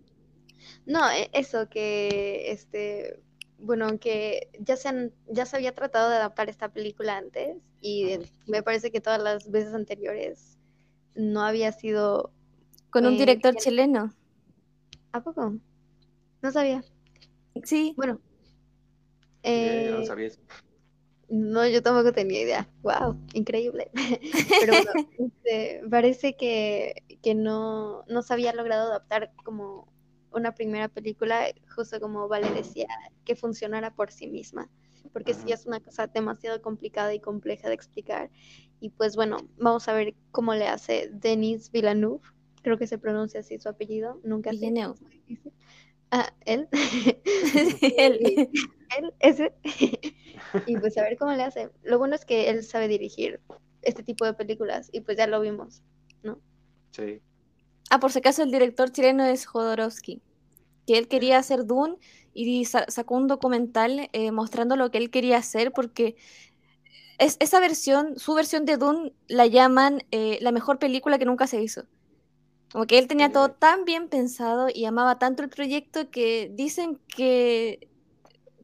No, 0.87 1.11
e, 1.11 1.28
eso 1.33 1.68
que, 1.68 2.52
este, 2.52 3.20
bueno, 3.59 3.98
que 3.98 4.48
ya 4.61 4.76
se, 4.76 4.88
han, 4.88 5.12
ya 5.26 5.44
se 5.44 5.57
había 5.57 5.74
tratado 5.74 6.09
de 6.09 6.16
adaptar 6.16 6.48
esta 6.48 6.68
película 6.68 7.16
antes 7.16 7.57
y 7.81 8.20
me 8.46 8.62
parece 8.62 8.92
que 8.92 9.00
todas 9.00 9.20
las 9.20 9.50
veces 9.50 9.74
anteriores 9.74 10.57
no 11.16 11.42
había 11.42 11.72
sido... 11.72 12.31
Con 12.90 13.07
un 13.07 13.14
eh, 13.14 13.18
director 13.18 13.57
chileno. 13.57 14.14
¿A 15.12 15.22
poco? 15.22 15.55
No 16.42 16.53
sabía. 16.53 16.83
Sí. 17.64 17.94
Bueno. 17.96 18.20
Eh, 19.42 19.90
no 19.92 20.05
sabías. 20.05 20.38
No, 21.29 21.66
yo 21.66 21.83
tampoco 21.83 22.12
tenía 22.12 22.42
idea. 22.42 22.68
Wow, 22.83 23.18
increíble. 23.33 23.90
Pero 24.61 24.72
bueno, 24.72 24.92
este, 25.18 25.83
parece 25.90 26.37
que, 26.37 27.05
que 27.22 27.35
no, 27.35 28.05
no 28.07 28.22
se 28.22 28.35
había 28.35 28.53
logrado 28.53 28.90
adaptar 28.90 29.33
como 29.42 29.88
una 30.35 30.55
primera 30.55 30.88
película, 30.88 31.46
justo 31.75 32.01
como 32.01 32.29
Vale 32.29 32.51
decía, 32.51 32.88
que 33.25 33.37
funcionara 33.37 33.94
por 33.94 34.11
sí 34.11 34.27
misma, 34.27 34.68
porque 35.12 35.35
sí 35.35 35.53
es 35.53 35.66
una 35.66 35.81
cosa 35.81 36.07
demasiado 36.07 36.61
complicada 36.62 37.14
y 37.14 37.20
compleja 37.20 37.68
de 37.68 37.75
explicar. 37.75 38.31
Y 38.81 38.90
pues 38.90 39.16
bueno, 39.16 39.38
vamos 39.59 39.88
a 39.88 39.92
ver 39.92 40.14
cómo 40.33 40.55
le 40.55 40.68
hace 40.68 41.11
Denis 41.12 41.70
Villeneuve, 41.70 42.27
creo 42.62 42.79
que 42.79 42.87
se 42.87 42.98
pronuncia 42.98 43.40
así 43.40 43.59
su 43.59 43.68
apellido, 43.68 44.20
nunca 44.25 44.53
sé. 44.53 44.72
Ah, 46.11 46.33
él. 46.44 46.68
él. 47.98 48.51
él, 48.98 49.14
ese. 49.20 49.55
y 50.66 50.77
pues 50.77 50.98
a 50.98 51.03
ver 51.03 51.16
cómo 51.16 51.33
le 51.33 51.42
hace. 51.42 51.70
Lo 51.83 51.98
bueno 51.98 52.14
es 52.14 52.25
que 52.25 52.51
él 52.51 52.62
sabe 52.62 52.87
dirigir 52.87 53.40
este 53.81 54.03
tipo 54.03 54.25
de 54.25 54.35
películas 54.35 54.90
y 54.92 55.01
pues 55.01 55.16
ya 55.16 55.27
lo 55.27 55.40
vimos, 55.40 55.83
¿no? 56.22 56.38
Sí. 56.90 57.20
Ah, 57.90 57.98
por 57.98 58.12
si 58.12 58.18
acaso 58.18 58.42
el 58.42 58.51
director 58.51 58.92
chileno 58.92 59.25
es 59.25 59.46
Jodorowsky, 59.46 60.22
que 60.87 60.98
él 60.98 61.09
quería 61.09 61.38
hacer 61.38 61.66
Dune 61.66 61.96
y 62.35 62.64
sacó 62.64 63.16
un 63.16 63.27
documental 63.27 64.09
eh, 64.12 64.31
mostrando 64.33 64.77
lo 64.77 64.90
que 64.90 64.98
él 64.98 65.11
quería 65.11 65.38
hacer 65.38 65.72
porque 65.72 66.16
es, 67.18 67.37
esa 67.40 67.61
versión, 67.61 68.18
su 68.18 68.35
versión 68.35 68.64
de 68.64 68.77
Dune 68.77 69.12
la 69.29 69.46
llaman 69.46 70.05
eh, 70.11 70.38
la 70.40 70.53
mejor 70.53 70.79
película 70.79 71.18
que 71.18 71.25
nunca 71.25 71.46
se 71.46 71.62
hizo. 71.62 71.85
Como 72.72 72.87
que 72.87 72.98
él 72.98 73.06
tenía 73.06 73.30
todo 73.30 73.50
tan 73.50 73.85
bien 73.85 74.08
pensado 74.08 74.68
y 74.72 74.87
amaba 74.87 75.18
tanto 75.18 75.42
el 75.42 75.50
proyecto 75.50 76.11
que 76.11 76.50
dicen 76.54 76.98
que 77.14 77.88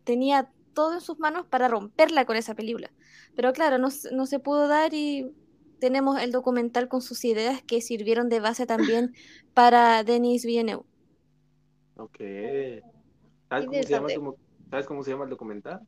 tenía 0.04 0.50
todo 0.72 0.94
en 0.94 1.00
sus 1.02 1.18
manos 1.18 1.44
para 1.44 1.68
romperla 1.68 2.24
con 2.24 2.36
esa 2.36 2.54
película. 2.54 2.90
Pero 3.36 3.52
claro, 3.52 3.76
no, 3.76 3.88
no 4.12 4.26
se 4.26 4.38
pudo 4.38 4.66
dar 4.66 4.94
y 4.94 5.30
tenemos 5.78 6.20
el 6.20 6.32
documental 6.32 6.88
con 6.88 7.02
sus 7.02 7.24
ideas 7.24 7.62
que 7.62 7.82
sirvieron 7.82 8.30
de 8.30 8.40
base 8.40 8.66
también 8.66 9.14
para 9.54 10.02
Denis 10.04 10.44
Villeneuve. 10.46 10.84
Ok. 11.96 12.18
¿Sabes 13.48 13.66
cómo, 13.66 13.82
se 13.82 13.88
llama, 13.88 14.08
¿Sabes 14.70 14.86
cómo 14.86 15.02
se 15.02 15.10
llama 15.10 15.24
el 15.24 15.30
documental? 15.30 15.86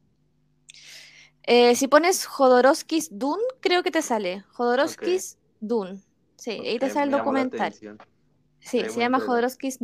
Eh, 1.45 1.75
si 1.75 1.89
pones 1.89 2.27
Jodorowsky's 2.27 3.09
Dune, 3.11 3.43
creo 3.61 3.83
que 3.83 3.91
te 3.91 4.03
sale. 4.03 4.45
Jodorowsky's 4.53 5.39
Dune. 5.61 6.01
Sí, 6.41 6.53
ahí 6.53 6.79
te 6.79 6.89
sale 6.89 7.13
el 7.13 7.19
documental. 7.19 7.73
Sí, 7.73 8.81
se 8.89 8.99
llama 8.99 9.21
Jodorowsky's 9.21 9.79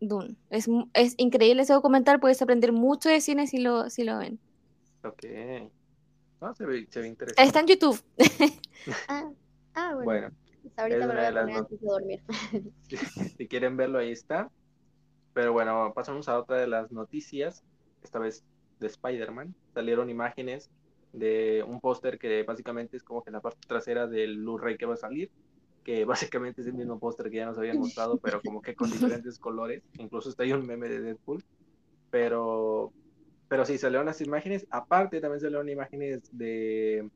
Dune. 0.00 0.36
Es, 0.50 0.68
es, 0.94 1.14
increíble 1.16 1.62
ese 1.62 1.72
documental, 1.72 2.20
puedes 2.20 2.40
aprender 2.40 2.72
mucho 2.72 3.08
de 3.08 3.20
cine 3.20 3.48
si 3.48 3.58
lo, 3.58 3.90
si 3.90 4.04
lo 4.04 4.18
ven. 4.18 4.38
Ok. 5.02 5.24
Ah, 6.40 6.54
se, 6.54 6.64
ve, 6.64 6.86
se 6.88 7.00
ve 7.00 7.08
interesante. 7.08 7.42
Está 7.42 7.60
en 7.60 7.66
YouTube. 7.66 8.00
ah, 9.08 9.30
ah, 9.74 9.94
bueno. 9.94 10.04
bueno 10.04 10.30
pues 10.62 10.78
ahorita 10.78 11.06
me 11.06 11.14
lo 11.14 11.20
voy 11.20 11.24
a 11.24 11.40
poner 11.40 11.56
antes 11.56 11.80
de 11.80 11.86
dormir. 11.86 12.22
si, 13.36 13.48
quieren 13.48 13.76
verlo, 13.76 13.98
ahí 13.98 14.12
está. 14.12 14.48
Pero 15.32 15.52
bueno, 15.52 15.92
pasamos 15.92 16.28
a 16.28 16.38
otra 16.38 16.58
de 16.58 16.68
las 16.68 16.92
noticias, 16.92 17.64
esta 18.04 18.20
vez 18.20 18.44
de 18.78 18.86
Spider-Man. 18.86 19.54
Salieron 19.74 20.08
imágenes 20.08 20.70
de 21.12 21.64
un 21.66 21.80
póster 21.80 22.18
que 22.18 22.44
básicamente 22.44 22.96
es 22.96 23.02
como 23.02 23.24
que 23.24 23.32
la 23.32 23.40
parte 23.40 23.66
trasera 23.66 24.06
del 24.06 24.38
Blu-ray 24.38 24.76
que 24.76 24.86
va 24.86 24.94
a 24.94 24.98
salir 24.98 25.30
que 25.86 26.04
básicamente 26.04 26.62
es 26.62 26.66
el 26.66 26.74
mismo 26.74 26.98
póster 26.98 27.30
que 27.30 27.36
ya 27.36 27.46
nos 27.46 27.58
habían 27.58 27.78
mostrado, 27.78 28.18
pero 28.18 28.42
como 28.42 28.60
que 28.60 28.74
con 28.74 28.90
diferentes 28.90 29.38
colores. 29.38 29.84
Incluso 29.98 30.28
está 30.28 30.42
ahí 30.42 30.52
un 30.52 30.66
meme 30.66 30.88
de 30.88 31.00
Deadpool. 31.00 31.44
Pero, 32.10 32.92
pero 33.46 33.64
sí, 33.64 33.78
salieron 33.78 34.06
las 34.06 34.20
imágenes. 34.20 34.66
Aparte, 34.70 35.20
también 35.20 35.40
salieron 35.40 35.68
imágenes 35.68 36.28
de 36.36 37.08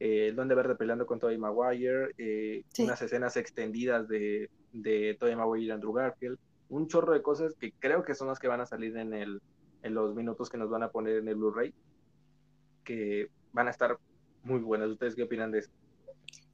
eh, 0.00 0.28
el 0.28 0.36
Duende 0.36 0.54
Verde 0.54 0.74
peleando 0.74 1.06
con 1.06 1.18
Tobey 1.18 1.38
Maguire, 1.38 2.10
eh, 2.18 2.64
unas 2.78 3.00
escenas 3.00 3.38
extendidas 3.38 4.06
de, 4.06 4.50
de 4.74 5.16
Tobey 5.18 5.34
Maguire 5.34 5.64
y 5.64 5.70
Andrew 5.70 5.94
Garfield, 5.94 6.38
un 6.68 6.88
chorro 6.88 7.14
de 7.14 7.22
cosas 7.22 7.54
que 7.54 7.72
creo 7.72 8.04
que 8.04 8.14
son 8.14 8.28
las 8.28 8.38
que 8.38 8.48
van 8.48 8.60
a 8.60 8.66
salir 8.66 8.98
en, 8.98 9.14
el, 9.14 9.40
en 9.82 9.94
los 9.94 10.14
minutos 10.14 10.50
que 10.50 10.58
nos 10.58 10.68
van 10.68 10.82
a 10.82 10.90
poner 10.90 11.16
en 11.16 11.28
el 11.28 11.36
Blu-ray, 11.36 11.72
que 12.84 13.30
van 13.54 13.68
a 13.68 13.70
estar 13.70 13.96
muy 14.42 14.60
buenas. 14.60 14.90
¿Ustedes 14.90 15.14
qué 15.14 15.22
opinan 15.22 15.52
de 15.52 15.60
eso? 15.60 15.70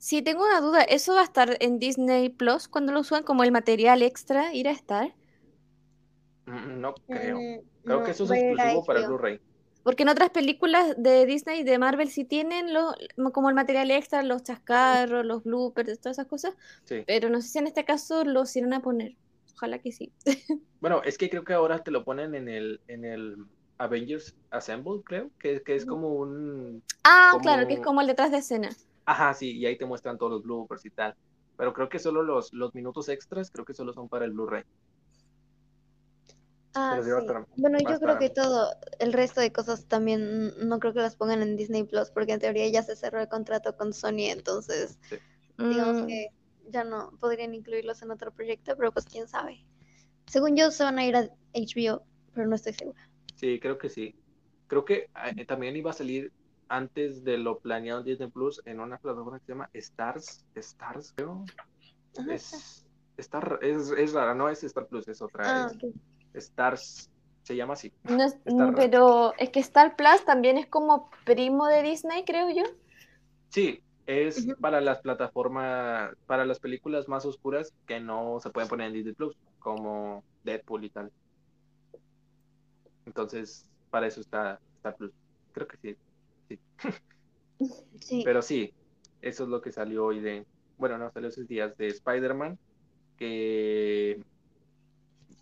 Sí, 0.01 0.23
tengo 0.23 0.43
una 0.43 0.63
duda. 0.63 0.81
¿Eso 0.81 1.13
va 1.13 1.21
a 1.21 1.25
estar 1.25 1.59
en 1.61 1.79
Disney 1.79 2.31
Plus 2.31 2.69
cuando 2.69 2.91
lo 2.91 3.05
suban 3.05 3.23
como 3.23 3.45
el 3.45 3.53
material 3.53 4.01
extra? 4.01 4.55
¿Ir 4.55 4.67
a 4.67 4.71
estar? 4.71 5.15
Mm, 6.47 6.81
no 6.81 6.95
creo. 7.07 7.39
Mm, 7.39 7.61
creo 7.85 8.03
que 8.05 8.13
eso 8.13 8.25
es 8.25 8.31
exclusivo 8.31 8.85
para 8.87 9.07
Blu-ray. 9.07 9.41
Porque 9.83 10.05
en 10.05 10.09
otras 10.09 10.31
películas 10.31 10.95
de 10.97 11.27
Disney 11.27 11.61
y 11.61 11.65
de 11.65 11.79
Marvel 11.79 12.09
sí 12.09 12.25
tienen 12.25 12.73
lo, 12.73 12.95
como 13.33 13.51
el 13.51 13.55
material 13.55 13.91
extra, 13.91 14.23
los 14.23 14.43
chascarros, 14.43 15.27
los 15.27 15.45
bloopers, 15.45 16.01
todas 16.01 16.17
esas 16.17 16.27
cosas. 16.27 16.55
Pero 17.07 17.29
no 17.29 17.43
sé 17.43 17.49
si 17.49 17.59
en 17.59 17.67
este 17.67 17.85
caso 17.85 18.25
lo 18.25 18.45
irán 18.55 18.73
a 18.73 18.81
poner. 18.81 19.17
Ojalá 19.55 19.81
que 19.81 19.93
sí. 19.93 20.13
bueno, 20.81 21.03
es 21.05 21.19
que 21.19 21.29
creo 21.29 21.45
que 21.45 21.53
ahora 21.53 21.85
te 21.85 21.91
lo 21.91 22.05
ponen 22.05 22.35
en 22.35 22.49
el, 22.49 22.81
en 22.89 23.05
el 23.05 23.37
Avengers 23.77 24.35
Assemble, 24.51 25.03
creo, 25.05 25.31
que, 25.39 25.61
que 25.63 25.75
es 25.75 25.85
como 25.85 26.15
un... 26.15 26.83
Ah, 27.05 27.37
claro, 27.43 27.69
que 27.69 27.75
es 27.75 27.81
como 27.81 28.01
el 28.01 28.07
detrás 28.07 28.31
de 28.31 28.39
escena. 28.39 28.71
Ajá, 29.11 29.35
sí, 29.35 29.59
y 29.59 29.67
ahí 29.67 29.77
te 29.77 29.87
muestran 29.87 30.17
todos 30.17 30.31
los 30.31 30.43
bloopers 30.45 30.87
y 30.87 30.91
tal. 30.91 31.17
Pero 31.57 31.73
creo 31.73 31.89
que 31.89 31.99
solo 31.99 32.23
los, 32.23 32.53
los 32.53 32.73
minutos 32.77 33.09
extras, 33.09 33.51
creo 33.51 33.65
que 33.65 33.75
solo 33.75 33.93
son 33.93 34.09
para 34.09 34.25
el 34.25 34.31
Blu-ray. 34.31 34.63
Ah, 36.77 37.01
sí. 37.03 37.11
bueno, 37.57 37.79
yo 37.81 37.99
creo 37.99 38.21
que 38.21 38.31
todo, 38.31 38.73
el 39.01 39.13
resto 39.13 39.41
de 39.41 39.51
cosas 39.51 39.87
también 39.87 40.53
no 40.61 40.79
creo 40.79 40.93
que 40.93 41.01
las 41.01 41.17
pongan 41.17 41.43
en 41.43 41.57
Disney 41.57 41.83
Plus, 41.83 42.13
porque 42.13 42.35
en 42.35 42.39
teoría 42.39 42.69
ya 42.69 42.85
se 42.85 42.95
cerró 42.95 43.21
el 43.21 43.27
contrato 43.27 43.77
con 43.77 43.93
Sony, 43.93 44.31
entonces 44.31 45.01
digamos 45.59 46.03
mm. 46.03 46.07
que 46.07 46.29
ya 46.69 46.85
no 46.85 47.11
podrían 47.19 47.53
incluirlos 47.53 48.03
en 48.03 48.13
otro 48.13 48.31
proyecto, 48.31 48.77
pero 48.77 48.93
pues 48.93 49.07
quién 49.07 49.27
sabe. 49.27 49.67
Según 50.27 50.57
yo 50.57 50.71
se 50.71 50.85
van 50.85 51.01
a 51.01 51.05
ir 51.05 51.17
a 51.17 51.29
HBO, 51.53 52.05
pero 52.33 52.47
no 52.47 52.55
estoy 52.55 52.75
segura. 52.75 53.11
Sí, 53.35 53.59
creo 53.59 53.77
que 53.77 53.89
sí. 53.89 54.15
Creo 54.69 54.85
que 54.85 55.11
eh, 55.37 55.45
también 55.47 55.75
iba 55.75 55.91
a 55.91 55.95
salir 55.95 56.33
antes 56.71 57.25
de 57.25 57.37
lo 57.37 57.59
planeado 57.59 58.01
en 58.01 58.07
Disney 58.07 58.31
Plus 58.31 58.63
en 58.65 58.79
una 58.79 58.97
plataforma 58.97 59.41
que 59.41 59.47
se 59.47 59.53
llama 59.53 59.69
Stars, 59.75 60.45
Stars, 60.55 61.13
creo. 61.17 61.45
Es, 62.29 62.87
Star, 63.17 63.59
es, 63.61 63.91
es, 63.91 64.13
rara, 64.13 64.35
no 64.35 64.49
es 64.49 64.63
Star 64.63 64.87
Plus, 64.87 65.09
es 65.09 65.21
otra. 65.21 65.67
Ah, 65.67 65.73
Stars, 66.33 67.11
se 67.43 67.57
llama 67.57 67.75
así. 67.75 67.93
pero 68.77 69.35
es 69.37 69.51
que 69.51 69.59
Star 69.59 69.97
Plus 69.97 70.25
también 70.25 70.59
es 70.59 70.67
como 70.69 71.11
primo 71.25 71.67
de 71.67 71.83
Disney, 71.83 72.25
creo 72.25 72.49
yo. 72.51 72.63
Sí, 73.49 73.83
es 74.07 74.47
para 74.61 74.81
las 74.81 75.01
plataformas, 75.01 76.15
para 76.27 76.45
las 76.45 76.61
películas 76.61 77.09
más 77.09 77.27
oscuras 77.27 77.75
que 77.87 77.99
no 77.99 78.39
se 78.41 78.51
pueden 78.51 78.69
poner 78.69 78.87
en 78.87 78.93
Disney 78.93 79.15
Plus, 79.15 79.37
como 79.59 80.23
Deadpool 80.45 80.85
y 80.85 80.91
tal. 80.91 81.11
Entonces, 83.07 83.67
para 83.91 84.07
eso 84.07 84.21
está 84.21 84.61
Star 84.77 84.95
Plus. 84.95 85.11
Creo 85.53 85.67
que 85.67 85.77
sí. 85.79 85.97
Sí. 88.01 88.23
Pero 88.25 88.41
sí, 88.41 88.73
eso 89.21 89.43
es 89.45 89.51
lo 89.51 89.61
que 89.61 89.71
salió 89.71 90.07
hoy 90.07 90.21
de, 90.21 90.47
bueno, 90.79 90.97
no, 90.97 91.11
salió 91.11 91.29
esos 91.29 91.47
días 91.47 91.77
de 91.77 91.89
Spider-Man, 91.89 92.59
que, 93.19 94.25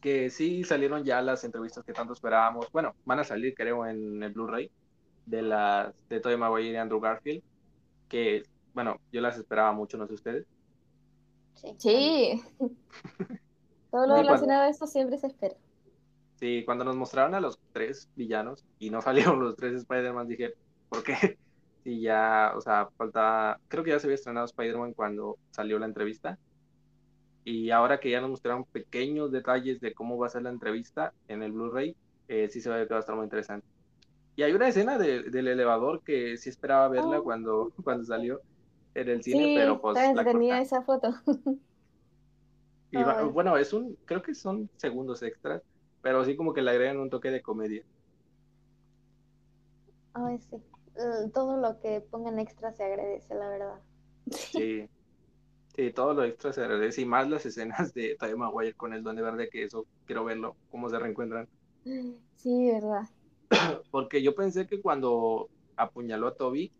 que 0.01 0.31
sí 0.31 0.65
salieron 0.65 1.05
ya 1.05 1.23
las 1.23 1.45
entrevistas 1.45 1.85
que 1.85 1.93
tanto 1.93 2.13
esperábamos. 2.13 2.71
Bueno, 2.73 2.97
van 3.05 3.21
a 3.21 3.25
salir, 3.25 3.55
creo, 3.55 3.87
en 3.87 4.21
el 4.21 4.33
Blu-ray 4.33 4.69
de 5.27 5.43
las 5.43 6.09
de 6.09 6.19
Tobey 6.19 6.37
Maguire 6.37 6.73
y 6.73 6.77
Andrew 6.77 7.01
Garfield, 7.01 7.43
que, 8.09 8.43
bueno, 8.75 8.97
yo 9.13 9.21
las 9.21 9.39
esperaba 9.39 9.73
mucho, 9.73 9.97
no 9.97 10.09
sé 10.09 10.15
ustedes. 10.15 10.47
Sí. 11.77 12.43
Todo 13.91 14.07
lo 14.07 14.17
relacionado 14.17 14.63
a 14.63 14.69
eso 14.69 14.87
siempre 14.87 15.19
se 15.19 15.29
espera. 15.29 15.55
Sí, 16.37 16.63
cuando 16.65 16.85
nos 16.85 16.97
mostraron 16.97 17.35
a 17.35 17.41
los 17.41 17.59
tres 17.73 18.09
villanos 18.15 18.65
y 18.79 18.91
no 18.91 19.03
salieron 19.03 19.41
los 19.41 19.57
tres 19.57 19.75
Spider-Man, 19.75 20.29
dije, 20.29 20.55
¿por 20.89 21.03
qué? 21.03 21.39
Y 21.85 22.03
ya, 22.03 22.53
o 22.57 22.61
sea, 22.61 22.89
faltaba, 22.97 23.59
creo 23.69 23.83
que 23.83 23.91
ya 23.91 23.99
se 23.99 24.07
había 24.07 24.17
estrenado 24.17 24.47
Spider-Man 24.47 24.93
cuando 24.95 25.39
salió 25.51 25.79
la 25.79 25.87
entrevista. 25.87 26.39
Y 27.45 27.71
ahora 27.71 27.99
que 27.99 28.11
ya 28.11 28.21
nos 28.21 28.31
mostraron 28.31 28.65
pequeños 28.65 29.33
detalles 29.33 29.81
de 29.81 29.95
cómo 29.95 30.19
va 30.19 30.27
a 30.27 30.31
ser 30.31 30.43
la 30.43 30.51
entrevista 30.51 31.15
en 31.29 31.43
el 31.43 31.53
Blu-ray, 31.53 31.97
eh, 32.29 32.49
sí 32.51 32.61
se 32.61 32.69
ve 32.69 32.87
que 32.87 32.93
va 32.93 32.99
a 32.99 33.01
estar 33.01 33.17
muy 33.17 33.25
interesante. 33.25 33.67
Y 34.37 34.43
hay 34.43 34.53
una 34.53 34.69
escena 34.69 34.99
del 34.99 35.49
elevador 35.49 36.03
que 36.03 36.37
sí 36.37 36.51
esperaba 36.51 36.89
verla 36.89 37.21
oh. 37.21 37.25
cuando, 37.25 37.73
cuando 37.83 38.05
salió 38.05 38.41
en 38.95 39.09
el 39.09 39.23
cine, 39.23 39.55
pero 39.57 39.81
pues... 39.81 39.97
La 40.15 40.25
tenía 40.25 40.61
esa 40.61 40.83
foto. 40.83 41.15
Y 42.91 42.97
bueno, 43.03 43.59
es 43.59 43.75
un, 43.75 43.99
creo 44.07 44.23
que 44.23 44.35
son 44.35 44.71
segundos 44.77 45.23
extras, 45.23 45.63
pero 46.01 46.25
sí 46.25 46.37
como 46.37 46.55
que 46.55 46.63
le 46.63 46.71
agregan 46.71 46.97
un 46.97 47.11
toque 47.11 47.31
de 47.31 47.43
comedia. 47.43 47.83
Ay, 50.15 50.39
sí. 50.39 50.57
Eh, 50.99 51.31
todo 51.33 51.57
lo 51.57 51.79
que 51.81 52.01
pongan 52.01 52.39
extra 52.39 52.73
se 52.73 52.85
agradece, 52.85 53.35
la 53.35 53.49
verdad. 53.49 53.81
Sí. 54.31 54.89
Sí, 55.75 55.93
todo 55.93 56.13
lo 56.13 56.25
extra 56.25 56.53
se 56.53 56.61
agradece 56.61 57.03
y 57.03 57.05
más 57.05 57.31
las 57.31 57.47
escenas 57.47 57.95
de 57.95 58.17
Tobey 58.19 58.35
Maguire 58.35 58.75
con 58.75 58.93
el 58.93 59.05
Duende 59.05 59.23
Verde, 59.23 59.49
que 59.49 59.63
eso 59.63 59.87
quiero 60.07 60.25
verlo, 60.25 60.57
cómo 60.73 60.89
se 60.91 60.99
reencuentran. 60.99 61.49
Sí, 62.35 62.67
verdad. 62.67 63.03
Porque 63.93 64.21
yo 64.21 64.35
pensé 64.35 64.67
que 64.67 64.83
cuando 64.83 65.49
apuñaló 65.77 66.27
a 66.27 66.35
Toby 66.35 66.73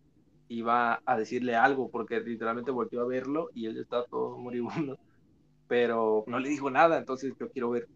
iba 0.49 1.01
a 1.05 1.17
decirle 1.17 1.55
algo, 1.55 1.91
porque 1.91 2.21
literalmente 2.21 2.71
volvió 2.71 3.03
a 3.03 3.07
verlo 3.07 3.51
y 3.55 3.67
él 3.67 3.79
estaba 3.79 4.05
todo 4.05 4.37
moribundo, 4.37 4.99
pero 5.69 6.25
no 6.27 6.41
le 6.41 6.49
dijo 6.49 6.71
nada, 6.71 6.99
entonces 6.99 7.35
yo 7.39 7.51
quiero 7.51 7.71
ver 7.71 7.87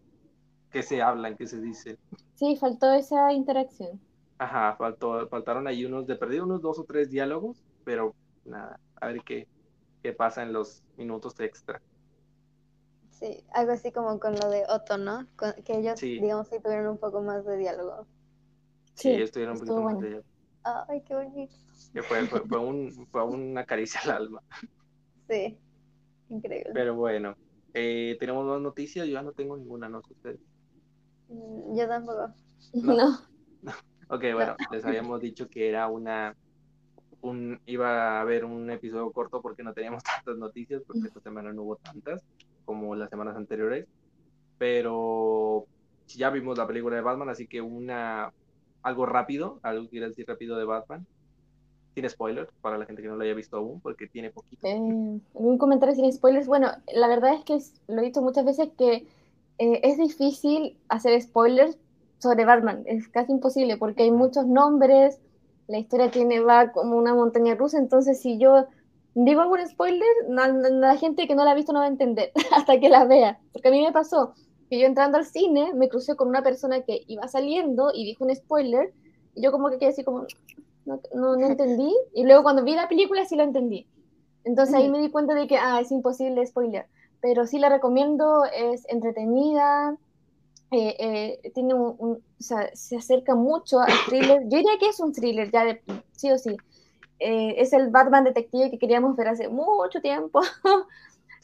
qué 0.71 0.83
se 0.83 1.01
hablan, 1.01 1.35
qué 1.35 1.47
se 1.47 1.59
dice. 1.59 1.97
Sí, 2.35 2.55
faltó 2.55 2.93
esa 2.93 3.33
interacción. 3.33 3.99
Ajá, 4.37 4.75
faltó, 4.77 5.27
faltaron 5.29 5.67
ahí 5.67 5.85
unos, 5.85 6.07
de 6.07 6.15
perdido 6.15 6.45
unos 6.45 6.61
dos 6.61 6.79
o 6.79 6.83
tres 6.83 7.09
diálogos, 7.09 7.63
pero 7.83 8.15
nada, 8.45 8.79
a 8.99 9.07
ver 9.07 9.21
qué, 9.23 9.47
qué 10.01 10.13
pasa 10.13 10.43
en 10.43 10.53
los 10.53 10.83
minutos 10.97 11.39
extra. 11.39 11.81
Sí, 13.11 13.43
algo 13.53 13.71
así 13.71 13.91
como 13.91 14.19
con 14.19 14.35
lo 14.35 14.49
de 14.49 14.63
Otto, 14.67 14.97
¿no? 14.97 15.27
que 15.63 15.77
ellos, 15.77 15.99
digamos, 16.01 16.47
sí 16.49 16.57
tuvieron 16.61 16.87
un 16.87 16.97
poco 16.97 17.21
más 17.21 17.45
de 17.45 17.57
diálogo. 17.57 18.05
Sí, 18.95 19.11
ellos 19.11 19.31
tuvieron 19.31 19.55
un 19.55 19.59
poquito 19.59 19.81
más 19.81 19.99
de 19.99 20.07
diálogo. 20.07 20.27
Ay, 20.63 21.01
qué 21.01 21.15
bonito. 21.15 21.55
fue, 22.07 22.27
fue, 22.27 22.59
un, 22.59 22.91
fue 23.11 23.23
una 23.23 23.65
caricia 23.65 24.01
al 24.03 24.11
alma. 24.11 24.41
Sí, 25.29 25.57
increíble. 26.29 26.71
Pero 26.73 26.95
bueno, 26.95 27.35
eh, 27.73 28.17
tenemos 28.19 28.45
más 28.45 28.61
noticias, 28.61 29.07
yo 29.07 29.13
ya 29.13 29.21
no 29.21 29.31
tengo 29.31 29.57
ninguna, 29.57 29.89
no 29.89 30.01
sé 30.01 30.13
ustedes. 30.13 30.39
Mm, 31.29 31.77
yo 31.77 31.87
tampoco. 31.87 32.33
no. 32.73 33.19
Ok, 34.09 34.25
bueno, 34.33 34.55
les 34.71 34.85
habíamos 34.85 35.21
dicho 35.21 35.47
que 35.47 35.69
era 35.69 35.87
una, 35.87 36.35
un, 37.21 37.59
iba 37.65 38.17
a 38.17 38.21
haber 38.21 38.45
un 38.45 38.69
episodio 38.69 39.11
corto 39.11 39.41
porque 39.41 39.63
no 39.63 39.73
teníamos 39.73 40.03
tantas 40.25 40.37
noticias, 40.37 40.81
porque 40.85 41.07
esta 41.07 41.21
semana 41.21 41.51
no 41.53 41.63
hubo 41.63 41.75
tantas 41.77 42.23
como 42.65 42.95
las 42.95 43.09
semanas 43.09 43.35
anteriores, 43.35 43.87
pero 44.57 45.65
ya 46.07 46.29
vimos 46.29 46.57
la 46.57 46.67
película 46.67 46.95
de 46.95 47.01
Batman, 47.01 47.29
así 47.29 47.47
que 47.47 47.61
una, 47.61 48.31
algo 48.83 49.05
rápido, 49.05 49.59
algo 49.63 49.83
que 49.85 49.89
quiero 49.89 50.07
decir 50.07 50.25
rápido 50.27 50.57
de 50.57 50.65
Batman, 50.65 51.05
sin 51.95 52.09
spoilers, 52.09 52.49
para 52.61 52.77
la 52.77 52.85
gente 52.85 53.01
que 53.01 53.07
no 53.07 53.15
lo 53.15 53.23
haya 53.23 53.33
visto 53.33 53.57
aún, 53.57 53.79
porque 53.79 54.07
tiene 54.07 54.31
poquito. 54.31 54.65
Eh, 54.67 55.19
un 55.33 55.57
comentario 55.57 55.95
sin 55.95 56.11
spoilers, 56.11 56.47
bueno, 56.47 56.71
la 56.93 57.07
verdad 57.07 57.35
es 57.35 57.43
que 57.43 57.59
lo 57.87 58.01
he 58.01 58.05
dicho 58.05 58.21
muchas 58.21 58.45
veces 58.45 58.69
que 58.77 59.05
eh, 59.59 59.79
es 59.83 59.97
difícil 59.97 60.77
hacer 60.89 61.21
spoilers 61.21 61.77
sobre 62.23 62.45
Batman. 62.45 62.83
Es 62.85 63.07
casi 63.09 63.31
imposible 63.31 63.77
porque 63.77 64.03
hay 64.03 64.11
muchos 64.11 64.47
nombres, 64.47 65.19
la 65.67 65.77
historia 65.77 66.09
tiene 66.09 66.39
va 66.39 66.71
como 66.71 66.97
una 66.97 67.13
montaña 67.13 67.55
rusa, 67.55 67.77
entonces 67.77 68.19
si 68.19 68.37
yo 68.37 68.65
digo 69.15 69.41
algún 69.41 69.65
spoiler, 69.67 70.07
la, 70.27 70.95
gente 70.97 71.27
que 71.27 71.35
no 71.35 71.45
la 71.45 71.51
ha 71.51 71.55
visto 71.55 71.73
no 71.73 71.79
va 71.79 71.85
a 71.85 71.89
entender 71.89 72.31
hasta 72.55 72.79
que 72.79 72.89
la 72.89 73.05
vea. 73.05 73.39
Porque 73.51 73.67
a 73.67 73.71
mí 73.71 73.81
me 73.81 73.91
pasó 73.91 74.33
que 74.69 74.79
yo 74.79 74.87
entrando 74.87 75.17
al 75.17 75.25
cine 75.25 75.73
me 75.75 75.89
crucé 75.89 76.15
con 76.15 76.29
una 76.29 76.41
persona 76.41 76.81
que 76.81 77.03
iba 77.07 77.27
saliendo 77.27 77.91
y 77.93 78.05
dijo 78.05 78.25
un 78.25 78.35
spoiler 78.35 78.93
y 79.35 79.43
yo 79.43 79.51
como 79.51 79.69
que 79.69 79.77
quedé 79.77 79.89
así 79.89 80.03
como, 80.03 80.25
no, 80.85 80.99
no, 81.13 81.35
no 81.35 81.45
entendí. 81.47 81.93
Y 82.13 82.23
luego 82.23 82.43
cuando 82.43 82.63
vi 82.63 82.75
la 82.75 82.87
película 82.87 83.25
sí 83.25 83.35
lo 83.35 83.43
entendí. 83.43 83.87
Entonces 84.45 84.75
ahí 84.75 84.89
me 84.89 84.99
di 84.99 85.09
cuenta 85.09 85.35
de 85.35 85.47
que, 85.47 85.57
ah, 85.57 85.79
es 85.79 85.91
imposible 85.91 86.45
spoiler. 86.45 86.87
Pero 87.21 87.47
sí 87.47 87.59
la 87.59 87.69
recomiendo, 87.69 88.43
es 88.45 88.85
entretenida, 88.89 89.97
eh, 90.73 90.95
eh, 91.43 91.51
tiene 91.53 91.73
un, 91.73 92.23
se 92.39 92.97
acerca 92.97 93.35
mucho 93.35 93.79
al 93.79 93.93
thriller. 94.07 94.41
Yo 94.43 94.57
diría 94.57 94.77
que 94.79 94.89
es 94.89 94.99
un 94.99 95.13
thriller, 95.13 95.51
ya 95.51 95.65
de, 95.65 95.81
sí 96.11 96.31
o 96.31 96.37
sí. 96.37 96.57
Eh, 97.19 97.55
es 97.57 97.73
el 97.73 97.89
Batman 97.89 98.23
detective 98.23 98.71
que 98.71 98.79
queríamos 98.79 99.15
ver 99.15 99.27
hace 99.29 99.49
mucho 99.49 100.01
tiempo. 100.01 100.41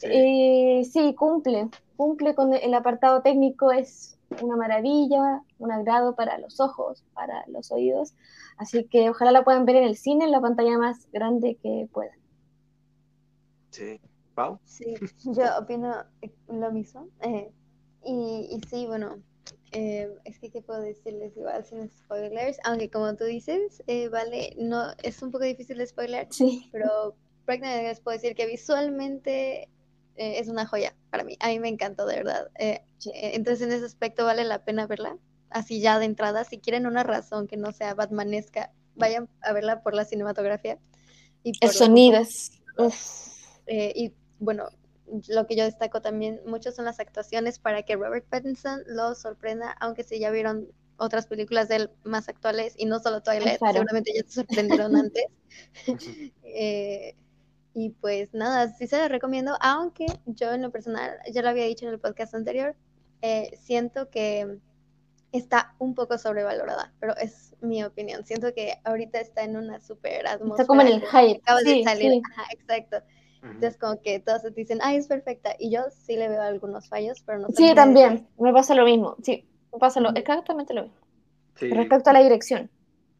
Sí. 0.02 0.82
sí, 0.90 1.14
cumple, 1.14 1.68
cumple 1.94 2.34
con 2.34 2.54
el 2.54 2.72
apartado 2.72 3.20
técnico, 3.20 3.70
es 3.70 4.18
una 4.40 4.56
maravilla, 4.56 5.42
un 5.58 5.70
agrado 5.70 6.14
para 6.14 6.38
los 6.38 6.58
ojos, 6.58 7.04
para 7.12 7.44
los 7.48 7.70
oídos. 7.70 8.14
Así 8.56 8.84
que 8.84 9.10
ojalá 9.10 9.30
la 9.30 9.44
puedan 9.44 9.66
ver 9.66 9.76
en 9.76 9.84
el 9.84 9.96
cine, 9.96 10.24
en 10.24 10.30
la 10.30 10.40
pantalla 10.40 10.78
más 10.78 11.06
grande 11.12 11.58
que 11.62 11.86
puedan. 11.92 12.18
Sí, 13.68 14.00
Pau. 14.34 14.58
Sí, 14.64 14.94
yo 15.24 15.44
opino 15.60 15.94
lo 16.48 16.72
mismo. 16.72 17.08
Y, 18.04 18.48
y 18.50 18.60
sí, 18.68 18.86
bueno, 18.86 19.22
eh, 19.72 20.12
es 20.24 20.38
que 20.40 20.50
qué 20.50 20.62
puedo 20.62 20.80
decirles 20.80 21.36
igual 21.36 21.64
sin 21.64 21.88
spoilers, 21.88 22.58
aunque 22.64 22.90
como 22.90 23.14
tú 23.14 23.24
dices, 23.24 23.82
eh, 23.86 24.08
vale, 24.08 24.54
no 24.58 24.92
es 25.02 25.22
un 25.22 25.30
poco 25.30 25.44
difícil 25.44 25.78
de 25.78 25.86
spoiler, 25.86 26.26
sí. 26.30 26.68
pero 26.72 27.14
prácticamente 27.44 27.88
les 27.88 28.00
puedo 28.00 28.16
decir 28.16 28.34
que 28.34 28.46
visualmente 28.46 29.68
eh, 30.16 30.38
es 30.38 30.48
una 30.48 30.66
joya 30.66 30.96
para 31.10 31.22
mí, 31.22 31.36
a 31.38 31.48
mí 31.48 31.60
me 31.60 31.68
encantó 31.68 32.04
de 32.06 32.16
verdad. 32.16 32.48
entonces 33.04 33.66
en 33.66 33.72
ese 33.72 33.86
aspecto 33.86 34.24
vale 34.24 34.42
la 34.44 34.64
pena 34.64 34.88
verla, 34.88 35.16
así 35.50 35.80
ya 35.80 36.00
de 36.00 36.06
entrada, 36.06 36.42
si 36.42 36.58
quieren 36.58 36.86
una 36.86 37.04
razón 37.04 37.46
que 37.46 37.56
no 37.56 37.70
sea 37.70 37.94
batmanesca, 37.94 38.72
vayan 38.96 39.28
a 39.40 39.52
verla 39.52 39.82
por 39.82 39.94
la 39.94 40.04
cinematografía. 40.04 40.78
Y 41.44 41.58
por 41.58 41.70
El 41.70 41.74
sonido. 41.74 42.22
y 43.68 44.12
bueno, 44.40 44.68
lo 45.28 45.46
que 45.46 45.56
yo 45.56 45.64
destaco 45.64 46.00
también 46.00 46.40
mucho 46.46 46.72
son 46.72 46.84
las 46.84 47.00
actuaciones 47.00 47.58
para 47.58 47.82
que 47.82 47.96
Robert 47.96 48.26
Pattinson 48.28 48.82
lo 48.86 49.14
sorprenda, 49.14 49.72
aunque 49.80 50.04
si 50.04 50.18
ya 50.18 50.30
vieron 50.30 50.68
otras 50.96 51.26
películas 51.26 51.68
de 51.68 51.76
él 51.76 51.90
más 52.04 52.28
actuales 52.28 52.74
y 52.76 52.84
no 52.84 53.00
solo 53.00 53.22
Twilight, 53.22 53.58
seguramente 53.58 54.12
ya 54.14 54.22
se 54.22 54.32
sorprendieron 54.32 54.96
antes. 54.96 55.24
Eh, 56.52 57.14
y 57.74 57.90
pues 57.90 58.34
nada, 58.34 58.74
sí 58.74 58.88
se 58.88 58.98
lo 58.98 59.06
recomiendo, 59.06 59.56
aunque 59.60 60.06
yo 60.26 60.52
en 60.52 60.62
lo 60.62 60.72
personal, 60.72 61.16
ya 61.32 61.42
lo 61.42 61.48
había 61.48 61.64
dicho 61.64 61.86
en 61.86 61.92
el 61.92 62.00
podcast 62.00 62.34
anterior, 62.34 62.74
eh, 63.22 63.56
siento 63.62 64.10
que 64.10 64.58
está 65.32 65.74
un 65.78 65.94
poco 65.94 66.18
sobrevalorada, 66.18 66.92
pero 66.98 67.16
es 67.16 67.54
mi 67.60 67.84
opinión. 67.84 68.24
Siento 68.24 68.52
que 68.52 68.80
ahorita 68.84 69.20
está 69.20 69.44
en 69.44 69.56
una 69.56 69.80
super 69.80 70.26
atmósfera. 70.26 70.62
Está 70.62 70.66
como 70.66 70.80
en 70.82 70.88
el 70.88 71.00
hype. 71.02 71.40
Acaba 71.42 71.60
sí, 71.60 71.78
de 71.78 71.84
salir. 71.84 72.12
sí. 72.12 72.22
Ajá, 72.32 72.42
exacto. 72.52 73.02
Entonces, 73.42 73.78
como 73.78 74.00
que 74.02 74.20
todos 74.20 74.42
te 74.42 74.50
dicen, 74.50 74.78
ay, 74.82 74.96
es 74.96 75.06
perfecta. 75.06 75.54
Y 75.58 75.70
yo 75.70 75.82
sí 75.90 76.16
le 76.16 76.28
veo 76.28 76.42
algunos 76.42 76.88
fallos, 76.88 77.22
pero 77.24 77.38
no 77.38 77.48
sé 77.48 77.54
Sí, 77.56 77.74
también. 77.74 78.28
Me 78.38 78.52
pasa 78.52 78.74
lo 78.74 78.84
mismo. 78.84 79.16
Sí, 79.22 79.46
me 79.72 79.78
pasa 79.78 80.00
lo, 80.00 80.10
exactamente 80.14 80.74
lo 80.74 80.82
mismo. 80.82 80.96
Sí. 81.56 81.70
Respecto 81.70 82.10
a 82.10 82.12
la 82.12 82.22
dirección. 82.22 82.70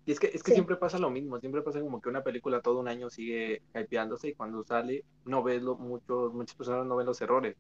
Y 0.07 0.13
es 0.13 0.21
que, 0.21 0.27
es 0.29 0.43
que 0.43 0.51
Sí. 0.51 0.55
siempre 0.55 0.77
pasa 0.77 0.99
lo 0.99 1.11
mismo, 1.11 1.39
siempre 1.39 1.63
pasa 1.63 1.81
como 1.81 2.01
que 2.01 2.09
una 2.09 2.23
película 2.23 2.61
todo 2.61 2.81
un 2.81 2.89
año 2.89 3.11
sigue 3.11 3.63
hypeándose 3.75 4.29
y 4.29 4.35
cuando 4.35 4.65
sale 4.65 5.05
no 5.25 5.43
ves 5.43 5.63
lo, 5.63 5.77
muchos, 5.77 6.33
muchas 6.33 6.57
personas 6.57 6.87
no 6.87 6.97
ven 6.97 7.07
los 7.07 7.21
errores. 7.21 7.57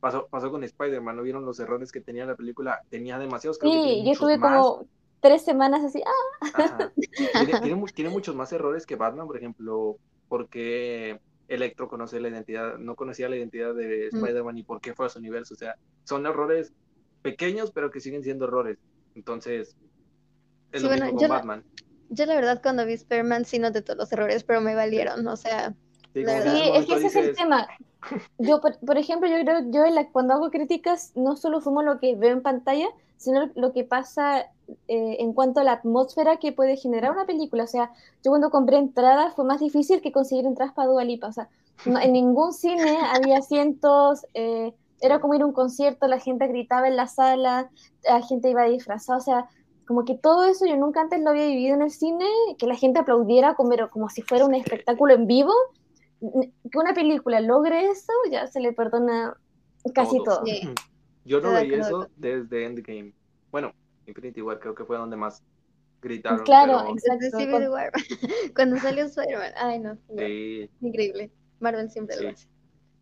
Pasó, 0.00 0.26
pasó 0.28 0.50
con 0.50 0.62
Spider-Man, 0.64 1.16
no 1.16 1.22
vieron 1.22 1.46
los 1.46 1.58
errores 1.60 1.90
que 1.92 2.00
tenía 2.00 2.26
la 2.26 2.34
película, 2.36 2.82
tenía 2.90 3.18
demasiados, 3.18 3.58
creo 3.58 3.72
que 3.72 3.78
tiene 3.78 3.94
Sí, 4.00 4.04
yo 4.06 4.12
estuve 4.12 4.36
más. 4.38 4.62
como 4.62 4.86
tres 5.20 5.42
semanas 5.44 5.82
así. 5.84 6.02
Ah. 6.04 6.90
Tiene, 7.46 7.60
tiene 7.60 7.84
tiene 7.94 8.10
muchos 8.10 8.34
más 8.34 8.52
errores 8.52 8.84
que 8.86 8.96
Batman, 8.96 9.26
por 9.26 9.38
ejemplo, 9.38 9.96
porque 10.28 11.18
Electro 11.54 11.88
conoce 11.88 12.20
la 12.20 12.28
identidad, 12.28 12.76
no 12.78 12.94
conocía 12.96 13.28
la 13.28 13.36
identidad 13.36 13.74
de 13.74 14.10
Mm. 14.12 14.16
Spider-Man 14.16 14.58
y 14.58 14.62
por 14.64 14.80
qué 14.80 14.94
fue 14.94 15.06
a 15.06 15.08
su 15.08 15.18
universo. 15.18 15.54
O 15.54 15.56
sea, 15.56 15.74
son 16.04 16.26
errores 16.26 16.72
pequeños, 17.22 17.70
pero 17.72 17.90
que 17.90 18.00
siguen 18.00 18.22
siendo 18.22 18.44
errores. 18.46 18.78
Entonces, 19.14 19.76
es 20.72 20.80
Sí, 20.80 20.82
lo 20.82 20.88
bueno, 20.88 21.04
mismo 21.06 21.20
yo 21.20 21.26
con 21.26 21.28
la- 21.30 21.36
Batman. 21.36 21.64
Yo 22.10 22.26
la 22.26 22.34
verdad 22.34 22.60
cuando 22.62 22.84
vi 22.84 22.92
Spider-Man 22.92 23.44
sí 23.44 23.58
noté 23.58 23.80
todos 23.82 23.96
los 23.98 24.12
errores, 24.12 24.44
pero 24.44 24.60
me 24.60 24.74
valieron, 24.74 25.26
o 25.26 25.36
sea, 25.36 25.74
Sí, 26.12 26.22
la 26.22 26.34
verdad. 26.34 26.56
es 26.76 26.86
que 26.86 26.94
ese 26.94 27.06
es 27.06 27.16
el 27.16 27.34
tema. 27.34 27.66
Yo, 28.38 28.60
por, 28.60 28.78
por 28.80 28.98
ejemplo, 28.98 29.28
yo 29.28 29.36
creo, 29.42 29.60
yo 29.70 29.86
la- 29.86 30.10
cuando 30.12 30.34
hago 30.34 30.50
críticas 30.50 31.12
no 31.16 31.36
solo 31.36 31.60
sumo 31.62 31.82
lo 31.82 31.98
que 31.98 32.14
veo 32.16 32.32
en 32.32 32.42
pantalla, 32.42 32.86
sino 33.16 33.50
lo 33.54 33.72
que 33.72 33.84
pasa 33.84 34.40
eh, 34.88 35.16
en 35.20 35.32
cuanto 35.32 35.60
a 35.60 35.64
la 35.64 35.72
atmósfera 35.72 36.36
que 36.38 36.52
puede 36.52 36.76
generar 36.76 37.12
una 37.12 37.26
película. 37.26 37.64
O 37.64 37.66
sea, 37.66 37.90
yo 38.22 38.30
cuando 38.30 38.50
compré 38.50 38.78
entradas 38.78 39.34
fue 39.34 39.44
más 39.44 39.60
difícil 39.60 40.00
que 40.00 40.12
conseguir 40.12 40.46
entradas 40.46 40.74
para 40.74 40.88
Dua 40.88 41.04
Lipa. 41.04 41.28
O 41.28 41.32
sea, 41.32 41.48
no- 41.86 42.00
en 42.00 42.12
ningún 42.12 42.52
cine 42.52 42.98
había 43.12 43.38
asientos, 43.38 44.26
eh, 44.34 44.72
era 45.00 45.20
como 45.20 45.34
ir 45.34 45.42
a 45.42 45.46
un 45.46 45.52
concierto, 45.52 46.06
la 46.06 46.18
gente 46.18 46.46
gritaba 46.46 46.88
en 46.88 46.96
la 46.96 47.06
sala, 47.08 47.70
la 48.08 48.22
gente 48.22 48.48
iba 48.50 48.64
disfrazada, 48.64 49.18
o 49.18 49.22
sea, 49.22 49.48
como 49.86 50.04
que 50.06 50.14
todo 50.14 50.44
eso 50.46 50.64
yo 50.64 50.76
nunca 50.76 51.02
antes 51.02 51.20
lo 51.20 51.30
había 51.30 51.44
vivido 51.46 51.74
en 51.74 51.82
el 51.82 51.90
cine, 51.90 52.24
que 52.56 52.66
la 52.66 52.74
gente 52.76 53.00
aplaudiera 53.00 53.54
como, 53.54 53.74
como 53.90 54.08
si 54.08 54.22
fuera 54.22 54.46
un 54.46 54.54
espectáculo 54.54 55.12
en 55.14 55.26
vivo 55.26 55.52
que 56.20 56.78
una 56.78 56.94
película 56.94 57.40
logre 57.40 57.90
eso, 57.90 58.12
ya 58.30 58.46
se 58.46 58.60
le 58.60 58.72
perdona 58.72 59.36
casi 59.92 60.16
Todo. 60.24 60.36
todo. 60.36 60.46
Sí. 60.46 60.62
Yo 61.24 61.40
no 61.40 61.52
veía 61.52 61.78
eso 61.78 62.08
desde 62.16 62.66
Endgame. 62.66 63.12
Bueno, 63.50 63.72
Infinity 64.06 64.42
War 64.42 64.58
creo 64.60 64.74
que 64.74 64.84
fue 64.84 64.96
donde 64.96 65.16
más 65.16 65.42
gritaron. 66.02 66.44
Claro, 66.44 66.78
pero, 66.82 66.94
exacto. 66.94 67.38
Civil 67.38 67.68
War, 67.70 67.90
cuando 68.54 68.76
salió 68.78 69.04
Spider-Man, 69.04 69.52
ay 69.56 69.78
no, 69.78 69.94
no, 69.94 69.98
sí, 70.18 70.68
increíble, 70.82 71.30
Marvel 71.60 71.90
siempre 71.90 72.16
lo 72.16 72.22
Sí. 72.22 72.26
hace. 72.28 72.48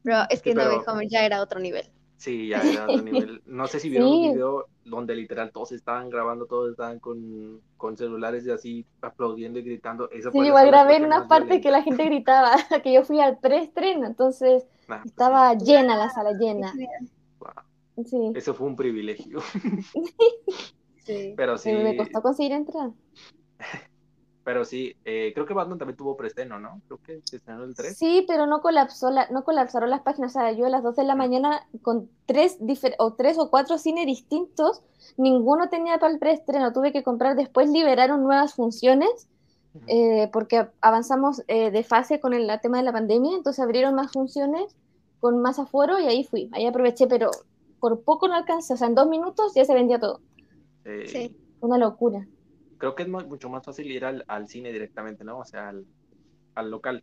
Pero 0.04 0.16
es 0.30 0.38
Sí, 0.38 0.42
que 0.44 0.54
No 0.54 0.62
pero- 0.62 0.76
Way 0.76 0.84
Home 0.86 1.08
ya 1.08 1.24
era 1.26 1.42
otro 1.42 1.58
nivel. 1.58 1.86
sí, 2.16 2.48
ya 2.48 2.60
era 2.60 2.84
otro 2.84 3.02
nivel. 3.02 3.42
No 3.46 3.66
sé 3.66 3.80
si 3.80 3.88
vieron 3.90 4.08
Sí. 4.08 4.14
un 4.14 4.32
video 4.34 4.66
donde 4.84 5.14
literal 5.16 5.50
todos 5.52 5.72
estaban 5.72 6.10
grabando, 6.10 6.46
todos 6.46 6.70
estaban 6.70 6.98
con, 7.00 7.60
con 7.76 7.96
celulares 7.96 8.44
y 8.46 8.50
así 8.50 8.86
aplaudiendo 9.00 9.58
y 9.58 9.62
gritando. 9.62 10.08
Esa 10.10 10.30
Sí, 10.30 10.38
igual 10.38 10.66
grabé 10.68 10.94
en 10.96 11.02
que 11.02 11.06
una 11.06 11.26
parte 11.28 11.60
que 11.60 11.68
violenta. 11.68 11.70
la 11.78 11.82
gente 11.82 12.04
gritaba, 12.04 12.50
que 12.84 12.92
yo 12.92 13.02
fui 13.04 13.20
al 13.20 13.38
preestreno, 13.38 14.06
entonces 14.06 14.64
Nah, 14.88 14.98
pues 15.02 15.06
estaba 15.12 15.54
llena 15.54 15.96
la 15.96 16.10
sala, 16.10 16.32
llena. 16.32 16.72
Sí, 18.04 18.32
Eso 18.34 18.54
fue 18.54 18.66
un 18.66 18.76
privilegio. 18.76 19.40
Sí. 21.04 21.34
Pero 21.36 21.58
Sí, 21.58 21.72
me 21.72 21.96
costó 21.96 22.22
conseguir 22.22 22.52
entrar. 22.52 22.90
pero 24.44 24.64
sí, 24.64 24.94
eh, 25.04 25.32
creo 25.34 25.46
que 25.46 25.52
Batman 25.52 25.76
también 25.76 25.96
tuvo 25.96 26.16
preestreno, 26.16 26.60
¿no? 26.60 26.80
Creo 26.86 26.98
que 27.02 27.20
se 27.24 27.38
estrenó 27.38 27.64
el 27.64 27.74
3. 27.74 27.96
Sí, 27.96 28.24
pero 28.28 28.46
no 28.46 28.60
colapsó 28.60 29.10
la, 29.10 29.28
no 29.30 29.42
colapsaron 29.42 29.90
las 29.90 30.02
páginas. 30.02 30.36
O 30.36 30.38
sea, 30.38 30.52
yo 30.52 30.66
a 30.66 30.68
las 30.68 30.84
12 30.84 31.00
de 31.00 31.06
la 31.08 31.16
mañana 31.16 31.66
con 31.82 32.08
tres, 32.26 32.58
o 32.98 33.14
tres 33.14 33.36
o 33.36 33.50
cuatro 33.50 33.78
cines 33.78 34.06
distintos, 34.06 34.82
ninguno 35.16 35.68
tenía 35.70 35.98
para 35.98 36.12
el 36.12 36.20
preestreno. 36.20 36.72
Tuve 36.72 36.92
que 36.92 37.02
comprar, 37.02 37.34
después 37.34 37.68
liberaron 37.68 38.22
nuevas 38.22 38.54
funciones 38.54 39.28
eh, 39.86 40.28
porque 40.32 40.68
avanzamos 40.80 41.42
eh, 41.48 41.70
de 41.70 41.82
fase 41.82 42.20
con 42.20 42.34
el, 42.34 42.50
tema 42.60 42.78
de 42.78 42.84
la 42.84 42.92
pandemia, 42.92 43.36
entonces 43.36 43.62
abrieron 43.62 43.94
más 43.94 44.12
funciones 44.12 44.76
con 45.18 45.40
más 45.40 45.58
aforo 45.58 45.98
y 45.98 46.06
ahí 46.06 46.24
fui. 46.24 46.50
Ahí 46.52 46.66
aproveché, 46.66 47.06
pero 47.06 47.30
por 47.82 48.04
poco 48.04 48.28
no 48.28 48.34
alcancé. 48.34 48.74
O 48.74 48.76
sea, 48.76 48.86
en 48.86 48.94
dos 48.94 49.08
minutos 49.08 49.52
ya 49.56 49.64
se 49.64 49.74
vendía 49.74 49.98
todo. 49.98 50.20
Eh, 50.84 51.04
Sí. 51.08 51.36
Una 51.60 51.78
locura. 51.78 52.26
Creo 52.78 52.94
que 52.94 53.02
es 53.02 53.08
mu- 53.08 53.24
mucho 53.26 53.48
más 53.50 53.64
fácil 53.64 53.90
ir 53.90 54.04
al, 54.04 54.24
al 54.28 54.46
cine 54.48 54.72
directamente, 54.72 55.24
¿no? 55.24 55.38
O 55.38 55.44
sea, 55.44 55.68
al, 55.70 55.84
al 56.54 56.70
local. 56.70 57.02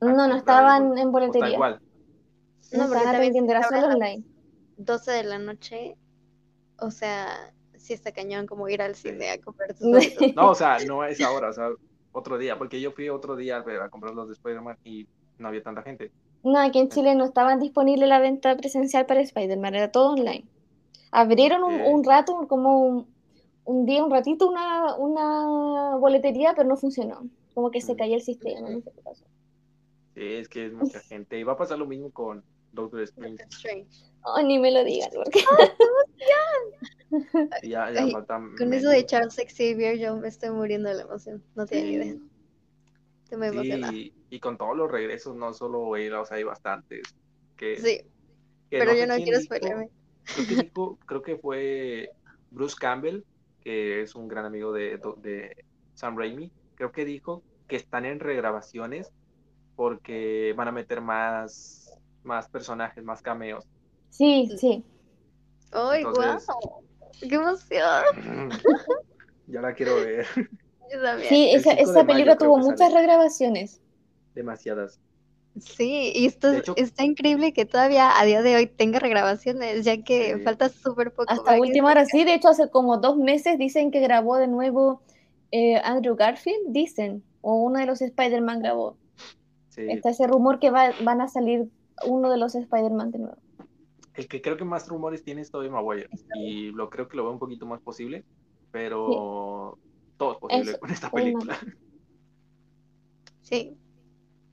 No, 0.00 0.14
no 0.28 0.34
estaban 0.36 0.96
en 0.98 1.12
boletería. 1.12 1.50
igual. 1.54 1.80
No, 2.72 2.86
porque 2.88 2.98
estaban 3.04 3.48
ahora 3.50 3.62
solo 3.68 3.86
online. 3.94 4.24
12 4.78 5.10
de 5.12 5.24
la 5.24 5.38
noche, 5.38 5.96
o 6.80 6.90
sea, 6.90 7.52
sí 7.76 7.92
está 7.92 8.12
cañón 8.12 8.46
como 8.46 8.68
ir 8.68 8.80
al 8.82 8.94
cine 8.94 9.30
a 9.30 9.40
comprar 9.40 9.74
tus. 9.74 9.84
No, 10.36 10.50
o 10.50 10.54
sea, 10.54 10.78
no 10.86 11.04
es 11.04 11.20
ahora, 11.20 11.50
o 11.50 11.52
sea, 11.52 11.68
otro 12.12 12.38
día, 12.38 12.56
porque 12.58 12.80
yo 12.80 12.92
fui 12.92 13.08
otro 13.10 13.36
día 13.36 13.58
a, 13.58 13.62
ver- 13.62 13.82
a 13.82 13.88
comprar 13.90 14.14
los 14.14 14.26
de 14.28 14.34
Spider-Man 14.34 14.78
y 14.84 15.06
no 15.38 15.48
había 15.48 15.62
tanta 15.62 15.82
gente. 15.82 16.10
No, 16.44 16.58
aquí 16.60 16.78
en 16.78 16.90
Chile 16.90 17.14
no 17.14 17.24
estaban 17.24 17.58
disponible 17.58 18.06
la 18.06 18.18
venta 18.20 18.56
presencial 18.56 19.06
para 19.06 19.20
Spider-Man, 19.22 19.74
era 19.74 19.90
todo 19.90 20.12
online. 20.12 20.44
Abrieron 21.10 21.64
un, 21.64 21.80
un 21.80 22.04
rato, 22.04 22.46
como 22.48 22.80
un, 22.80 23.06
un 23.64 23.86
día, 23.86 24.04
un 24.04 24.10
ratito, 24.10 24.48
una, 24.48 24.94
una 24.96 25.96
boletería, 25.96 26.52
pero 26.54 26.68
no 26.68 26.76
funcionó. 26.76 27.26
Como 27.54 27.70
que 27.70 27.80
se 27.80 27.94
Mm. 27.94 27.96
caía 27.96 28.16
el 28.16 28.22
sistema, 28.22 28.68
no 28.68 28.80
sé 28.80 28.90
qué 28.94 29.00
pasó. 29.02 29.24
Sí, 30.14 30.22
es 30.22 30.48
que 30.48 30.66
es 30.66 30.72
mucha 30.98 31.00
gente. 31.00 31.38
Y 31.38 31.44
va 31.44 31.52
a 31.54 31.56
pasar 31.56 31.78
lo 31.78 31.86
mismo 31.86 32.10
con 32.10 32.44
Doctor 32.72 33.02
Strange. 33.02 33.42
Strange. 33.50 33.88
Oh, 34.24 34.42
ni 34.42 34.58
me 34.58 34.70
lo 34.70 34.84
digan, 34.84 35.10
porque 35.14 35.40
ya, 37.62 37.90
ya 37.92 38.02
Ay, 38.02 38.10
falta 38.12 38.40
Con 38.58 38.72
eso 38.72 38.88
de 38.88 39.06
Charles 39.06 39.36
Xavier 39.36 39.98
yo 39.98 40.16
me 40.16 40.28
estoy 40.28 40.50
muriendo 40.50 40.88
de 40.88 40.96
la 40.96 41.02
emoción. 41.02 41.42
No 41.54 41.66
tienen 41.66 41.88
ni 41.88 41.94
idea. 41.94 42.14
Sí, 43.90 44.14
y 44.30 44.40
con 44.40 44.56
todos 44.58 44.76
los 44.76 44.90
regresos, 44.90 45.34
no 45.36 45.52
solo 45.52 45.96
él, 45.96 46.12
o 46.14 46.24
sea, 46.24 46.36
hay 46.36 46.44
bastantes. 46.44 47.14
Que, 47.56 47.76
Sí, 47.76 47.98
que 48.70 48.78
pero 48.78 48.94
yo 48.94 49.06
no 49.06 49.16
quiero 49.16 49.40
spoilerme. 49.40 49.88
Creo 50.24 50.46
que, 50.46 50.54
dijo- 50.64 50.98
creo 51.06 51.22
que 51.22 51.36
fue 51.36 52.10
Bruce 52.50 52.76
Campbell, 52.78 53.22
que 53.60 54.02
es 54.02 54.14
un 54.14 54.26
gran 54.28 54.44
amigo 54.46 54.72
de, 54.72 55.00
de 55.18 55.64
Sam 55.94 56.16
Raimi. 56.18 56.50
Creo 56.74 56.90
que 56.92 57.04
dijo 57.04 57.42
que 57.68 57.76
están 57.76 58.04
en 58.04 58.20
regrabaciones 58.20 59.12
porque 59.76 60.54
van 60.56 60.68
a 60.68 60.72
meter 60.72 61.00
más, 61.00 61.98
más 62.22 62.48
personajes, 62.48 63.02
más 63.04 63.22
cameos. 63.22 63.64
sí, 64.10 64.48
sí. 64.58 64.84
¡Ay, 65.72 66.02
Entonces- 66.04 66.46
guau! 66.46 66.84
¡Qué 67.20 67.34
emoción! 67.34 68.50
ya 69.46 69.60
la 69.60 69.72
quiero 69.74 69.96
ver. 69.96 70.26
Yo 70.92 71.02
también. 71.02 71.28
Sí, 71.28 71.50
El 71.50 71.56
esa, 71.60 71.70
5 71.70 71.76
de 71.84 71.90
esa 71.92 72.06
película 72.06 72.36
tuvo 72.36 72.56
que 72.56 72.62
muchas 72.62 72.78
sale. 72.90 72.94
regrabaciones. 72.94 73.80
Demasiadas. 74.34 75.00
Sí, 75.60 76.12
y 76.16 76.26
esto 76.26 76.52
hecho- 76.52 76.74
está 76.76 77.04
increíble 77.04 77.52
que 77.52 77.64
todavía 77.64 78.18
a 78.18 78.24
día 78.24 78.42
de 78.42 78.56
hoy 78.56 78.66
tenga 78.66 78.98
regrabaciones, 78.98 79.84
ya 79.84 80.02
que 80.02 80.34
Sí. 80.36 80.40
falta 80.42 80.68
súper 80.68 81.12
poco. 81.12 81.30
Hasta 81.32 81.60
última 81.60 81.90
hora, 81.90 82.04
sí. 82.06 82.24
De 82.24 82.34
hecho, 82.34 82.48
hace 82.48 82.68
como 82.70 82.98
dos 82.98 83.16
meses 83.16 83.56
dicen 83.58 83.90
que 83.92 84.00
grabó 84.00 84.36
de 84.36 84.48
nuevo 84.48 85.02
eh, 85.52 85.76
Andrew 85.84 86.16
Garfield, 86.16 86.66
dicen, 86.70 87.22
o 87.40 87.54
uno 87.62 87.78
de 87.78 87.86
los 87.86 88.02
Spider-Man 88.02 88.58
grabó. 88.60 88.96
Sí. 89.68 89.82
Está 89.88 90.10
ese 90.10 90.26
rumor 90.26 90.58
que 90.58 90.70
va- 90.72 90.90
van 91.04 91.20
a 91.20 91.28
salir 91.28 91.68
uno 92.04 92.28
de 92.28 92.38
los 92.38 92.56
Spider-Man 92.56 93.12
de 93.12 93.18
nuevo. 93.20 93.36
El 94.14 94.26
que 94.26 94.42
creo 94.42 94.56
que 94.56 94.64
más 94.64 94.88
rumores 94.88 95.22
tiene 95.22 95.42
es 95.42 95.52
Tobey 95.52 95.68
Maguire. 95.70 96.08
Y 96.36 96.72
lo 96.72 96.90
creo 96.90 97.06
que 97.06 97.16
lo 97.16 97.22
veo 97.22 97.32
un 97.32 97.38
poquito 97.38 97.66
más 97.66 97.80
posible. 97.80 98.24
Pero 98.72 99.78
todo 100.16 100.32
es 100.34 100.38
posible 100.38 100.76
con 100.78 100.90
esta 100.90 101.12
película. 101.12 101.58
Sí, 103.42 103.76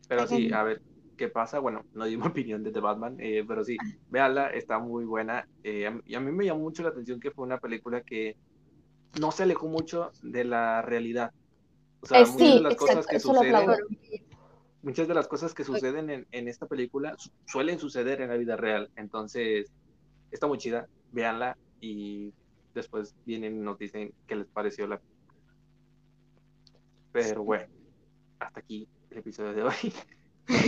Pero 0.07 0.27
sí, 0.27 0.49
a 0.51 0.63
ver, 0.63 0.81
¿qué 1.17 1.29
pasa? 1.29 1.59
Bueno, 1.59 1.85
no 1.93 2.05
di 2.05 2.17
mi 2.17 2.23
opinión 2.27 2.63
de 2.63 2.71
The 2.71 2.79
Batman, 2.79 3.17
eh, 3.19 3.43
pero 3.47 3.63
sí, 3.63 3.81
véanla, 4.09 4.47
está 4.49 4.79
muy 4.79 5.05
buena. 5.05 5.45
eh, 5.63 5.89
y 6.05 6.15
a 6.15 6.19
mí 6.19 6.31
me 6.31 6.45
llamó 6.45 6.61
mucho 6.61 6.83
la 6.83 6.89
atención 6.89 7.19
que 7.19 7.31
fue 7.31 7.45
una 7.45 7.59
película 7.59 8.01
que 8.01 8.35
no 9.19 9.31
se 9.31 9.43
alejó 9.43 9.67
mucho 9.67 10.11
de 10.21 10.45
la 10.45 10.81
realidad. 10.81 11.31
O 12.01 12.07
sea, 12.07 12.23
Eh, 12.23 12.25
muchas 12.25 12.55
sí, 12.55 12.55
de 12.55 12.61
las 12.61 12.75
cosas 12.77 13.07
que 13.07 13.19
suceden, 13.19 13.77
muchas 14.81 15.07
de 15.07 15.13
las 15.13 15.27
cosas 15.27 15.53
que 15.53 15.63
suceden 15.63 16.09
en, 16.09 16.27
en 16.31 16.47
esta 16.47 16.67
película 16.67 17.15
su- 17.17 17.29
suelen 17.45 17.79
suceder 17.79 18.21
en 18.21 18.29
la 18.29 18.37
vida 18.37 18.55
real. 18.57 18.89
Entonces, 18.95 19.71
está 20.31 20.47
muy 20.47 20.57
chida, 20.59 20.87
véanla 21.11 21.57
y 21.81 22.33
después 22.73 23.15
vienen 23.25 23.57
y 23.57 23.59
nos 23.59 23.77
dicen 23.79 24.13
qué 24.27 24.35
les 24.37 24.47
pareció 24.51 24.87
la 24.87 25.01
Pero 27.11 27.43
bueno, 27.43 27.65
hasta 28.39 28.59
aquí 28.59 28.87
el 29.09 29.17
episodio 29.17 29.53
de 29.53 29.63
hoy. 29.63 29.73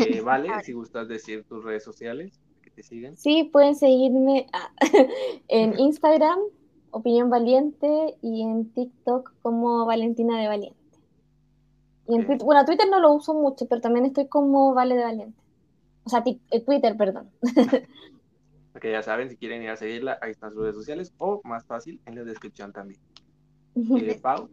Eh, 0.07 0.21
vale, 0.21 0.49
si 0.63 0.71
gustas 0.71 1.09
decir 1.09 1.43
tus 1.43 1.61
redes 1.61 1.83
sociales, 1.83 2.39
que 2.61 2.69
te 2.69 2.83
sigan. 2.83 3.17
Sí, 3.17 3.49
pueden 3.51 3.75
seguirme 3.75 4.47
ah, 4.53 4.71
en 5.49 5.77
Instagram 5.77 6.39
Opinión 6.91 7.29
Valiente 7.29 8.15
y 8.21 8.43
en 8.43 8.71
TikTok 8.71 9.33
como 9.41 9.85
Valentina 9.85 10.39
de 10.39 10.47
Valiente. 10.47 10.79
Y 12.07 12.15
en 12.15 12.25
Twitter, 12.25 12.45
bueno, 12.45 12.63
Twitter 12.65 12.87
no 12.89 12.99
lo 12.99 13.13
uso 13.13 13.33
mucho, 13.33 13.65
pero 13.67 13.81
también 13.81 14.05
estoy 14.05 14.27
como 14.27 14.73
Vale 14.73 14.95
de 14.95 15.03
Valiente. 15.03 15.41
O 16.03 16.09
sea, 16.09 16.23
eh, 16.25 16.61
Twitter, 16.63 16.95
perdón. 16.95 17.29
Porque 18.73 18.91
ya 18.91 19.01
saben, 19.01 19.29
si 19.29 19.37
quieren 19.37 19.63
ir 19.63 19.69
a 19.69 19.75
seguirla, 19.75 20.17
ahí 20.21 20.31
están 20.31 20.51
sus 20.51 20.61
redes 20.61 20.75
sociales 20.75 21.13
o 21.17 21.41
más 21.43 21.65
fácil 21.65 22.01
en 22.05 22.15
la 22.15 22.23
descripción 22.23 22.71
también. 22.73 22.99
Eh, 23.75 24.19
Pau. 24.21 24.49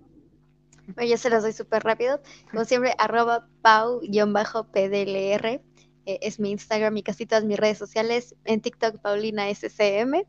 Bueno, 0.95 1.11
yo 1.11 1.17
se 1.17 1.31
los 1.31 1.43
doy 1.43 1.53
súper 1.53 1.83
rápido. 1.83 2.21
Como 2.51 2.65
siempre, 2.65 2.95
arroba 2.99 3.49
pau-pdlr. 3.63 5.47
Eh, 5.47 6.19
es 6.23 6.41
mi 6.41 6.51
Instagram 6.51 6.97
y 6.97 7.03
casi 7.03 7.27
todas 7.27 7.45
mis 7.45 7.59
redes 7.59 7.79
sociales. 7.79 8.35
En 8.45 8.61
TikTok, 8.61 9.01
Paulina 9.01 9.49
SCM. 9.49 10.25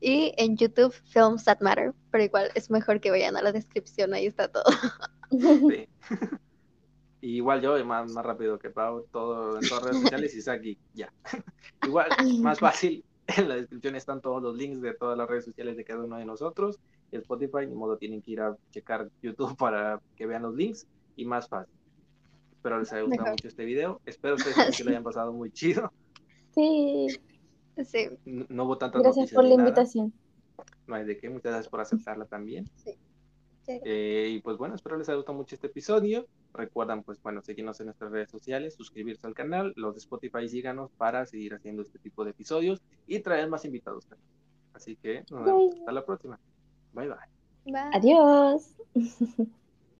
Y 0.00 0.32
en 0.36 0.56
YouTube, 0.56 0.94
Films 1.04 1.44
That 1.44 1.60
Matter. 1.60 1.92
Pero 2.10 2.24
igual 2.24 2.50
es 2.54 2.70
mejor 2.70 3.00
que 3.00 3.10
vayan 3.10 3.36
a 3.36 3.42
la 3.42 3.52
descripción, 3.52 4.14
ahí 4.14 4.26
está 4.26 4.48
todo. 4.48 4.64
Sí. 5.30 5.88
igual 7.20 7.60
yo, 7.60 7.84
más, 7.84 8.10
más 8.12 8.24
rápido 8.24 8.58
que 8.58 8.70
Pau, 8.70 9.06
todo 9.10 9.58
en 9.58 9.68
todas 9.68 9.82
las 9.82 9.92
redes 9.92 10.02
sociales 10.02 10.46
y 10.46 10.50
aquí, 10.50 10.78
ya. 10.94 11.12
igual, 11.86 12.08
más 12.40 12.58
fácil, 12.60 13.04
en 13.26 13.48
la 13.48 13.56
descripción 13.56 13.96
están 13.96 14.20
todos 14.20 14.42
los 14.42 14.56
links 14.56 14.80
de 14.80 14.94
todas 14.94 15.18
las 15.18 15.28
redes 15.28 15.44
sociales 15.44 15.76
de 15.76 15.84
cada 15.84 16.04
uno 16.04 16.16
de 16.16 16.24
nosotros. 16.24 16.78
Spotify, 17.12 17.66
ni 17.66 17.74
modo, 17.74 17.96
tienen 17.96 18.22
que 18.22 18.32
ir 18.32 18.40
a 18.40 18.56
checar 18.70 19.10
YouTube 19.22 19.56
para 19.58 20.00
que 20.16 20.26
vean 20.26 20.42
los 20.42 20.54
links 20.54 20.86
y 21.16 21.24
más 21.24 21.48
fácil. 21.48 21.74
Espero 22.52 22.80
les 22.80 22.92
haya 22.92 23.02
gustado 23.02 23.30
mucho 23.30 23.48
este 23.48 23.64
video. 23.64 24.00
Espero 24.06 24.36
que, 24.76 24.84
lo 24.84 24.90
hayan 24.90 25.04
pasado 25.04 25.32
muy 25.32 25.50
chido. 25.52 25.92
Sí. 26.54 27.06
sí. 27.84 28.08
No, 28.24 28.64
hubo 28.64 28.78
tantas 28.78 29.02
Gracias 29.02 29.32
por 29.32 29.44
la 29.44 29.54
invitación. 29.54 30.12
No 30.86 30.94
hay 30.94 31.04
de 31.04 31.16
qué, 31.16 31.28
muchas 31.28 31.52
gracias 31.52 31.68
por 31.68 31.80
aceptarla 31.80 32.24
también. 32.24 32.68
Sí. 32.76 32.98
Eh, 33.68 34.28
y 34.30 34.40
pues 34.40 34.56
bueno, 34.56 34.74
espero 34.74 34.96
les 34.96 35.08
haya 35.08 35.16
gustado 35.16 35.38
mucho 35.38 35.54
este 35.54 35.66
episodio. 35.66 36.26
Recuerdan, 36.52 37.02
pues 37.02 37.20
bueno, 37.22 37.42
seguirnos 37.42 37.78
en 37.80 37.86
nuestras 37.86 38.10
redes 38.10 38.30
sociales, 38.30 38.74
suscribirse 38.74 39.26
al 39.26 39.34
canal, 39.34 39.72
los 39.76 39.94
de 39.94 39.98
Spotify 39.98 40.48
síganos 40.48 40.90
para 40.92 41.26
seguir 41.26 41.54
haciendo 41.54 41.82
este 41.82 41.98
tipo 41.98 42.24
de 42.24 42.30
episodios 42.30 42.82
y 43.06 43.20
traer 43.20 43.48
más 43.48 43.64
invitados 43.64 44.06
también. 44.06 44.30
Así 44.72 44.96
que 44.96 45.24
nos 45.30 45.44
vemos 45.44 45.74
hasta 45.74 45.92
la 45.92 46.04
próxima. 46.04 46.38
Bye 46.96 47.08
bye. 47.08 47.28
Adiós. 47.92 48.62